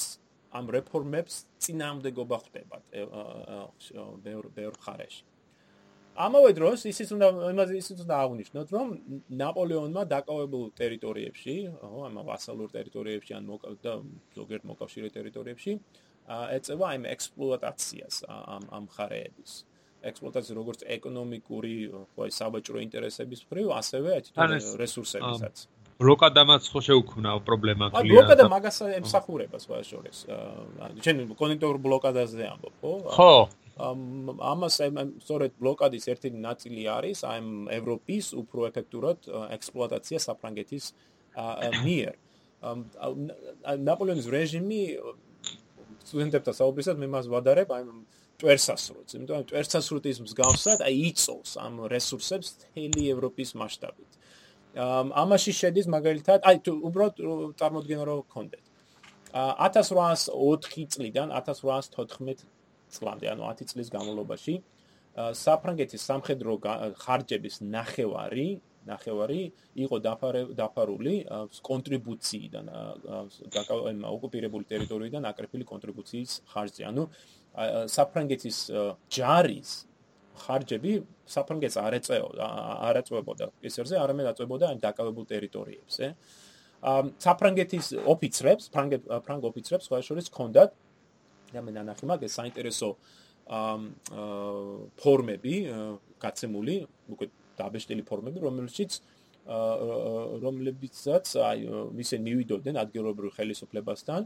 ამ 0.54 0.64
რეფორმებს 0.70 1.34
წინააღმდეგობა 1.64 2.36
ხდება 2.44 2.76
ბევრ 4.24 4.44
ბევრ 4.54 4.74
ხარეში. 4.84 5.24
ამავე 6.14 6.50
დროს 6.54 6.86
ისიც 6.86 7.08
უნდა 7.16 7.28
იმაზე 7.50 7.74
ისიც 7.82 7.98
უნდა 8.06 8.14
აღნიშნოთ, 8.22 8.68
რომ 8.70 8.88
ნაპოლეონმა 9.34 10.02
დაკავებულ 10.14 10.64
ტერიტორიებში, 10.78 11.54
ხო, 11.82 11.98
ამ 12.06 12.16
ვასალურ 12.30 12.68
ტერიტორიებში 12.70 13.32
ან 13.34 13.44
და 13.82 13.92
ზოგიერთ 14.38 14.64
მოკავშირე 14.70 15.08
ტერიტორიებში 15.16 15.72
ეწევა 16.56 16.88
იმ 16.98 17.04
ექსპლუატაციას 17.14 18.16
ამ 18.30 18.64
ამ 18.78 18.84
ხარეების. 18.94 19.52
ექსპლუატაცია 20.10 20.54
როგორც 20.60 20.80
ეკონომიკური, 20.96 21.74
ხო, 22.14 22.22
საბაჭრო 22.40 22.78
ინტერესების 22.86 23.40
მხრივ, 23.46 23.66
ასევე 23.80 24.10
თვითონ 24.28 24.50
რესურსებისაც. 24.82 25.56
ბლოკადამაც 25.94 26.62
ხო 26.74 26.80
შეუქმნა 26.90 27.30
პრობლემა 27.46 27.86
კლიანტ. 27.94 28.02
აი 28.02 28.10
ბლოკადა 28.10 28.44
მაგას 28.50 28.78
ემსახურება 28.98 29.58
სხვა 29.62 29.78
შორის. 29.86 30.16
აა 30.26 30.88
ჩვენ 31.04 31.16
კონექტორ 31.38 31.78
ბლოკადაზე 31.86 32.44
ამბობ, 32.50 32.74
ხო? 32.82 32.92
ხო. 33.14 33.34
ამას 33.74 34.74
სწორედ 35.22 35.50
ბლოკადის 35.58 36.04
ერთი 36.10 36.28
ნაწილი 36.34 36.82
არის 36.98 37.18
აი 37.26 37.38
ევროპის 37.78 38.26
უფრო 38.42 38.60
ეფექტურად 38.70 39.18
ექსპლუატაცია 39.56 40.18
საფრანგეთის 40.26 40.84
მიერ. 41.86 42.14
ნაპოლეონის 43.88 44.26
რეჟიმი 44.34 44.82
სტუდენტებთან 46.04 46.54
საუბრისას 46.60 46.96
მე 47.00 47.06
მას 47.14 47.26
ვადარებ 47.32 47.68
აი 47.74 47.82
ტვერსასრუტს, 48.42 49.14
იმიტომ 49.16 49.36
რომ 49.38 49.46
ტვერსასრუტის 49.50 50.18
მსგავსად 50.26 50.78
აი 50.84 50.94
იწოვს 51.10 51.52
ამ 51.64 51.74
რესურსებს 51.92 52.48
მთელი 52.54 53.02
ევროპის 53.14 53.50
მასშტაბით. 53.60 54.10
ამაში 55.22 55.52
შედის 55.54 55.86
მაგალითად, 55.86 56.40
აი 56.42 56.56
თუ 56.66 56.72
უბრალოდ 56.88 57.14
წარმოდგენა 57.60 58.04
რო 58.08 58.16
გქონდეთ. 58.26 58.64
1804 59.34 60.86
წლიდან 60.94 61.28
1814 61.30 62.46
წლამდე, 62.94 63.26
ანუ 63.34 63.42
10 63.50 63.70
წლის 63.70 63.88
განმავლობაში 63.94 64.54
საფრანგეთის 65.14 66.02
სამხედრო 66.10 66.52
ხარჯების 66.98 67.62
ნახევარი 67.62 68.48
ნახევარი 68.84 69.42
იყო 69.80 69.96
დაფარული 70.58 71.14
კონტრიბუციიდან 71.64 72.66
ოკუპირებული 74.10 74.64
ტერიტორიიდან 74.72 75.24
აკრეფილი 75.30 75.64
კონტრიბუციის 75.70 76.30
ხარჯზე. 76.52 76.82
ანუ 76.90 77.04
საფრანგეთის 77.54 78.58
ჯარის 79.14 79.74
ხარჯები 80.44 80.92
საფრანგეთს 81.30 81.76
არ 81.80 81.96
ეწეოდა, 82.00 82.46
არ 82.88 83.00
ეწევოდა 83.00 83.48
ესერზე, 83.64 83.96
არამედ 84.02 84.26
აწევოდა 84.32 84.70
ამ 84.74 84.78
დაკავებულ 84.82 85.24
ტერიტორიებზე. 85.30 86.06
აა 86.84 87.02
საფრანგეთის 87.24 87.86
ოფიცრებს, 88.12 88.64
ფრანგ 89.24 89.42
ოფიცრებს 89.48 89.88
სხვა 89.88 90.02
შორის 90.04 90.28
ჰქონდათ 90.28 90.70
და 91.54 91.60
მე 91.64 91.70
ნახე 91.80 92.04
მაგ 92.10 92.26
ეს 92.26 92.34
საინტერესო 92.36 92.88
აა 93.48 94.26
ფორმები 95.00 95.54
გაცემული, 96.20 96.76
უკვე 97.14 97.26
დაბეჭდილი 97.56 98.02
ფორმები, 98.04 98.38
რომელშიც 98.44 98.90
აა 99.00 99.14
რომლებიცაც 100.44 101.26
აი 101.40 101.58
ისე 102.04 102.16
მივიდოდნენ 102.26 102.76
ადგილობრივ 102.84 103.32
ხელისუფლებასთან 103.36 104.20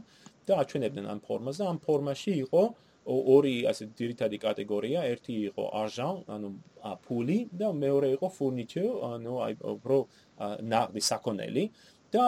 და 0.47 0.53
აჩვენებდნენ 0.63 1.05
ამ 1.11 1.19
ფორმას 1.27 1.59
და 1.59 1.65
ამ 1.71 1.79
ფორმაში 1.83 2.31
იყო 2.43 2.63
ორი 3.05 3.65
ასე 3.69 3.89
ძირითადი 3.95 4.37
კატეგორია, 4.39 5.03
ერთი 5.07 5.33
იყო 5.49 5.63
argent, 5.83 6.27
ანუ 6.27 6.49
ფული 7.05 7.49
და 7.51 7.71
მეორე 7.73 8.11
იყო 8.15 8.27
furniture, 8.29 8.91
ანუ 9.13 9.33
აი 9.45 9.53
პრო 9.83 9.99
ნაღდი 10.61 11.01
საქონელი 11.03 11.63
და 12.09 12.25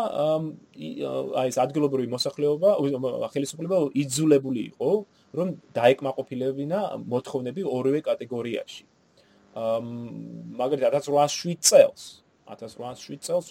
აი 1.41 1.47
ეს 1.49 1.57
ადგილობრივი 1.57 2.07
მოსახლეობა, 2.13 2.69
ხელისუფლება 3.33 3.77
იძულებული 3.97 4.61
იყო, 4.71 4.91
რომ 5.37 5.47
დაეკმაყოფილებინა 5.73 6.79
მოთხოვნები 7.13 7.61
ორივე 7.65 8.01
კატეგორიაში. 8.05 8.83
მაგალითად 10.61 10.91
1807 11.01 11.59
წელს, 11.59 12.23
1807 12.47 13.19
წელს 13.25 13.47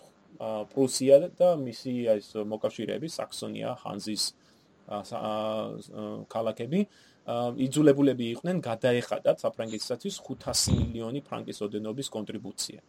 პრუსია 0.72 1.28
და 1.36 1.56
მისი 1.60 1.92
ეს 2.16 2.32
მოკავშირეები, 2.32 3.08
საქსონია, 3.10 3.76
ჰანზის 3.84 4.24
ქალაქები 6.30 6.80
იძულებულები 7.28 8.24
იყვნენ 8.34 8.60
გადაეხადათ 8.64 9.44
საფრანგეთისათვის 9.44 10.16
500 10.26 10.72
მილიონი 10.80 11.20
ფრანკის 11.26 11.58
ოდენობის 11.66 12.08
კონტრიბუცია. 12.10 12.80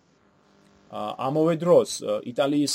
ამავე 0.92 1.54
დროს 1.60 1.90
იტალიის 2.32 2.74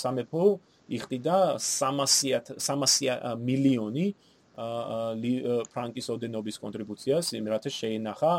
სამეფო 0.00 0.44
იხდიდა 0.88 1.38
300 1.58 2.56
300 2.60 3.36
მილიონი 3.40 4.06
ფრანკის 4.54 6.06
ოდენობის 6.14 6.56
კონტრიბუციას, 6.62 7.34
რათა 7.34 7.70
შეინახა 7.74 8.32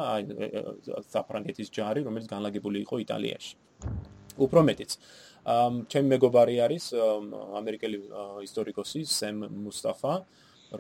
საფრანგეთის 1.12 1.68
ჯარი, 1.76 2.08
რომელიც 2.08 2.28
განლაგებული 2.32 2.78
იყო 2.88 2.96
იტალიაში. 3.04 3.54
უფრო 4.40 4.60
მეტიც. 4.64 4.92
ამ 5.46 5.86
ჩემ 5.92 6.06
მეგობარი 6.10 6.56
არის 6.66 6.86
ამერიკელი 7.60 7.98
ისტორიკოსი 8.48 9.02
სემ 9.06 9.46
მუსტაფა, 9.46 10.14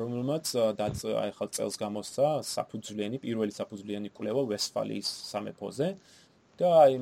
რომელმაც 0.01 0.51
დაც 0.79 1.01
ახალ 1.21 1.49
წელს 1.57 1.75
გამოსცა 1.81 2.27
საფუძვლიანი 2.49 3.17
პირველი 3.25 3.53
საფუძვლიანი 3.55 4.09
კვლევა 4.17 4.43
ვესფალიის 4.51 5.09
სამეფოზე 5.31 5.87
და 6.59 6.69
აი 6.83 6.93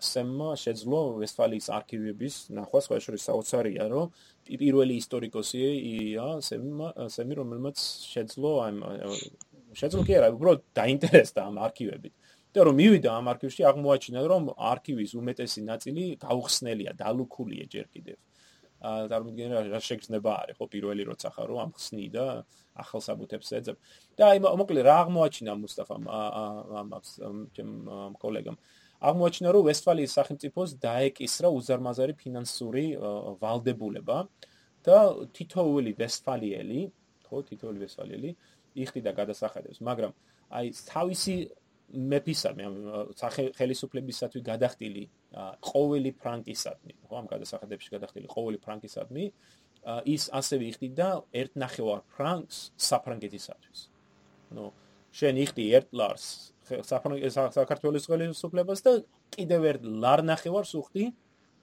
სემმა 0.00 0.50
შეძლო 0.64 1.00
ვესფალიის 1.20 1.66
არქივების 1.76 2.34
ნახვა 2.56 2.80
სხვა 2.86 3.00
შორის 3.04 3.26
საოცარია 3.28 3.88
რომ 3.92 4.06
პირველი 4.48 4.94
ისტორიკოსია 5.02 6.26
სემმა 6.48 6.88
სემი 7.12 7.34
რომელმაც 7.40 7.76
შეძლო 8.12 8.52
აი 8.64 8.72
შეძლო 9.80 10.02
კი 10.08 10.18
არა 10.20 10.28
უბრალოდ 10.36 10.62
დაინტერესდა 10.76 11.40
ამ 11.48 11.56
არქივებით. 11.68 12.14
და 12.52 12.64
რომ 12.68 12.74
მივიდა 12.76 13.10
ამ 13.16 13.26
არქივში 13.32 13.62
აღმოაჩინა 13.64 14.20
რომ 14.28 14.44
არქივის 14.72 15.12
უმეტესი 15.20 15.60
ნაწილი 15.72 16.02
გაუხსნელია 16.24 16.92
დალუქულია 17.00 17.64
ჯერ 17.74 17.86
კიდევ 17.94 18.16
წარმოგიდგენია 18.82 19.60
რა 19.70 19.80
შეგრძნება 19.86 20.30
არის? 20.42 20.56
ხო 20.58 20.66
პირველი 20.74 21.02
როცა 21.06 21.28
ხარ 21.34 21.46
რომ 21.50 21.58
ამ 21.62 21.70
ხსნი 21.78 22.06
და 22.10 22.24
ახალ 22.74 23.00
საბუთებს 23.06 23.48
ეძებ. 23.58 23.76
და 24.18 24.22
აი 24.32 24.38
მოკლედ 24.42 24.84
რა 24.88 24.94
აღმოაჩინა 25.06 25.52
მუსტაფამ 25.62 26.04
ამ 26.10 26.88
ამ 26.98 28.14
კოლეგამ? 28.18 28.56
აღმოაჩინა 29.02 29.48
რომ 29.54 29.62
ვესტფალიის 29.70 30.12
სახელმწიფოს 30.18 30.70
დაეკისრა 30.82 31.48
უზარმაზარი 31.58 32.14
ფინანსური 32.22 32.86
ვალდებულება 33.42 34.18
და 34.86 34.96
თითოეული 35.36 35.90
ვესტფალიელი 35.98 36.80
ხო 37.26 37.36
თითოეული 37.48 37.78
ვესტფალიელი 37.86 38.30
იხდიდა 38.82 39.10
გადასახადებს. 39.20 39.78
მაგრამ 39.78 40.12
აი 40.52 40.66
თავისი 40.90 41.34
მეფისადმი 41.92 42.64
ამ 42.68 42.76
ხელისუფლებისადმი 43.58 44.42
გადახდილი 44.46 45.02
ყოველი 45.68 46.12
ფრანკისადმი 46.22 46.94
ხო 47.08 47.18
ამ 47.20 47.26
გადასახადებში 47.32 47.92
გადახდილი 47.96 48.30
ყოველი 48.32 48.58
ფრანკისადმი 48.64 49.26
ის 50.06 50.28
ასევე 50.32 50.68
იხდიდა 50.72 51.08
1.5 51.32 52.00
ფრანკს 52.14 52.58
საფრანგეთისათვის. 52.78 53.80
ну 54.56 54.72
შენ 55.12 55.36
იხდი 55.44 55.64
1 55.76 55.92
ლარს 55.92 56.52
საქართველოს 56.70 58.06
ხელისუფლებას 58.08 58.80
და 58.86 58.92
კიდევ 59.34 59.60
ერთ 59.72 59.82
ლარ 60.04 60.22
ნახევარს 60.24 60.72
უხდი 60.78 61.12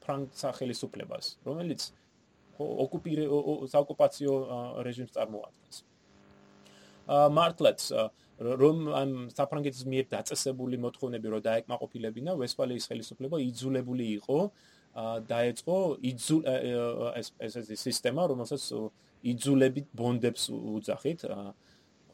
ფრანგ 0.03 0.35
სახელისუფლებას 0.35 1.39
რომელიც 1.47 1.81
ოკუპირე 2.59 3.25
საოკუპაციო 3.71 4.33
რეჟიმს 4.83 5.15
წარმოადგენს. 5.15 5.77
მართლაც 7.07 7.79
რომ 8.39 8.87
ამ 8.95 9.11
საფრანგეთის 9.35 9.83
მიერ 9.91 10.05
დაწესებული 10.15 10.79
მოთხოვნები 10.79 11.27
რო 11.33 11.39
დაეკმაყოფილებინა 11.43 12.35
ვესფალიის 12.39 12.87
ხელისუფლება 12.87 13.37
იძულებული 13.43 14.05
იყო 14.19 14.39
დაეწყო 15.27 15.77
იძულ 16.11 16.41
ეს 17.19 17.27
ეს 17.39 17.53
ეს 17.59 17.81
სისტემა 17.83 18.27
რომელსაც 18.31 18.63
იძულებით 19.33 19.87
ბონდებს 19.91 20.47
უძახით 20.55 21.27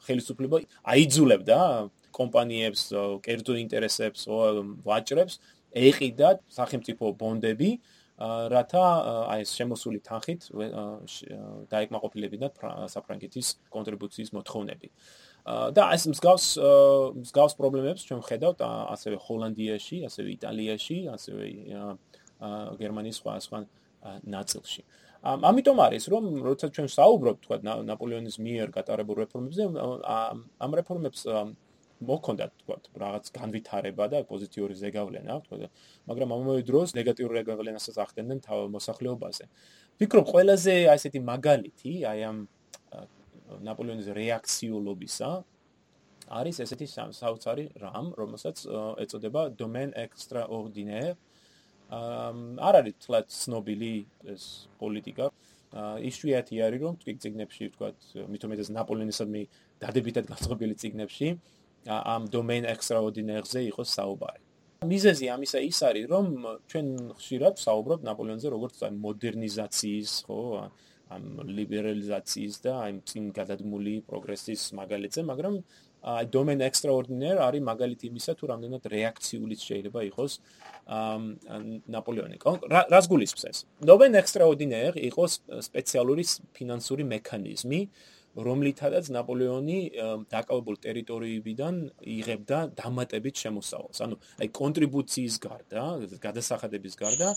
ხელისუფლება 0.06 0.56
აიძულებდა 0.82 1.58
კომპანიებს 2.18 2.82
კერძო 3.22 3.54
ინტერესებს 3.62 4.26
ვაჭრებს 4.82 5.38
ეყიდა 5.76 6.28
სახელმწიფო 6.58 7.14
ბონდები 7.22 7.70
რათა 8.16 8.82
აი 9.28 9.44
ეს 9.44 9.50
შემოსული 9.58 10.00
თანხით 10.00 10.48
დაეკმაყოფილებინა 11.68 12.48
საფრანგეთის 12.88 13.48
კონტრიბუციის 13.74 14.32
მოთხოვნები. 14.32 14.88
და 15.46 15.82
ეს 15.94 16.04
მსგავს 16.10 16.46
მსგავს 17.22 17.54
პრობლემებს 17.58 18.06
ჩვენ 18.08 18.20
ხედავთ 18.26 18.62
ასევე 18.66 19.16
ჰოლანდიაში, 19.26 19.98
ასევე 20.08 20.28
იტალიაში, 20.34 20.98
ასევე 21.14 21.44
გერმანიის 22.82 23.20
სხვა 23.22 23.34
სხვა 23.46 23.58
ნაწილში. 24.26 24.82
ამიტომ 25.26 25.78
არის 25.86 26.04
რომ 26.10 26.24
როცა 26.46 26.66
ჩვენ 26.74 26.88
საუბრობთ 26.90 27.38
თქვა 27.46 27.56
ნაპოლეონის 27.86 28.36
მიერ 28.46 28.68
გატარებულ 28.74 29.16
რეფორმებზე 29.22 29.62
ამ 30.66 30.70
რეფორმებს 30.80 31.22
მოქონდა 31.96 32.46
თქვა 32.60 32.76
რაღაც 33.00 33.24
განვითარება 33.32 34.04
და 34.12 34.18
პოზიტიური 34.28 34.74
ზეგავლენა 34.76 35.32
თქვა 35.46 35.70
მაგრამ 36.10 36.28
ამავე 36.36 36.62
დროს 36.68 36.92
ნეგატიური 36.98 37.40
ზეგავლენასაც 37.40 37.96
ახდენდნენ 38.04 38.38
თავ 38.44 38.58
მოსახლეობაზე. 38.76 39.44
ვფიქრობ 39.96 40.24
ყველაზე 40.28 40.74
აი 40.92 40.96
ესეთი 41.00 41.20
მაგალითი 41.32 41.92
აი 42.10 42.20
ამ 42.28 42.38
ნაპოლეონის 43.66 44.08
რეაქციულობისა 44.16 45.30
არის 46.26 46.56
ესეთი 46.64 46.86
საოცარი 46.90 47.64
რამ, 47.78 48.12
რომელსაც 48.18 48.66
ეწოდება 49.02 49.50
domaine 49.54 49.94
extraordinaire. 49.94 51.16
არ 51.90 52.74
არის 52.82 52.94
თლაც 53.06 53.26
ცნობილი 53.30 53.94
ეს 54.26 54.66
პოლიტიკა. 54.80 55.26
ისუიათი 56.10 56.56
არის 56.66 56.80
რომ 56.82 56.94
თვით 57.02 57.16
ციგნებში 57.22 57.64
თქვა 57.74 57.88
მითომეტეს 58.32 58.68
ნაპოლეონისადმი 58.74 59.42
დადებითად 59.82 60.24
განწყობილი 60.30 60.74
ციგნებში 60.82 61.28
ამ 61.86 62.22
domaine 62.34 62.66
extraordinaire-ზე 62.74 63.60
იყოს 63.70 63.88
საუბარი. 63.98 64.42
მიზეზი 64.84 65.26
ამისა 65.32 65.58
ის 65.66 65.78
არის 65.88 66.04
რომ 66.10 66.26
ჩვენ 66.70 66.86
ხშირად 67.18 67.54
საუბრობთ 67.66 68.02
ნაპოლეონზე 68.08 68.48
როგორც 68.52 68.76
აი 68.86 68.92
მოდერნიზაციის, 69.04 70.12
ხო, 70.26 70.40
ამ 71.06 71.24
ლიბერალიზაციის 71.58 72.54
და 72.66 72.72
აი 72.82 72.92
წინ 73.06 73.24
გადადგმული 73.38 73.94
პროგრესის 74.10 74.62
მაგალითზე, 74.74 75.22
მაგრამ 75.30 75.54
აი 76.06 76.26
domain 76.30 76.60
extraordinaire 76.62 77.38
არის 77.42 77.62
მაგალითი 77.66 78.04
იმისა, 78.10 78.32
თუ 78.38 78.44
რამდენად 78.52 78.82
რეაქციული 78.94 79.54
შეიძლება 79.58 80.00
იყოს 80.10 80.32
ნაპოლეონი. 81.94 82.36
რას 82.92 83.06
გულისხმობს 83.10 83.44
ეს? 83.50 83.58
domain 83.82 84.14
extraordinaire 84.14 84.94
იყოს 85.10 85.32
სპეციალური 85.66 86.22
ფინანსური 86.54 87.02
მექანიზმი, 87.14 87.80
რომლითაც 88.36 89.08
ნაპოლეონი 89.16 89.78
დაკავებულ 90.28 90.76
ტერიტორიებიდან 90.86 91.74
იღებდა 92.04 92.58
დამატებით 92.76 93.34
შემოსავალს. 93.42 93.98
ანუ 94.04 94.16
აი 94.42 94.48
კონტრიბუციის 94.60 95.34
გარდა, 95.40 95.82
გადასახადების 96.20 96.94
გარდა, 97.00 97.28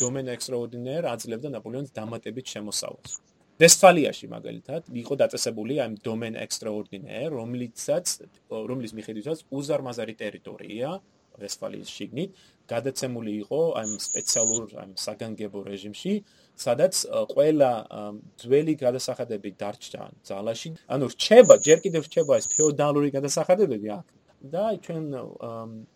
დომენ 0.00 0.26
ექსტრაორდინერ 0.34 1.02
აძლევდა 1.14 1.48
ნაპოლეონს 1.56 1.90
დამატებით 1.98 2.46
შემოსავალს. 2.54 3.12
ვესტფალიაში 3.58 4.26
მაგალითად 4.30 4.82
იყო 5.02 5.14
დაწესებული 5.18 5.74
ამ 5.82 5.92
დომენ 6.06 6.34
ექსტრაორდინერ, 6.46 7.26
რომლიცაც 7.34 8.06
რომლის 8.70 8.92
მიხედვითაც 8.98 9.38
უზარმაზარი 9.50 10.14
ტერიტორია 10.22 10.88
ვესტფალიის 11.42 11.90
შიგნით 11.96 12.30
გადაცემული 12.70 13.32
იყო 13.42 13.60
ამ 13.82 13.90
სპეციალურ 14.06 14.66
ამ 14.82 14.90
საგანგებო 15.04 15.60
რეჟიმში, 15.70 16.14
სადაც 16.64 16.94
ყველა 17.34 17.70
ძველი 18.42 18.74
გადასახადები 18.84 19.50
დარჩა 19.62 20.02
ძალაში. 20.28 20.70
ანუ 20.94 21.04
რჩება, 21.14 21.54
ჯერ 21.66 21.78
კიდევ 21.84 22.02
რჩება 22.06 22.32
ეს 22.38 22.46
ფეოდალური 22.54 23.08
გადასახადებები 23.16 23.88
აქ. 23.98 24.06
და 24.38 24.64
ჩვენ 24.78 25.04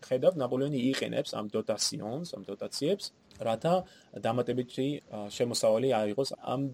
ხედავთ 0.03 0.36
ნაპოლეონი 0.42 0.78
იყენებს 0.90 1.30
ამ 1.38 1.46
დოტაციონს, 1.55 2.34
ამ 2.34 2.42
დოტაციებს 2.42 3.05
რათა 3.41 3.74
დამატებითი 4.24 4.87
შემოსავალი 5.37 5.89
აიღოს 6.01 6.35
ამ 6.43 6.70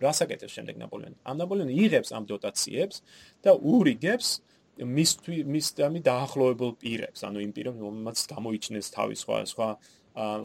რასაკეთებს 0.00 0.52
შემდეგ 0.56 0.76
ნაპოლეონი. 0.80 1.16
ამ 1.24 1.36
ნაპოლეონი 1.42 1.74
იღებს 1.84 2.10
ამ 2.16 2.24
დოტაციებს 2.30 2.96
და 3.44 3.52
ურიგებს 3.56 4.40
მისთვის 4.80 5.44
მისდამი 5.44 6.00
დაახლოებულ 6.00 6.72
პირებს, 6.80 7.20
ანუ 7.28 7.38
იმ 7.44 7.52
პირებს, 7.52 7.78
რომელმაც 7.84 8.18
გამოიჩნეს 8.32 8.86
თავი 8.96 9.16
სხვა 9.20 9.36
სხვა 9.52 9.68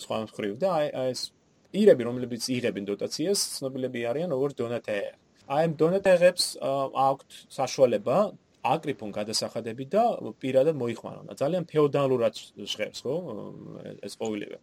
სხვა 0.04 0.16
მხრივ 0.28 0.54
და 0.60 0.70
აი 0.76 0.88
ეს 1.16 1.22
პირები, 1.72 2.02
რომლებიც 2.08 2.44
იღებენ 2.52 2.84
დოტაციას, 2.92 3.40
ცნობილები 3.60 4.00
არიან 4.12 4.30
როგორც 4.36 4.56
დონატეები. 4.60 5.18
აი 5.46 5.62
ამ 5.68 5.74
დონატეებს 5.80 6.44
აქვთ 6.60 7.30
საშუალება 7.54 8.18
აკრიფონ 8.66 9.12
გადასახადები 9.14 9.86
და 9.94 10.04
პირადად 10.42 10.76
მოიხმარონ. 10.82 11.30
ძალიან 11.38 11.64
ფეოდალურად 11.70 12.34
ჟღერს, 12.58 13.00
ხო? 13.06 13.16
ეს 14.02 14.14
ყოველივე. 14.18 14.58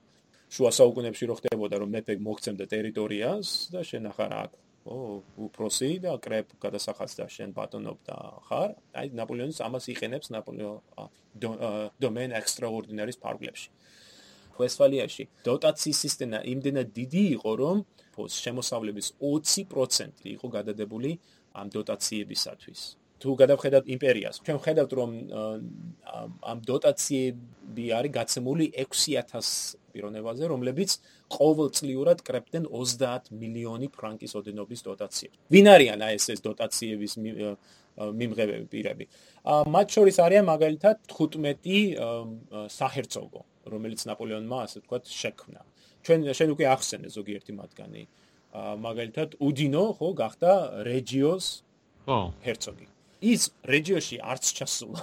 შუა 0.52 0.70
საუკუნეებში 0.78 1.28
რო 1.30 1.36
ხდებოდა, 1.40 1.80
რომ 1.80 1.90
მეფე 1.96 2.18
მოგცემდა 2.28 2.64
ტერიტორიას 2.68 3.48
და 3.72 3.80
შენ 3.88 4.10
ახარ 4.12 4.32
აქ 4.42 4.50
ო 4.82 4.96
უპროსი 5.46 5.90
და 6.02 6.12
კრეპ 6.18 6.58
გადასახადს 6.62 7.14
და 7.20 7.26
შენ 7.30 7.54
ბატონობდა 7.54 8.16
ხარ 8.50 8.70
აი 8.98 9.12
ნაპოლეონის 9.14 9.62
ამას 9.62 9.84
იყენებს 9.94 10.32
ნაპოლეო 10.34 10.72
დომენ 12.02 12.34
ექსტრაორდინარის 12.40 13.20
ფარგლებში 13.22 13.70
ვესფალიაში 14.58 15.26
დოტაციის 15.46 15.98
სისტემა 16.04 16.38
იმდენად 16.52 16.88
დიდი 16.96 17.22
იყო, 17.36 17.52
რომ 17.62 17.76
შემოსავლების 18.42 19.06
20% 19.20 20.26
იყო 20.36 20.46
გადადებული 20.56 21.10
ამ 21.56 21.66
დოტაციებისათვის. 21.76 22.80
თუ 23.22 23.30
გადავხედავთ 23.38 23.86
იმპერიას, 23.94 24.36
ჩვენ 24.44 24.56
ვხედავთ, 24.58 24.92
რომ 24.98 25.10
ამ 26.42 26.58
დოტაციები 26.70 27.84
არის 27.98 28.12
გაცემული 28.18 28.66
6000 28.82 29.78
პიროვნებაზე, 29.94 30.44
რომლებიც 30.52 30.90
ყოველწლიურად 31.36 32.18
კრებდნენ 32.26 32.64
30 32.72 33.30
მილიონი 33.42 33.88
ფრანკის 33.92 34.32
ოდენობის 34.40 34.80
დოტაციებს. 34.88 35.36
ვინ 35.52 35.66
არიან 35.74 35.98
აი 36.02 36.12
ეს 36.18 36.26
ეს 36.34 36.40
დოტაციების 36.42 37.12
მიმღებები 38.20 38.66
პირები? 38.72 39.04
მათ 39.44 39.86
შორის 39.94 40.16
არიან 40.24 40.44
მაგალითად 40.48 40.96
15 41.12 42.68
საჰერცოგო, 42.72 43.42
რომელიც 43.72 44.00
ნაპოლეონმა 44.08 44.58
ასე 44.66 44.76
ვთქვათ 44.80 45.04
შექმნა. 45.12 45.60
ჩვენ 46.02 46.18
შენ 46.34 46.48
უკვე 46.56 46.66
ახსენე 46.74 47.08
ზოგიერთი 47.12 47.52
მათგანი. 47.54 48.02
მაგალითად 48.52 49.28
უდინო 49.40 49.84
ხო 49.96 50.08
გახდა 50.18 50.50
რეგიოს 50.88 51.46
ხო 52.04 52.18
ჰერცოგი. 52.44 52.91
ის 53.22 53.42
რეჯიოში 53.62 54.16
არც 54.18 54.44
ჩასულა. 54.58 55.02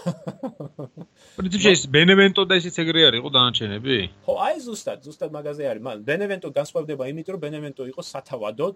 პრინციპში 1.40 1.70
ეს 1.72 1.84
ბენევენტო 1.88 2.44
და 2.50 2.60
ისიც 2.60 2.76
ეგრე 2.84 3.02
არის 3.10 3.24
ხო 3.24 3.30
დანარჩენები? 3.36 3.98
ხო 4.28 4.34
აი 4.44 4.58
ზუსტად 4.68 5.00
ზუსტად 5.08 5.32
მაგაზე 5.32 5.64
არის. 5.72 5.84
მან 5.88 5.98
ბენევენტო 6.04 6.50
განსხვავდება 6.60 7.04
იმით 7.12 7.28
რომ 7.32 7.40
ბენევენტო 7.46 7.84
იყო 7.96 8.02
სათავადო 8.04 8.68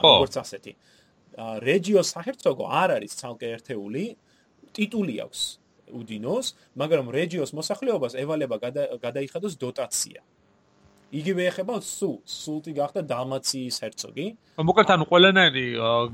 როგორც 0.00 0.34
ასეთი. 0.40 0.72
რეჯიოს 1.68 2.08
საჰერცოგო 2.14 2.64
არ 2.82 2.90
არის 2.98 3.12
ცალკე 3.20 3.46
ერთეული 3.56 4.04
ტიტული 4.74 5.14
აქვს 5.24 5.42
უდინოს, 5.90 6.46
მაგრამ 6.80 7.06
რეჯიოს 7.10 7.50
მოსახლეობას 7.58 8.14
ევალება 8.22 8.56
გადაიხადოს 9.02 9.54
დოტაცია. 9.60 10.20
იგივე 11.10 11.46
ეხება 11.50 11.76
სულ 11.82 12.16
სულტი 12.32 12.72
გახდა 12.78 13.02
დამაციის 13.10 13.76
hercogi 13.82 14.26
მოკლედ 14.68 14.90
ანუ 14.94 15.06
ყველანაირი 15.10 15.64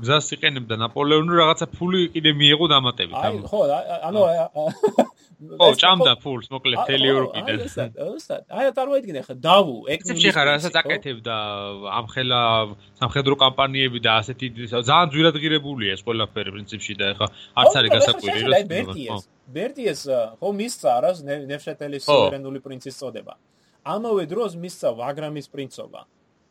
გზას 0.01 0.29
იყენებდა 0.37 0.75
ნაპოლეონი 0.83 1.37
რაღაცა 1.41 1.67
ფული 1.77 2.01
კიდე 2.15 2.31
მიიღო 2.41 2.65
დამატებით 2.73 3.17
აი 3.21 3.41
ხო 3.51 3.59
ანუ 4.09 4.23
ხო 5.61 5.67
ჭამდა 5.81 6.13
ფულს 6.23 6.49
მოკლედ 6.53 6.77
მთელი 6.81 7.11
ევროპიდან 7.13 7.57
აი 8.57 8.71
წარმოიდგინე 8.77 9.21
ხა 9.27 9.35
დავუ 9.47 9.75
ეკნული 9.95 10.33
ხა 10.37 10.43
რასაც 10.49 10.79
აკეთებდა 10.81 11.35
ამხელა 11.99 12.41
სამხედრო 13.01 13.35
კამპანიები 13.43 13.99
და 14.01 14.17
ასეთი 14.21 14.47
ძალიან 14.73 15.13
ძვირად 15.13 15.35
ღირებულია 15.43 15.97
ეს 15.97 16.01
ყველაფერი 16.07 16.55
პრინციპში 16.57 16.93
და 17.01 17.13
ხა 17.21 17.27
არც 17.61 17.73
არის 17.81 17.91
გასაკვირი 17.97 18.39
რომ 18.47 18.71
ბერტიეს 18.73 19.29
ბერტიეს 19.59 20.01
ხო 20.41 20.49
მისცა 20.61 20.89
არას 20.97 21.21
ნევშეტელის 21.27 22.09
სუverენული 22.09 22.59
პრინცის 22.65 22.97
წოდება. 22.97 23.37
ამავე 23.95 24.23
დროს 24.31 24.55
მისცა 24.63 24.91
ვაგრამის 24.99 25.47
პრინცობა 25.53 26.01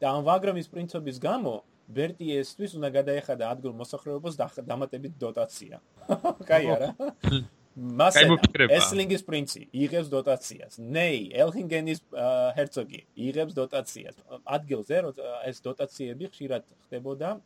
და 0.01 0.13
ამ 0.13 0.23
ვაგრამის 0.29 0.69
პრინცობის 0.73 1.21
გამო 1.23 1.55
ბერტიესთვის 1.97 2.77
უნდა 2.79 2.91
გადაეხადა 2.99 3.51
ადგილ 3.55 3.75
მოსახლეობას 3.81 4.39
დამატებით 4.67 5.15
დოტაცია. 5.23 5.81
კაი 6.51 6.73
არა? 6.75 6.89
მას 8.01 8.17
ესლინგის 8.79 9.23
პრინცი 9.29 9.67
იღებს 9.85 10.09
დოტაციას. 10.13 10.79
ნეი, 10.81 11.29
ელჰინგენის 11.45 12.01
ჰერცოგი 12.57 13.01
იღებს 13.29 13.53
დოტაციას. 13.59 14.17
ადგილზე 14.57 15.03
ეს 15.51 15.61
დოტაციები 15.61 16.33
ხშირად 16.33 16.65
ხდებოდა 16.89 17.37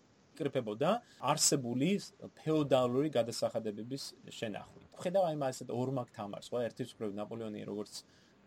იკრიფებოდა 0.41 0.91
არსებული 1.20 1.91
ფეოდალური 2.41 3.11
გადასახადებების 3.12 4.05
შენახვით. 4.38 4.86
ხედავ 5.01 5.24
აი 5.28 5.36
მას 5.41 5.55
ესეთ 5.61 5.70
ორმაგ 5.74 6.09
თამარს, 6.16 6.49
ხო, 6.53 6.59
ერთის 6.68 6.95
მხრივ 6.95 7.12
ნაპოლეონი 7.20 7.61
როგორც 7.68 7.93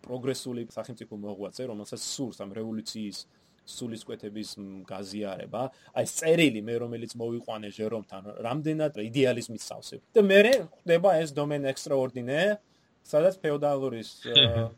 პროგრესული 0.04 0.68
სახელმწიფო 0.76 1.14
მოღვაწე, 1.26 1.64
რომელსაც 1.72 2.02
სურს 2.04 2.38
ამ 2.44 2.52
რევოლუციის 2.60 3.18
სულისკვეთების 3.64 4.50
გაზიარება, 4.88 5.62
აი 5.96 6.04
ეს 6.04 6.12
წერილი 6.20 6.62
მე 6.68 6.76
რომელიც 6.84 7.16
მოვიყვანე 7.16 7.70
ჟერომთან, 7.72 8.24
რამდენად 8.44 9.00
იდეალიზმის 9.08 9.64
სავსე. 9.72 9.98
და 10.12 10.22
მე 10.22 10.40
ხდება 10.84 11.10
ეს 11.24 11.32
დომენ 11.32 11.72
ექსტრაორდინე, 11.72 12.40
სადაც 13.04 13.36
ფეოდალურის 13.44 14.10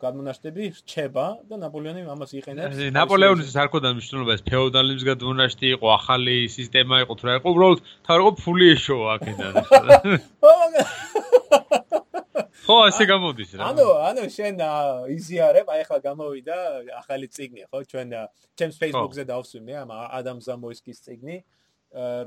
გადმონაშთები 0.01 0.63
რჩება 0.81 1.25
და 1.49 1.55
ნაპოლეონი 1.61 2.05
ამას 2.09 2.31
იყენებს. 2.37 2.77
ნაპოლეონის 2.97 3.53
არქოდა 3.63 3.93
მნიშვნელობა 3.97 4.31
ეს 4.37 4.43
ფეოდალიზმის 4.49 5.05
გადმონაშთი 5.09 5.67
იყო, 5.77 5.85
ახალი 5.93 6.37
სისტემა 6.49 6.95
იყო, 7.05 7.13
თუ 7.21 7.23
რა 7.29 7.33
იყო, 7.41 7.47
უბრალოდ 7.53 7.79
თავი 8.05 8.19
იყო 8.25 8.31
ფული 8.41 8.65
ეშოვა 8.75 9.07
აქედან. 9.17 9.53
ხო, 12.63 12.77
ასე 12.89 13.03
გამოდის 13.11 13.51
რა. 13.59 13.67
ანუ, 13.69 13.87
ანუ 14.09 14.23
შენ 14.31 14.55
იზიარებ, 15.11 15.67
აი 15.69 15.79
ახლა 15.85 15.99
გამოვიდა 16.07 16.57
ახალი 17.01 17.27
ციგნი, 17.27 17.63
ხო? 17.69 17.79
ჩვენ 17.91 18.07
ჩემს 18.55 18.75
Facebook-ზე 18.81 19.23
დავსვიმე 19.27 19.73
ამ 19.83 19.89
ადამ 19.91 20.39
ზამოისკის 20.47 20.97
ციგნი, 21.05 21.37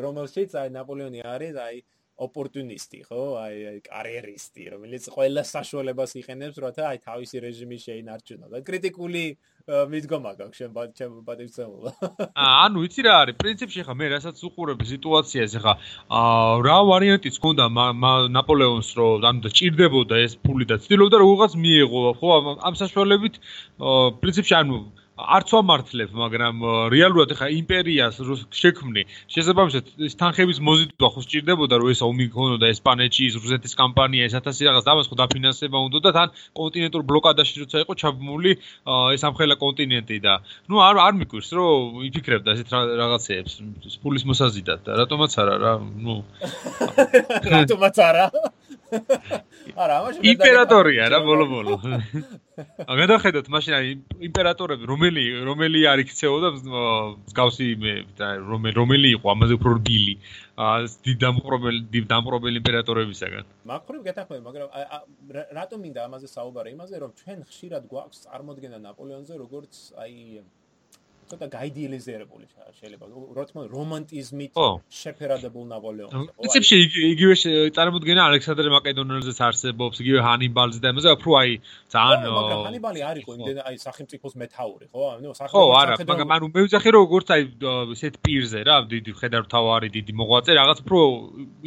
რომელშიც 0.04 0.50
აი 0.60 0.68
ნაპოლეონი 0.76 1.20
არის, 1.24 1.54
აი 1.56 1.76
ოპორტუნისტი, 2.18 3.00
ხო? 3.08 3.22
აი 3.38 3.56
აი 3.70 3.78
კარიერისტი, 3.88 4.62
რომელიც 4.74 5.04
ყველა 5.14 5.42
საშუალებას 5.46 6.12
იხენებს, 6.18 6.56
რათა 6.58 6.82
აი 6.92 6.98
თავისი 7.08 7.36
რეჟიმი 7.46 7.78
შეინარჩუნოს. 7.78 8.50
და 8.52 8.58
კრიტიკული 8.66 9.24
მიდგომა 9.68 10.30
გაქვს 10.38 10.58
შენ 10.58 10.70
ჩემ 10.96 11.16
პატივცემულა. 11.28 11.90
აა, 12.32 12.52
ანუ 12.64 12.84
იცი 12.88 13.02
რა 13.04 13.14
არის? 13.22 13.36
პრინციპში 13.42 13.84
ხა 13.84 13.94
მე 14.00 14.06
რასაც 14.16 14.40
უყურებ 14.48 14.80
სიტუაციაზე 14.88 15.58
ხა 15.60 15.72
აა 16.08 16.54
რა 16.64 16.78
ვარიანტიც 16.88 17.36
ქონდა 17.36 17.66
ნაპოლეონს 18.32 18.90
რომ 18.96 19.28
ანუ 19.28 19.44
და 19.44 19.50
ჭირდებოდა 19.52 20.16
ეს 20.24 20.40
ფული 20.40 20.64
და 20.64 20.80
ცდილობდა 20.80 21.16
როგორღაც 21.20 21.52
მიეღო, 21.60 22.00
ხო? 22.16 22.30
ამ 22.64 22.74
საშუალებით 22.80 23.34
პრინციპში 24.24 24.54
ანუ 24.56 24.78
არც 25.18 25.50
ვამართლებ, 25.50 26.10
მაგრამ 26.14 26.62
რეალურად 26.94 27.32
ეხა 27.34 27.48
იმპერიას 27.58 28.20
შექმნი, 28.54 29.02
შესაბამისად 29.34 29.90
ეს 30.06 30.14
თანხების 30.20 30.60
მოზიდვა 30.62 31.08
ხო 31.14 31.20
სჭირდებოდა, 31.26 31.74
რომ 31.82 31.90
ეს 31.90 32.02
ომი 32.06 32.26
ქონოდა 32.30 32.70
ესპანეთში, 32.70 33.26
რუსეთის 33.34 33.74
კამპანია, 33.74 34.28
ეს 34.30 34.38
1000 34.38 34.62
რაღაც 34.70 34.84
დამას 34.86 35.10
ხო 35.10 35.18
დაფინანსება 35.18 35.78
უნდა 35.88 35.98
და 36.06 36.10
თან 36.14 36.28
კონტინენტურ 36.54 37.02
ბლოკადაში 37.10 37.64
როცა 37.66 37.82
იყო 37.82 37.94
ჩაბმული 37.98 38.52
ეს 39.18 39.22
ამხელა 39.26 39.56
კონტინენტი 39.58 40.18
და 40.22 40.34
ნუ 40.70 40.76
არ 40.86 41.02
არ 41.02 41.14
მიკვირს 41.18 41.50
რომ 41.58 42.06
იფიქრებდა 42.08 42.54
ესეთ 42.54 42.68
რაღაცეებს, 43.02 43.52
ფულის 44.02 44.24
მოსაზიდად 44.30 44.80
და 44.86 44.92
რატომაც 45.02 45.32
არა 45.42 45.54
რა, 45.58 45.72
ნუ. 45.82 46.16
რატომაც 47.58 47.96
არა 48.06 48.26
არა, 48.88 49.94
ამაში 50.00 50.22
იმპერატორია 50.32 51.08
რა 51.12 51.18
ბოლო-ბოლო. 51.26 51.76
აგადახედოთ 52.92 53.48
მაშინ 53.54 53.74
აი 53.78 53.88
იმპერატორები 54.28 54.88
რომელი 54.90 55.24
რომელი 55.48 55.80
არ 55.92 56.02
იქცეოდა 56.04 56.48
მსგავსი 56.56 57.68
მე 57.84 57.94
და 58.18 58.28
რომელი 58.42 58.74
რომელი 58.80 59.08
იყო 59.18 59.32
ამაზე 59.34 59.58
უფრო 59.58 59.74
რბილი 59.78 60.14
დიდამპრობელი 61.08 61.80
დიდამპრობელი 61.94 62.62
იმპერატორებისაგან. 62.62 63.44
მაგხრივ 63.70 64.00
გეთახმები, 64.08 64.42
მაგრამ 64.48 64.68
რატომ 65.60 65.78
მინდა 65.86 66.00
ამაზე 66.08 66.28
საუბარი? 66.34 66.74
იმაზე 66.74 66.96
რომ 67.04 67.10
ჩვენ 67.20 67.38
ხშირად 67.50 67.82
გვაქვს 67.92 68.24
წარმოდგენა 68.26 68.78
ნაპოლეონზე 68.88 69.34
როგორც 69.44 69.74
აი 70.02 70.42
ცოტა 71.30 71.46
გაიდეალიზირებული 71.58 72.44
შეიძლება. 72.78 73.04
რა 73.36 73.44
თქმა 73.48 73.60
უნდა 73.64 73.70
რომანტიზმით 73.74 74.52
შეფერადებულ 74.98 75.64
ნაპოლეონს 75.72 76.14
ხო 76.14 76.22
პრინციპში 76.38 76.76
იგივე 77.14 77.34
წარმოდგენა 77.76 78.22
ალექსანდრე 78.30 78.70
მაკედონელზეც 78.76 79.38
არსებობს 79.48 79.96
იგივე 80.04 80.20
ჰანიბალზე 80.26 80.78
და 80.84 80.92
იმაზე 80.94 81.08
უფრო 81.18 81.30
აი 81.40 81.50
ძალიან 81.94 82.20
მაგრამ 82.38 82.60
ჰანიბალი 82.68 83.00
არ 83.10 83.16
იყო 83.22 83.30
იმდენ 83.38 83.58
აი 83.68 83.76
სახელმწიფოს 83.86 84.34
მეთაური 84.42 84.86
ხო? 84.92 85.02
ანუ 85.18 85.28
სახელმწიფო 85.38 85.58
ხო 85.58 85.76
არა 85.80 85.94
მაგრამ 86.12 86.30
ანუ 86.38 86.46
მე 86.54 86.60
ვიძახი 86.64 86.88
რომ 86.94 87.02
როგორც 87.08 87.28
აი 87.34 87.42
ესეთ 87.98 88.14
პირზე 88.24 88.60
რა 88.68 88.76
დიდი 88.94 89.10
ხედართავარი 89.20 89.88
დიდი 89.96 90.12
მოღვაწე 90.20 90.50
რაღაც 90.60 90.78
უფრო 90.84 91.00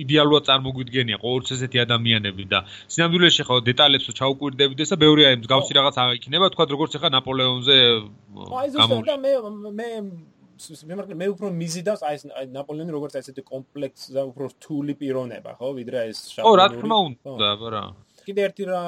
იდეალურად 0.03 0.43
წარმოგვიდგენია 0.49 1.17
ყოველთვის 1.23 1.55
ესეთი 1.57 1.77
ადამიანები 1.85 2.43
და 2.51 2.59
სინამდვილეში 2.93 3.43
ხო 3.47 3.55
დეტალებს 3.67 4.05
ჩაუკვირდებოდეს 4.19 4.89
და 4.93 4.97
ბევრი 5.03 5.21
აი 5.27 5.35
მსგავსი 5.43 5.71
რაღაც 5.79 5.95
აღიქნება 6.05 6.45
თქვა 6.55 6.65
როგორც 6.71 6.91
ახლა 6.97 7.09
ნაპოლეონზე 7.17 7.77
აი 8.31 8.67
ზუსტად 8.73 9.03
და 9.11 9.15
მე 9.19 9.31
მე 9.51 9.89
მე 10.91 10.95
მე 11.17 11.27
უფრო 11.33 11.49
მიზიდავს 11.57 12.05
აი 12.05 12.47
ნაპოლეონი 12.53 12.93
როგორც 12.93 13.17
ესეთი 13.21 13.43
კომპლექსი 13.47 14.15
და 14.17 14.25
უფრო 14.29 14.51
რთული 14.53 14.93
პიროვნება 15.01 15.57
ხო? 15.57 15.73
ვიდრე 15.79 16.05
ეს 16.11 16.19
შაბლონური 16.35 16.51
ო 16.51 16.59
რა 16.61 16.67
თქმა 16.75 16.97
უნდა 17.07 17.51
აბა 17.57 17.83
კიდე 18.21 18.41
ერთი 18.45 18.65
რა 18.69 18.81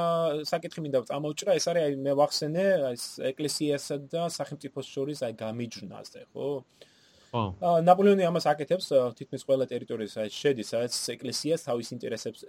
საკითხი 0.45 0.85
მინდა 0.85 0.99
წამოვჭრა 1.09 1.57
ეს 1.57 1.65
არის 1.71 1.83
აი 1.87 1.95
მე 2.05 2.13
ვახსენე 2.21 2.65
აი 2.93 2.97
ეკლესიასა 3.33 3.95
და 4.13 4.29
სახელმწიფოს 4.37 4.87
შორის 4.93 5.25
აი 5.25 5.33
გამიჯვნაზე 5.41 6.21
ხო? 6.29 6.49
აა 6.61 6.91
ნაპოლეონი 7.33 8.27
ამას 8.29 8.45
აკეთებს 8.51 8.91
თითქმის 9.17 9.43
ყველა 9.47 9.65
ტერიტორიაზე 9.71 10.25
შედის 10.29 10.67
სადაც 10.73 10.97
ეკლესიას 11.15 11.65
თავის 11.65 11.89
ინტერესებს 11.95 12.43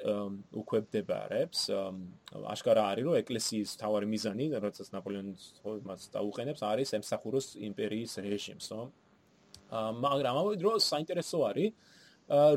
უქვებდებარებს 0.61 1.63
აშკარა 2.53 2.85
არის 2.93 3.07
რომ 3.09 3.17
ეკლესიის 3.23 3.73
თავარი 3.81 4.11
მიზანი 4.13 4.51
როდესაც 4.53 4.93
ნაპოლეონი 4.93 5.35
მას 5.89 6.09
დაუყენებს 6.17 6.61
არის 6.69 6.95
ემსახუროს 7.01 7.49
იმპერიის 7.71 8.13
რეჟიმს 8.29 8.69
ხო 8.75 8.85
მაგრამ 10.05 10.33
ამავე 10.37 10.61
დროს 10.61 10.91
საინტერესო 10.93 11.39
არის 11.49 11.73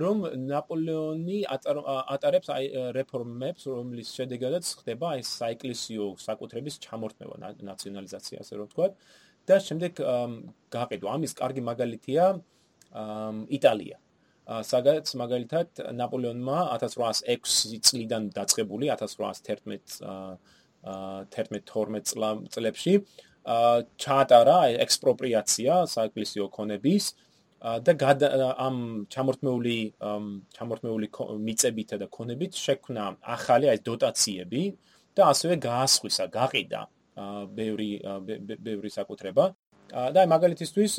რომ 0.04 0.18
ნაპოლეონი 0.52 1.40
ატარებს 1.48 2.52
აი 2.56 2.68
რეფორმებს 2.96 3.68
რომლის 3.72 4.12
შედეგადაც 4.16 4.66
ხდება 4.80 5.16
აი 5.16 5.24
საეკლესიო 5.28 6.06
საკუთრების 6.24 6.80
ჩამორთმევა 6.88 7.56
ნაციონალიზაცია 7.72 8.44
ასე 8.44 8.54
რომ 8.60 8.68
ვთქვათ 8.72 8.94
და 9.48 9.60
შემდეგ 9.64 10.02
გაყიდვა. 10.76 11.10
ამის 11.16 11.34
კარგი 11.40 11.62
მაგალითია 11.72 12.26
იტალია. 13.58 13.98
საგაც 14.48 15.12
მაგალითად 15.20 15.68
ნაპოლეონმა 16.00 16.58
1806 16.80 17.84
წლიდან 17.84 18.30
დაწყებული 18.32 18.88
1811 18.96 20.00
11-12 20.88 22.48
წლებში 22.54 22.94
ჩაატარა 24.04 24.58
ექსპროპრიაცია 24.86 25.74
საეკლესიო 25.92 26.48
ქონების 26.56 27.12
და 27.84 27.94
ამ 28.68 29.08
ჩამორთმეული 29.12 29.78
ჩამორთმეული 30.58 31.08
მიწებითა 31.48 31.98
და 32.04 32.08
ქონებით 32.08 32.54
შექმნა 32.56 33.06
ახალი 33.36 33.72
აი 33.74 33.80
დოტაციები 33.84 34.64
და 35.18 35.32
ასევე 35.34 35.56
გაასხვისა, 35.68 36.26
გაყიდა 36.32 36.82
ბევრი 37.58 37.90
ბევრი 38.68 38.90
საკუთრება 38.94 39.46
და 40.14 40.18
აი 40.24 40.28
მაგალითისთვის 40.36 40.94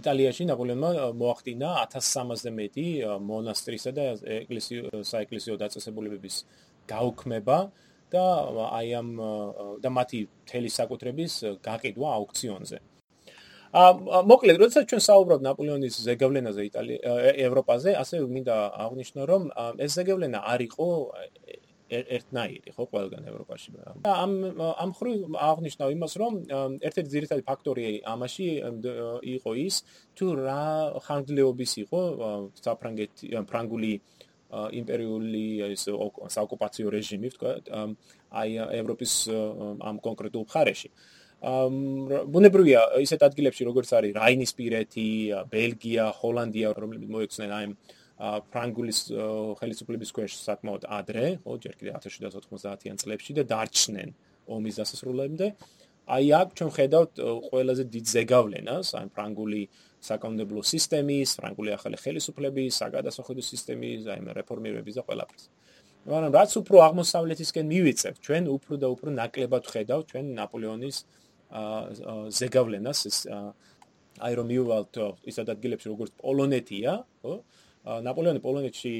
იტალიაში 0.00 0.44
ნაპოლეონმა 0.50 0.90
მოახდინა 1.20 1.70
1300-ზე 1.92 2.50
მეტი 2.58 2.86
მონასტრისა 3.30 3.90
და 3.96 4.04
ეკლესიო 4.40 5.02
საეკლესიო 5.10 5.54
დაწესებულებების 5.62 6.36
გაუქმება 6.90 7.58
და 8.14 8.24
აი 8.78 8.88
ამ 9.00 9.08
და 9.84 9.90
მათი 9.98 10.20
თელი 10.50 10.70
საკუთრების 10.78 11.32
გაყიდვა 11.66 12.08
აუქციონზე. 12.18 12.78
ა 13.74 13.82
მოკლედ, 14.30 14.56
როდესაც 14.62 14.84
ჩვენ 14.86 15.02
საუბრობთ 15.02 15.42
ნაპოლეონის 15.44 15.94
ზეგავლენაზე 16.06 16.62
იტალია 16.70 17.14
ევროპაზე, 17.46 17.90
ასე 18.02 18.22
მინდა 18.22 18.56
აღნიშნო, 18.84 19.22
რომ 19.30 19.42
ეს 19.82 19.90
ზეგავლენა 19.98 20.38
არ 20.46 20.60
იყო 20.70 20.86
ერთნაირი 21.90 22.70
ხო 22.74 22.84
ყველგან 22.90 23.22
ევროპაში. 23.28 23.68
ამ 24.04 24.32
ამ 24.84 24.90
ხრივ 24.98 25.36
აღნიშნავ 25.36 25.88
იმას, 25.96 26.12
რომ 26.16 26.32
ერთ-ერთი 26.80 27.10
ძირითადი 27.14 27.42
ფაქტორი 27.44 27.84
ამაში 28.14 28.48
იყო 29.36 29.50
ის, 29.66 29.74
თუ 30.16 30.26
რა 30.40 30.64
ხანგრძლივობის 31.04 31.72
იყო 31.84 32.00
საფრანგეთი 32.64 33.24
ფრანგული 33.50 33.92
იმპერიული 34.54 35.44
ეს 35.74 35.84
საოკუპაციო 36.36 36.88
რეჟიმი, 36.94 37.28
თქვა, 37.34 37.52
აი 38.40 38.50
ევროპის 38.80 39.12
ამ 39.82 39.96
კონკრეტულ 40.00 40.42
მხარეში. 40.46 40.88
ამ 41.44 41.74
ბუნებრივია 42.32 42.80
ისეთ 43.04 43.20
ადგილებში 43.28 43.62
როგორც 43.68 43.90
არის 43.98 44.16
რაინისპირეთი, 44.16 45.08
ბელგია, 45.52 46.04
ჰოლანდია, 46.20 46.68
რომლებიც 46.72 47.08
მოექცნენ 47.12 47.50
აი 47.52 47.66
ფრანგულის 48.18 48.98
ხელისუფლების 49.58 50.10
ქვეშ 50.14 50.32
საკმაოდ 50.38 50.84
ადრე, 50.86 51.26
ხო, 51.42 51.52
ჯერ 51.58 51.74
კიდევ 51.78 51.94
1790-იან 51.98 52.96
წლებში 53.02 53.32
და 53.34 53.42
დარჩნენ 53.50 54.10
ომის 54.54 54.74
დასასრულამდე. 54.78 55.46
აი 56.04 56.26
აქ 56.36 56.48
ჩვენ 56.54 56.70
ხედავთ 56.76 57.12
ყველაზე 57.48 57.84
დიდ 57.88 58.06
ზეგავლენას, 58.14 58.86
აი 58.94 59.06
ფრანგული 59.16 59.62
საკანონმდებლო 60.04 60.60
სისტემის, 60.68 61.28
ფრანგული 61.40 61.70
ახალი 61.74 61.96
ხელისუფლების, 61.96 62.72
საგადასახადო 62.76 63.42
სისტემის, 63.42 64.04
აი 64.12 64.20
რეფორმირების 64.36 64.94
და 65.00 65.02
ყველაფრის. 65.08 65.44
მაგრამ 66.04 66.32
რაც 66.36 66.50
უფრო 66.60 66.76
აღმოსავლეთისკენ 66.84 67.66
მივიწევ, 67.72 68.14
ჩვენ 68.20 68.42
უფრო 68.52 68.74
და 68.76 68.86
უფრო 68.92 69.08
ნაკლებად 69.16 69.64
ხედავთ 69.72 70.04
ჩვენ 70.12 70.24
ნაპოლეონის 70.36 70.96
ზეგავლენას, 72.38 73.00
აი 74.20 74.32
რომ 74.38 74.46
მივვალთ 74.52 74.94
ის 75.24 75.36
ადგილებში 75.40 75.86
როგორც 75.88 76.12
პოლონეთია, 76.20 76.92
ხო? 77.24 77.34
ნაპოლეონი 77.84 78.40
პოლონეთში 78.44 78.94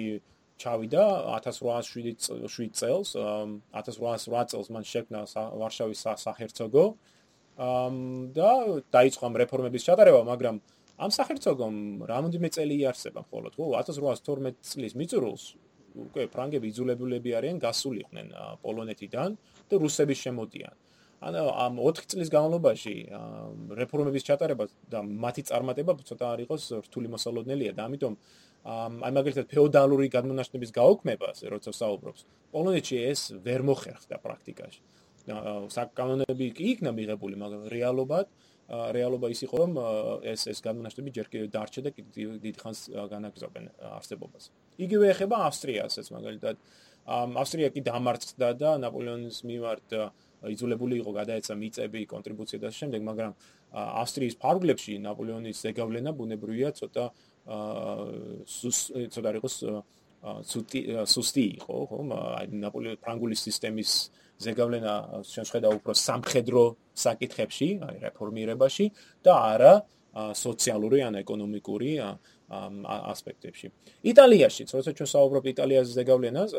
ჩავიდა 0.61 1.05
1807 1.41 2.71
წელს 2.79 3.17
1808 3.17 4.51
წელს 4.53 4.71
მან 4.71 4.85
შექმნა 4.87 5.25
ვარშავის 5.61 6.05
საჰერცოგო 6.25 6.85
და 8.39 8.51
დაიწყო 8.95 9.23
ამ 9.29 9.35
რეფორმების 9.43 9.87
ჩატარება 9.89 10.23
მაგრამ 10.31 10.61
ამ 10.95 11.11
საჰერცოგომ 11.11 11.75
რამოდენიმე 12.07 12.49
წელი 12.55 12.75
იარსება 12.85 13.27
მხოლოდ 13.27 13.53
ხო 13.59 13.65
1812 13.83 14.63
წლის 14.63 14.95
მიწურულს 15.01 15.45
უკვე 16.07 16.27
ფრანგები 16.31 16.71
იძულებულები 16.71 17.31
არიან 17.39 17.59
გასულიყვნენ 17.63 18.29
პოლონეთიდან 18.63 19.37
და 19.71 19.75
რუსების 19.83 20.19
შემოდიან 20.27 20.75
ანუ 21.25 21.43
ამ 21.67 21.79
4 21.83 22.11
წლის 22.13 22.29
განმავლობაში 22.35 22.95
რეფორმების 23.81 24.27
ჩატარება 24.29 24.65
და 24.93 25.03
მათი 25.03 25.43
წარმატება 25.51 25.93
ცოტა 26.11 26.27
არ 26.35 26.41
იყოს 26.47 26.63
რთული 26.87 27.09
მოსალოდნელია 27.15 27.73
და 27.79 27.87
ამიტომ 27.89 28.15
აი 28.65 29.13
მაგალითად 29.13 29.47
ფეოდალური 29.51 30.09
გადმონაშნების 30.09 30.71
გაუქმებას, 30.73 31.45
როცა 31.53 31.71
საუბრობს, 31.77 32.25
პოლონეთში 32.55 32.97
ეს 33.13 33.21
ვერ 33.45 33.61
მოხერხდა 33.69 34.17
პრაქტიკაში. 34.25 34.81
საკანონები 35.75 36.47
კი 36.57 36.65
იქნა 36.73 36.91
მიღებული, 36.97 37.37
მაგრამ 37.41 37.69
რეალობად 37.73 38.27
რეალობა 38.65 39.29
ის 39.29 39.41
იყო, 39.45 39.57
რომ 39.61 39.73
ეს 40.25 40.49
ეს 40.49 40.59
განმანათლები 40.65 41.13
ჯერ 41.13 41.29
კიდევ 41.29 41.49
დარჩა 41.53 41.81
და 41.85 41.91
დიდ 42.41 42.57
ხანს 42.57 42.81
განაგზობენ 43.13 43.65
არსებობას. 44.01 44.49
იგივე 44.81 45.05
ეხება 45.13 45.37
ავსტრიასაც 45.49 46.09
მაგალითად. 46.17 46.57
ავსტრია 47.05 47.69
კი 47.69 47.81
დამარცხდა 47.85 48.49
და 48.57 48.71
ნაპოლეონის 48.81 49.45
მიმართ 49.45 49.89
იძულებული 50.49 50.95
იყო 51.05 51.11
გადაეცა 51.13 51.53
მიწები, 51.61 52.01
კონტრიბუცია 52.09 52.59
და 52.65 52.69
შემდეგ, 52.73 53.01
მაგრამ 53.05 53.33
ავსტრიის 53.77 54.35
ფარგლებში 54.41 54.97
ნაპოლეონის 55.05 55.57
ზეგავლენა 55.61 56.11
ბუნებრივია 56.17 56.73
ცოტა 56.73 57.05
ცოტა 57.45 59.31
იყოს 59.39 59.57
სუსტი 60.25 60.81
სუსტი 61.05 61.45
იყო 61.61 61.77
ხო? 61.89 61.99
აი 62.41 62.47
ნაპოლეონ 62.65 62.97
ფრანგული 63.05 63.37
სისტემის 63.37 63.91
ზეგავლენა 64.41 64.93
შეხედა 65.29 65.69
უფრო 65.77 65.93
სამხედრო 65.93 66.63
საკითხებში 66.97 67.69
აი 67.85 67.97
რეფორმირებაში 68.09 68.87
და 69.21 69.33
არა 69.53 69.73
სოციალური 70.15 70.99
ან 71.05 71.21
ეკონომიკური 71.21 71.91
ასპექტებში. 73.13 73.67
იტალიაში 74.13 74.63
როცა 74.73 74.91
ჩვენ 74.97 75.09
საუბრობთ 75.13 75.47
იტალიაზე 75.55 75.91
ზეგავლენას 76.01 76.51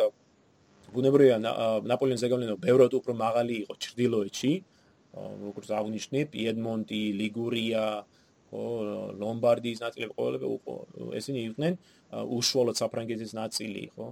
ბუნებრივია 0.94 1.38
ნაპოლეონის 1.90 2.22
ზეგავლენა 2.26 2.56
ბევრად 2.62 2.94
უფრო 3.00 3.14
მაღალი 3.18 3.56
იყო 3.66 3.74
ჩრდილოეთში 3.86 4.54
როგორც 5.16 5.70
აღნიშნე 5.80 6.20
პიედმონტი 6.34 7.02
ლიგურია 7.22 7.86
ხო 8.04 8.25
ლომბარდიის 8.54 9.80
ნაწილი 9.82 10.08
ყოველები 10.14 10.46
ესენი 11.20 11.42
იყვნენ 11.50 11.78
უშუალოდ 12.38 12.78
საფრანგეთის 12.82 13.32
ნაწილი 13.36 13.84
ხო? 13.96 14.08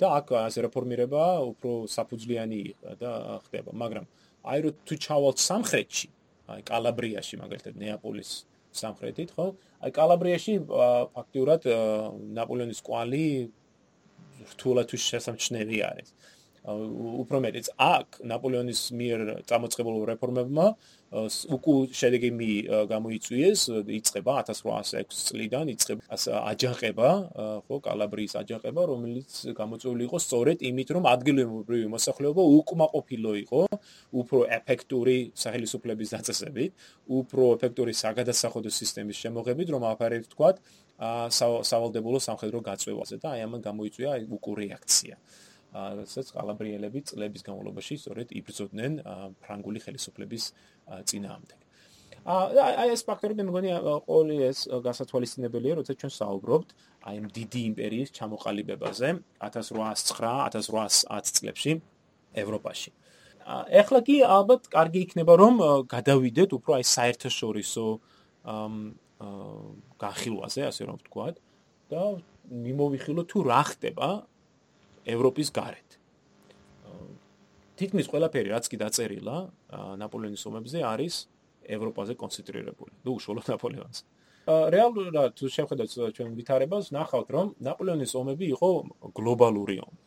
და 0.00 0.06
აქ 0.18 0.26
ასე 0.42 0.64
რეფორმირება 0.66 1.22
უფრო 1.52 1.72
საფუძვლიანი 1.86 2.62
და 2.98 3.10
ხდება. 3.46 3.70
მაგრამ 3.72 4.04
აი 4.42 4.58
რო 4.64 4.70
თუ 4.88 4.94
ჩავალთ 5.06 5.38
სამხრეთში 5.38 6.08
აი 6.50 6.60
კალაბრიაში 6.66 7.34
მაგალითად 7.42 7.74
ნეაპოლის 7.78 8.30
სამხრეთით 8.72 9.30
ხო? 9.36 9.46
აი 9.84 9.90
კალაბრიაში 10.00 10.54
ფაქტიურად 11.14 11.62
ნაპოლეონის 12.38 12.80
კვალი 12.82 13.26
რთულად 14.52 14.86
თუ 14.90 14.96
შესამჩნევი 14.98 15.78
არის 15.86 16.08
უფრო 16.62 17.38
მეტიც 17.42 17.74
აქ 17.74 18.22
ნაპოლეონის 18.22 18.80
მიერ 18.94 19.20
წამოწყებულ 19.50 19.96
რეფორმებმა 20.14 20.66
უკუ 21.12 21.74
შედეგი 21.90 22.30
მი 22.38 22.50
გამოიწვიეს 22.86 23.62
იწება 23.98 24.34
1806 24.46 25.10
წლიდან 25.26 25.72
იწება 25.74 26.06
აჯანყება 26.52 27.08
ხო 27.66 27.76
კალაბრიის 27.82 28.38
აჯანყება 28.42 28.82
რომელიც 28.92 29.30
გამოწვეული 29.58 30.02
იყო 30.06 30.18
სწორედ 30.22 30.62
იმით 30.70 30.88
რომ 30.94 31.04
ადგილობრივი 31.14 31.86
მოსახლეობა 31.98 32.42
უკმაყოფილო 32.62 33.32
იყო 33.42 33.62
უფრო 34.22 34.38
ეფექტური 34.62 35.18
სახელმწიფოების 35.34 36.08
დაწესებით 36.14 36.70
უფრო 37.10 37.42
ეფექტური 37.58 37.92
საგადასახადო 37.92 38.70
სისტემის 38.70 39.18
შემოღებით 39.18 39.68
რომ 39.74 39.82
აფარეთ 39.92 40.30
თქვა 40.30 40.50
სავალდებულო 41.02 42.18
სამხედრო 42.22 42.58
გაწევაზე 42.62 43.16
და 43.18 43.34
აი 43.34 43.40
ამან 43.50 43.60
გამოიწვია 43.66 44.10
უკუ 44.38 44.52
რეაქცია 44.62 45.16
რასაც 45.72 46.26
კალაბრიელები 46.36 47.00
წლების 47.08 47.42
განმავლობაში 47.48 47.94
სწორედ 48.02 48.28
იბრძოდნენ 48.36 48.92
ფრანგული 49.40 49.80
ხელისუფლების 49.84 50.44
წინააღმდეგ. 51.08 51.58
აი 52.22 52.88
ეს 52.94 53.02
ფაქტორები 53.08 53.42
მე 53.42 53.50
მგონი 53.50 53.70
ყოველი 54.06 54.36
ეს 54.46 54.58
გასათვალისწინებელია, 54.70 55.74
როცა 55.80 55.92
ჩვენ 55.98 56.12
საუბრობთ 56.22 56.68
აი 57.02 57.14
ამ 57.18 57.26
დიდი 57.34 57.60
იმპერიის 57.72 58.10
ჩამოყალიბებაზე 58.14 59.08
1809-1810 59.42 61.34
წლებში 61.34 61.72
ევროპაში. 62.36 62.90
ეხლა 63.42 64.00
კი 64.06 64.16
ალბათ 64.22 64.70
კარგი 64.70 65.00
იქნება 65.02 65.34
რომ 65.34 65.54
გადავიდეთ 65.90 66.50
უფრო 66.62 66.70
აი 66.78 66.84
საერთაშორისო 66.86 67.86
განხილვაზე, 69.98 70.60
ასე 70.70 70.82
რომ 70.86 70.96
ვთქვათ 71.02 71.36
და 71.90 72.02
მიმოვიხილოთ 72.42 73.26
თუ 73.32 73.38
რა 73.50 73.62
ხდება 73.70 74.08
ევროპის 75.06 75.48
გარეთ. 75.50 75.88
თითქმის 77.78 78.06
ყველაფერი 78.12 78.48
რაც 78.54 78.64
კი 78.70 78.76
დაწერილა 78.78 79.36
ნაპოლეონის 79.98 80.42
ომებზე 80.46 80.78
არის 80.86 81.14
ევროპაზე 81.66 82.12
კონცენტრირებული. 82.20 82.92
ნუ 83.02 83.10
უშუალოდ 83.18 83.46
ნაპოლეონს. 83.52 83.98
რეალურად 84.46 85.30
თუ 85.38 85.46
შევხედოთ 85.46 85.90
ჩვენ 86.14 86.30
ვითარებას, 86.38 86.90
ნახავთ 86.90 87.28
რომ 87.30 87.46
ნაპოლეონის 87.62 88.12
ომები 88.18 88.46
იყო 88.54 88.70
გლობალური 89.14 89.76
ომი. 89.82 90.00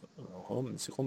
ხო, 0.45 0.57
ის 0.77 0.85
იყო 0.91 1.01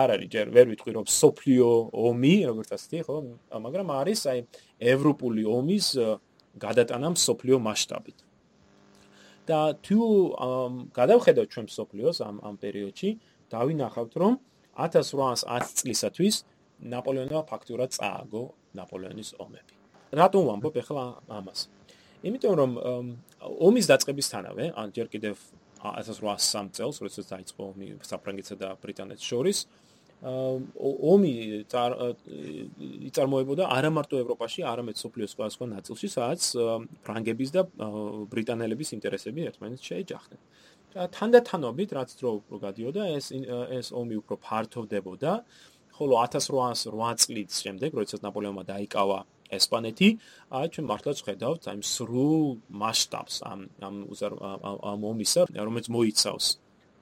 არ 0.00 0.08
არის 0.18 0.28
ჯერ 0.34 0.46
ვერ 0.50 0.66
ვიტყვი 0.72 0.92
რომ 0.98 1.06
სოფლიო 1.06 1.68
ომი, 1.94 2.34
როგორც 2.50 2.70
ასეთი, 2.74 2.98
ხო, 3.06 3.16
მაგრამ 3.54 3.88
არის 4.00 4.20
აი 4.32 4.38
ევროპული 4.82 5.42
ომის 5.46 5.86
გადატანა 6.58 7.08
სოფლიო 7.14 7.56
მასშტაბით. 7.62 8.18
და 9.48 9.60
თუ 9.80 9.98
გადავხედოთ 10.92 11.48
ჩვენ 11.54 11.66
სოფლიოს 11.72 12.18
ამ 12.28 12.36
ამ 12.44 12.54
პერიოდში, 12.60 13.10
დავინახავთ, 13.48 14.12
რომ 14.22 14.34
1810 14.76 15.74
წლისათვის 15.80 16.34
ნაპოლეონმა 16.92 17.42
ფაქტურად 17.48 17.90
წააგო 17.96 18.42
ნაპოლეონის 18.78 19.30
ომები. 19.42 19.74
რატომ 20.12 20.42
ვამბობ 20.48 20.74
ახლა 20.82 21.04
ამას? 21.28 21.68
იმიტომ 22.28 22.54
რომ 22.60 22.70
ომის 23.40 23.86
დაწყებისთანავე, 23.90 24.64
ან 24.74 24.88
ჯერ 24.96 25.06
კიდევ 25.08 25.34
1803 25.82 26.74
წელს, 26.74 26.96
როდესაც 27.02 27.26
დაიწყო 27.34 27.62
ომი 27.72 27.86
საფრანგეთსა 28.02 28.56
და 28.58 28.68
ბრიტანეთს 28.82 29.24
შორის, 29.30 29.58
ომი 30.22 31.32
იწარმოებოდა 33.08 33.68
არა 33.70 33.90
მარტო 33.94 34.18
ევროპაში, 34.18 34.64
არამედ 34.66 34.98
სოფლიოს 34.98 35.34
სხვადასხვა 35.36 35.66
ნაწილში, 35.78 36.08
სადაც 36.10 36.42
ფრანგების 37.06 37.50
და 37.54 37.62
ბრიტანელების 38.32 38.92
ინტერესები 38.98 39.46
ერთმანეთს 39.46 39.86
შეეჯახნენ. 39.86 40.40
თანდათანობით, 41.14 41.88
რაც 41.94 42.10
დრო 42.18 42.30
უფრო 42.42 42.56
გადიოდა, 42.66 43.02
ეს 43.14 43.30
ეს 43.78 43.86
ომი 43.94 44.18
უფრო 44.18 44.34
ფართოვდებოდა, 44.42 45.32
ხოლო 45.94 46.14
1808 46.26 47.18
წლის 47.22 47.62
შემდეგ, 47.62 47.90
როდესაც 47.94 48.20
ნაპოლეონმა 48.26 48.64
დაიკავა 48.66 49.18
ესპანეთი, 49.54 50.08
აი 50.50 50.66
ჩვენ 50.74 50.86
მართლაც 50.90 51.18
ხედავთ 51.24 51.62
აი 51.72 51.78
სრულ 51.94 52.42
მასშტაბს 52.82 53.36
ამ 53.48 53.60
ამ 53.80 53.96
ამ 54.92 55.00
ომისა, 55.12 55.42
რომელიც 55.56 55.86
მოიცავს 55.88 56.46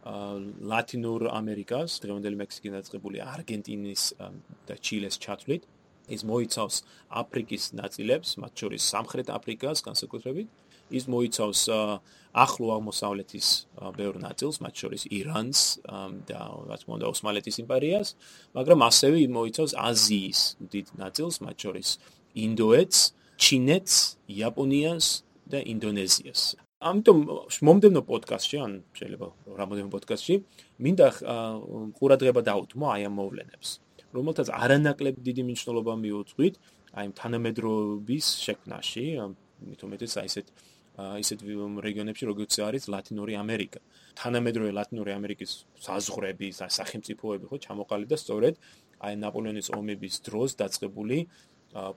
ლათინურ 0.06 1.26
ამერიკას, 1.34 1.98
დღევანდელი 2.02 2.36
მექსიკის 2.42 2.72
დაწყებული 2.78 3.18
არგენტინის 3.26 4.02
და 4.68 4.74
ჩილეს 4.78 5.18
ჩათვლით. 5.18 5.62
ის 6.06 6.22
მოიცავს 6.22 6.76
აფრიკის 7.10 7.64
ნაწილებს, 7.74 8.38
მათ 8.38 8.52
შორის 8.60 8.82
სამხრეთ 8.94 9.28
აფრიკას 9.36 9.82
განსაკუთრებით. 9.82 10.48
ის 10.86 11.04
მოიცავს 11.10 11.60
ახლო 12.30 12.66
აღმოსავლეთის 12.78 13.46
ბევრ 13.98 14.22
ნაწილს, 14.22 14.62
მათ 14.62 14.74
შორის 14.82 15.02
ირანს 15.10 15.82
და 16.30 16.40
რაც 16.70 16.82
მონდა 16.86 17.10
ოსმალეთის 17.10 17.56
იმპერიას, 17.66 18.08
მაგრამ 18.54 18.80
ასევე 18.86 19.26
მოიცავს 19.26 19.72
აზიის 19.74 20.40
დიდ 20.70 20.86
ნაწილს, 21.02 21.42
მათ 21.42 21.56
შორის 21.58 21.88
ინდოეთს, 22.38 23.00
ჩინეთს, 23.34 23.94
იაპონიას 24.30 25.06
და 25.50 25.58
ინდონეზიას. 25.66 26.65
ამიტომ 26.86 27.18
მომდენო 27.68 28.00
პოდკასტში, 28.10 28.56
ან 28.66 28.72
შეიძლება 28.98 29.26
რამოდენო 29.60 29.88
პოდკასტში, 29.94 30.34
მინდა 30.86 31.06
ყურადღება 31.98 32.40
დაუთმო 32.48 32.86
აი 32.94 33.02
ამ 33.08 33.14
მოვლენებს, 33.20 33.68
რომელთაც 34.16 34.48
არანაკლებ 34.62 35.16
დიდი 35.26 35.42
მნიშვნელობა 35.48 35.92
მიუძღვით 36.04 36.54
აი 36.96 37.06
თანამედროვეობის 37.20 38.26
შექმნაში, 38.46 39.04
მithumetes 39.70 40.12
აი 40.20 40.26
ესეთ 40.30 40.48
ისეთ 40.96 41.40
რეგიონებში, 41.84 42.24
როგორც 42.24 42.52
არის 42.64 42.88
ლათინური 42.88 43.36
ამერიკა. 43.36 43.80
თანამედროვე 44.16 44.70
ლათინური 44.72 45.12
ამერიკის 45.12 45.52
საზღვრები, 45.76 46.48
სახელმწიფოები 46.56 47.44
ხო 47.52 47.56
ჩამოყალიბდა 47.66 48.16
სწორედ 48.16 48.54
აი 49.04 49.12
ნაპოლეონის 49.20 49.68
ომების 49.76 50.14
დროს 50.24 50.50
დაწყებული 50.56 51.18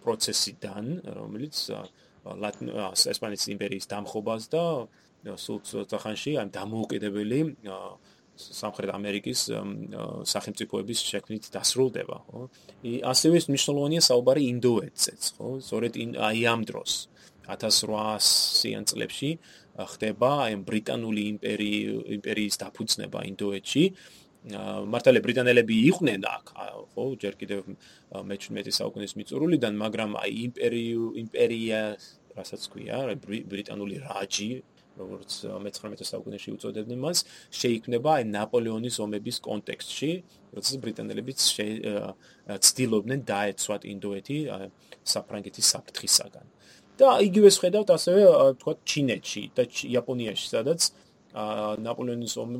პროცესიდან, 0.03 0.85
რომელიც 1.15 1.55
ესპანეთის 3.13 3.49
იმპერიის 3.55 3.89
დამხობას 3.89 4.49
და 4.53 4.63
სულ 5.35 5.59
ცოტახანში 5.67 6.37
ამ 6.39 6.49
დამოუკიდებელი 6.55 7.39
სამხრეთ 8.39 8.91
ამერიკის 8.95 9.39
სახელმწიფოების 10.31 10.99
შექმნით 11.11 11.49
დასრულდება, 11.51 12.17
ხო? 12.31 12.43
ასევე 13.11 13.41
მნიშვნელოვანია 13.51 14.01
საუბარი 14.07 14.43
ინდოეთზეც, 14.53 15.21
ხო? 15.35 15.47
სწორედ 15.59 15.99
აი 16.15 16.39
ამ 16.47 16.63
დროს 16.69 16.93
1800-იან 17.49 18.83
წლებში 18.87 19.31
ხდება 19.79 20.29
აი 20.45 20.55
ბრიტანული 20.67 21.23
იმპერიის 22.15 22.55
დაფუძნება 22.63 23.19
ინდოეთში. 23.31 23.83
მართალია 24.93 25.21
ბრიტანელები 25.25 25.75
იყვნენ 25.89 26.25
აქ, 26.29 26.45
ხო, 26.95 27.03
ჯერ 27.21 27.33
კიდევ 27.39 27.61
მე-17 28.29 28.73
საუკუნის 28.79 29.13
მიწურულიდან, 29.19 29.73
მაგრამ 29.83 30.17
აი 30.19 30.33
იმპერიუ 30.49 31.05
იმპერია, 31.23 31.79
რასაც 32.37 32.61
ქვია, 32.71 32.97
ბრიტანული 33.23 33.95
რაჯი, 34.05 34.51
როგორც 34.99 35.31
მე-19 35.63 36.07
საუკუნეში 36.11 36.49
უწოდებდნენ 36.57 36.99
მას, 36.99 37.23
შეიქმნება 37.55 38.09
აი 38.19 38.23
ნაპოლეონის 38.35 38.95
ომების 39.05 39.37
კონტექსტში, 39.47 40.11
როცა 40.55 40.79
ბრიტანელებიც 40.83 41.39
ცდილობდნენ 42.67 43.19
დაეცვათ 43.29 43.81
ინდოეთი 43.93 44.37
საფრანგეთის 45.13 45.65
საფრთხისაგან. 45.73 46.47
და 46.99 47.15
იგივე 47.23 47.49
შეხედავთ 47.55 47.89
ასევე 47.95 48.23
თქვა 48.59 48.73
ჩინეთში 48.83 49.43
და 49.55 49.63
იაპონიაში, 49.87 50.47
სადაც 50.51 50.91
ნაპოლეონის 51.85 52.33
ომი 52.43 52.59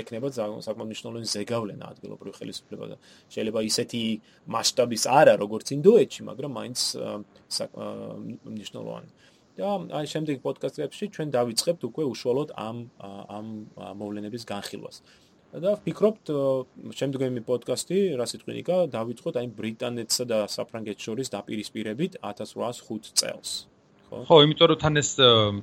ეკნება 0.00 0.28
საკმაოდ 0.36 0.88
მნიშვნელოვანი 0.90 1.28
ზეგავლენა 1.32 1.90
ადგილობრივ 1.92 2.36
ხელისუფლება 2.38 2.86
და 2.92 2.96
შეიძლება 3.34 3.60
ისეთი 3.68 4.02
მასშტაბის 4.54 5.04
არა 5.20 5.34
როგორც 5.42 5.66
ინდოეთში, 5.76 6.20
მაგრამ 6.28 6.52
მაინც 6.58 6.80
მნიშვნელოვანი. 8.52 9.10
და 9.52 9.68
აი 10.00 10.06
შემდეგ 10.08 10.36
პოდკასტებში 10.40 11.04
ჩვენ 11.12 11.28
დავიწყებთ 11.36 11.82
უკვე 11.84 12.04
უშუალოდ 12.12 12.48
ამ 12.56 12.76
ამ 13.36 13.46
მოვლენების 14.00 14.48
განხილვას. 14.48 14.96
და 15.52 15.74
ვფიქრობთ 15.76 16.30
შემდგომი 16.96 17.42
პოდკასტი 17.44 17.98
რა 18.16 18.24
სიტყვინიკა 18.30 18.76
დავიწყოთ 18.94 19.36
აი 19.40 19.48
ბრიტანეთსა 19.58 20.24
და 20.30 20.38
საფრანგეთს 20.48 21.04
შორის 21.08 21.28
დაპირისპირებით 21.34 22.16
1805 22.24 23.12
წელს 23.20 23.50
ხო 24.08 24.22
ხო 24.28 24.38
იმიტომ 24.46 24.70
რომ 24.72 24.80
თან 24.80 24.96
ეს 25.02 25.10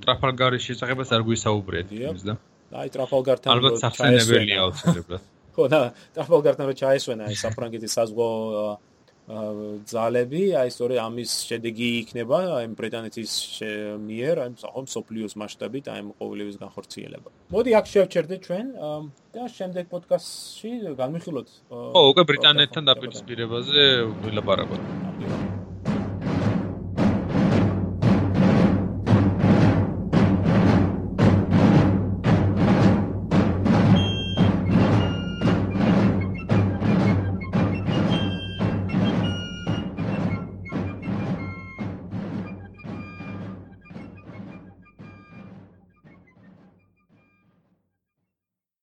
ტრაფალგარის 0.06 0.68
შესახებას 0.70 1.14
არ 1.18 1.26
გვისაუბრეთ 1.26 1.94
იმის 1.98 2.24
და 2.30 2.38
აი 2.70 2.94
ტრაფალგართან 2.96 3.54
ალბათ 3.56 3.82
სახსენებელია 3.84 4.62
აუცილებლად 4.68 5.26
ხო 5.56 5.66
და 5.74 5.82
ტრაფალგართან 6.18 6.70
რო 6.70 6.76
ჩაესვენა 6.84 7.30
აი 7.30 7.36
საფრანგეთის 7.44 7.98
საზღვაო 8.00 8.78
ძალები, 9.30 10.42
აი 10.58 10.72
სწორი 10.74 10.98
ამის 11.04 11.34
შედეგი 11.46 11.90
იქნება 12.02 12.40
აი 12.58 12.72
ბრიტანეთის 12.80 13.34
მიერ, 14.02 14.42
აი 14.46 14.56
სახომ 14.58 14.90
სოფლიოს 14.90 15.38
მასშტაბით 15.38 15.86
აი 15.94 16.02
ყოველივეს 16.18 16.58
განხორციელება. 16.64 17.30
მოდი 17.54 17.72
აქ 17.78 17.86
შევჩერდეთ 17.94 18.42
ჩვენ 18.50 18.66
და 19.38 19.46
შემდეგ 19.54 19.86
პოდკასტში 19.94 20.74
განვიხილოთ. 20.98 21.48
ო, 21.70 22.02
უკვე 22.10 22.24
ბრიტანეთთან 22.34 22.84
დაპირისპირებაზე 22.90 23.86
ვილაპარაკოთ. 24.26 25.59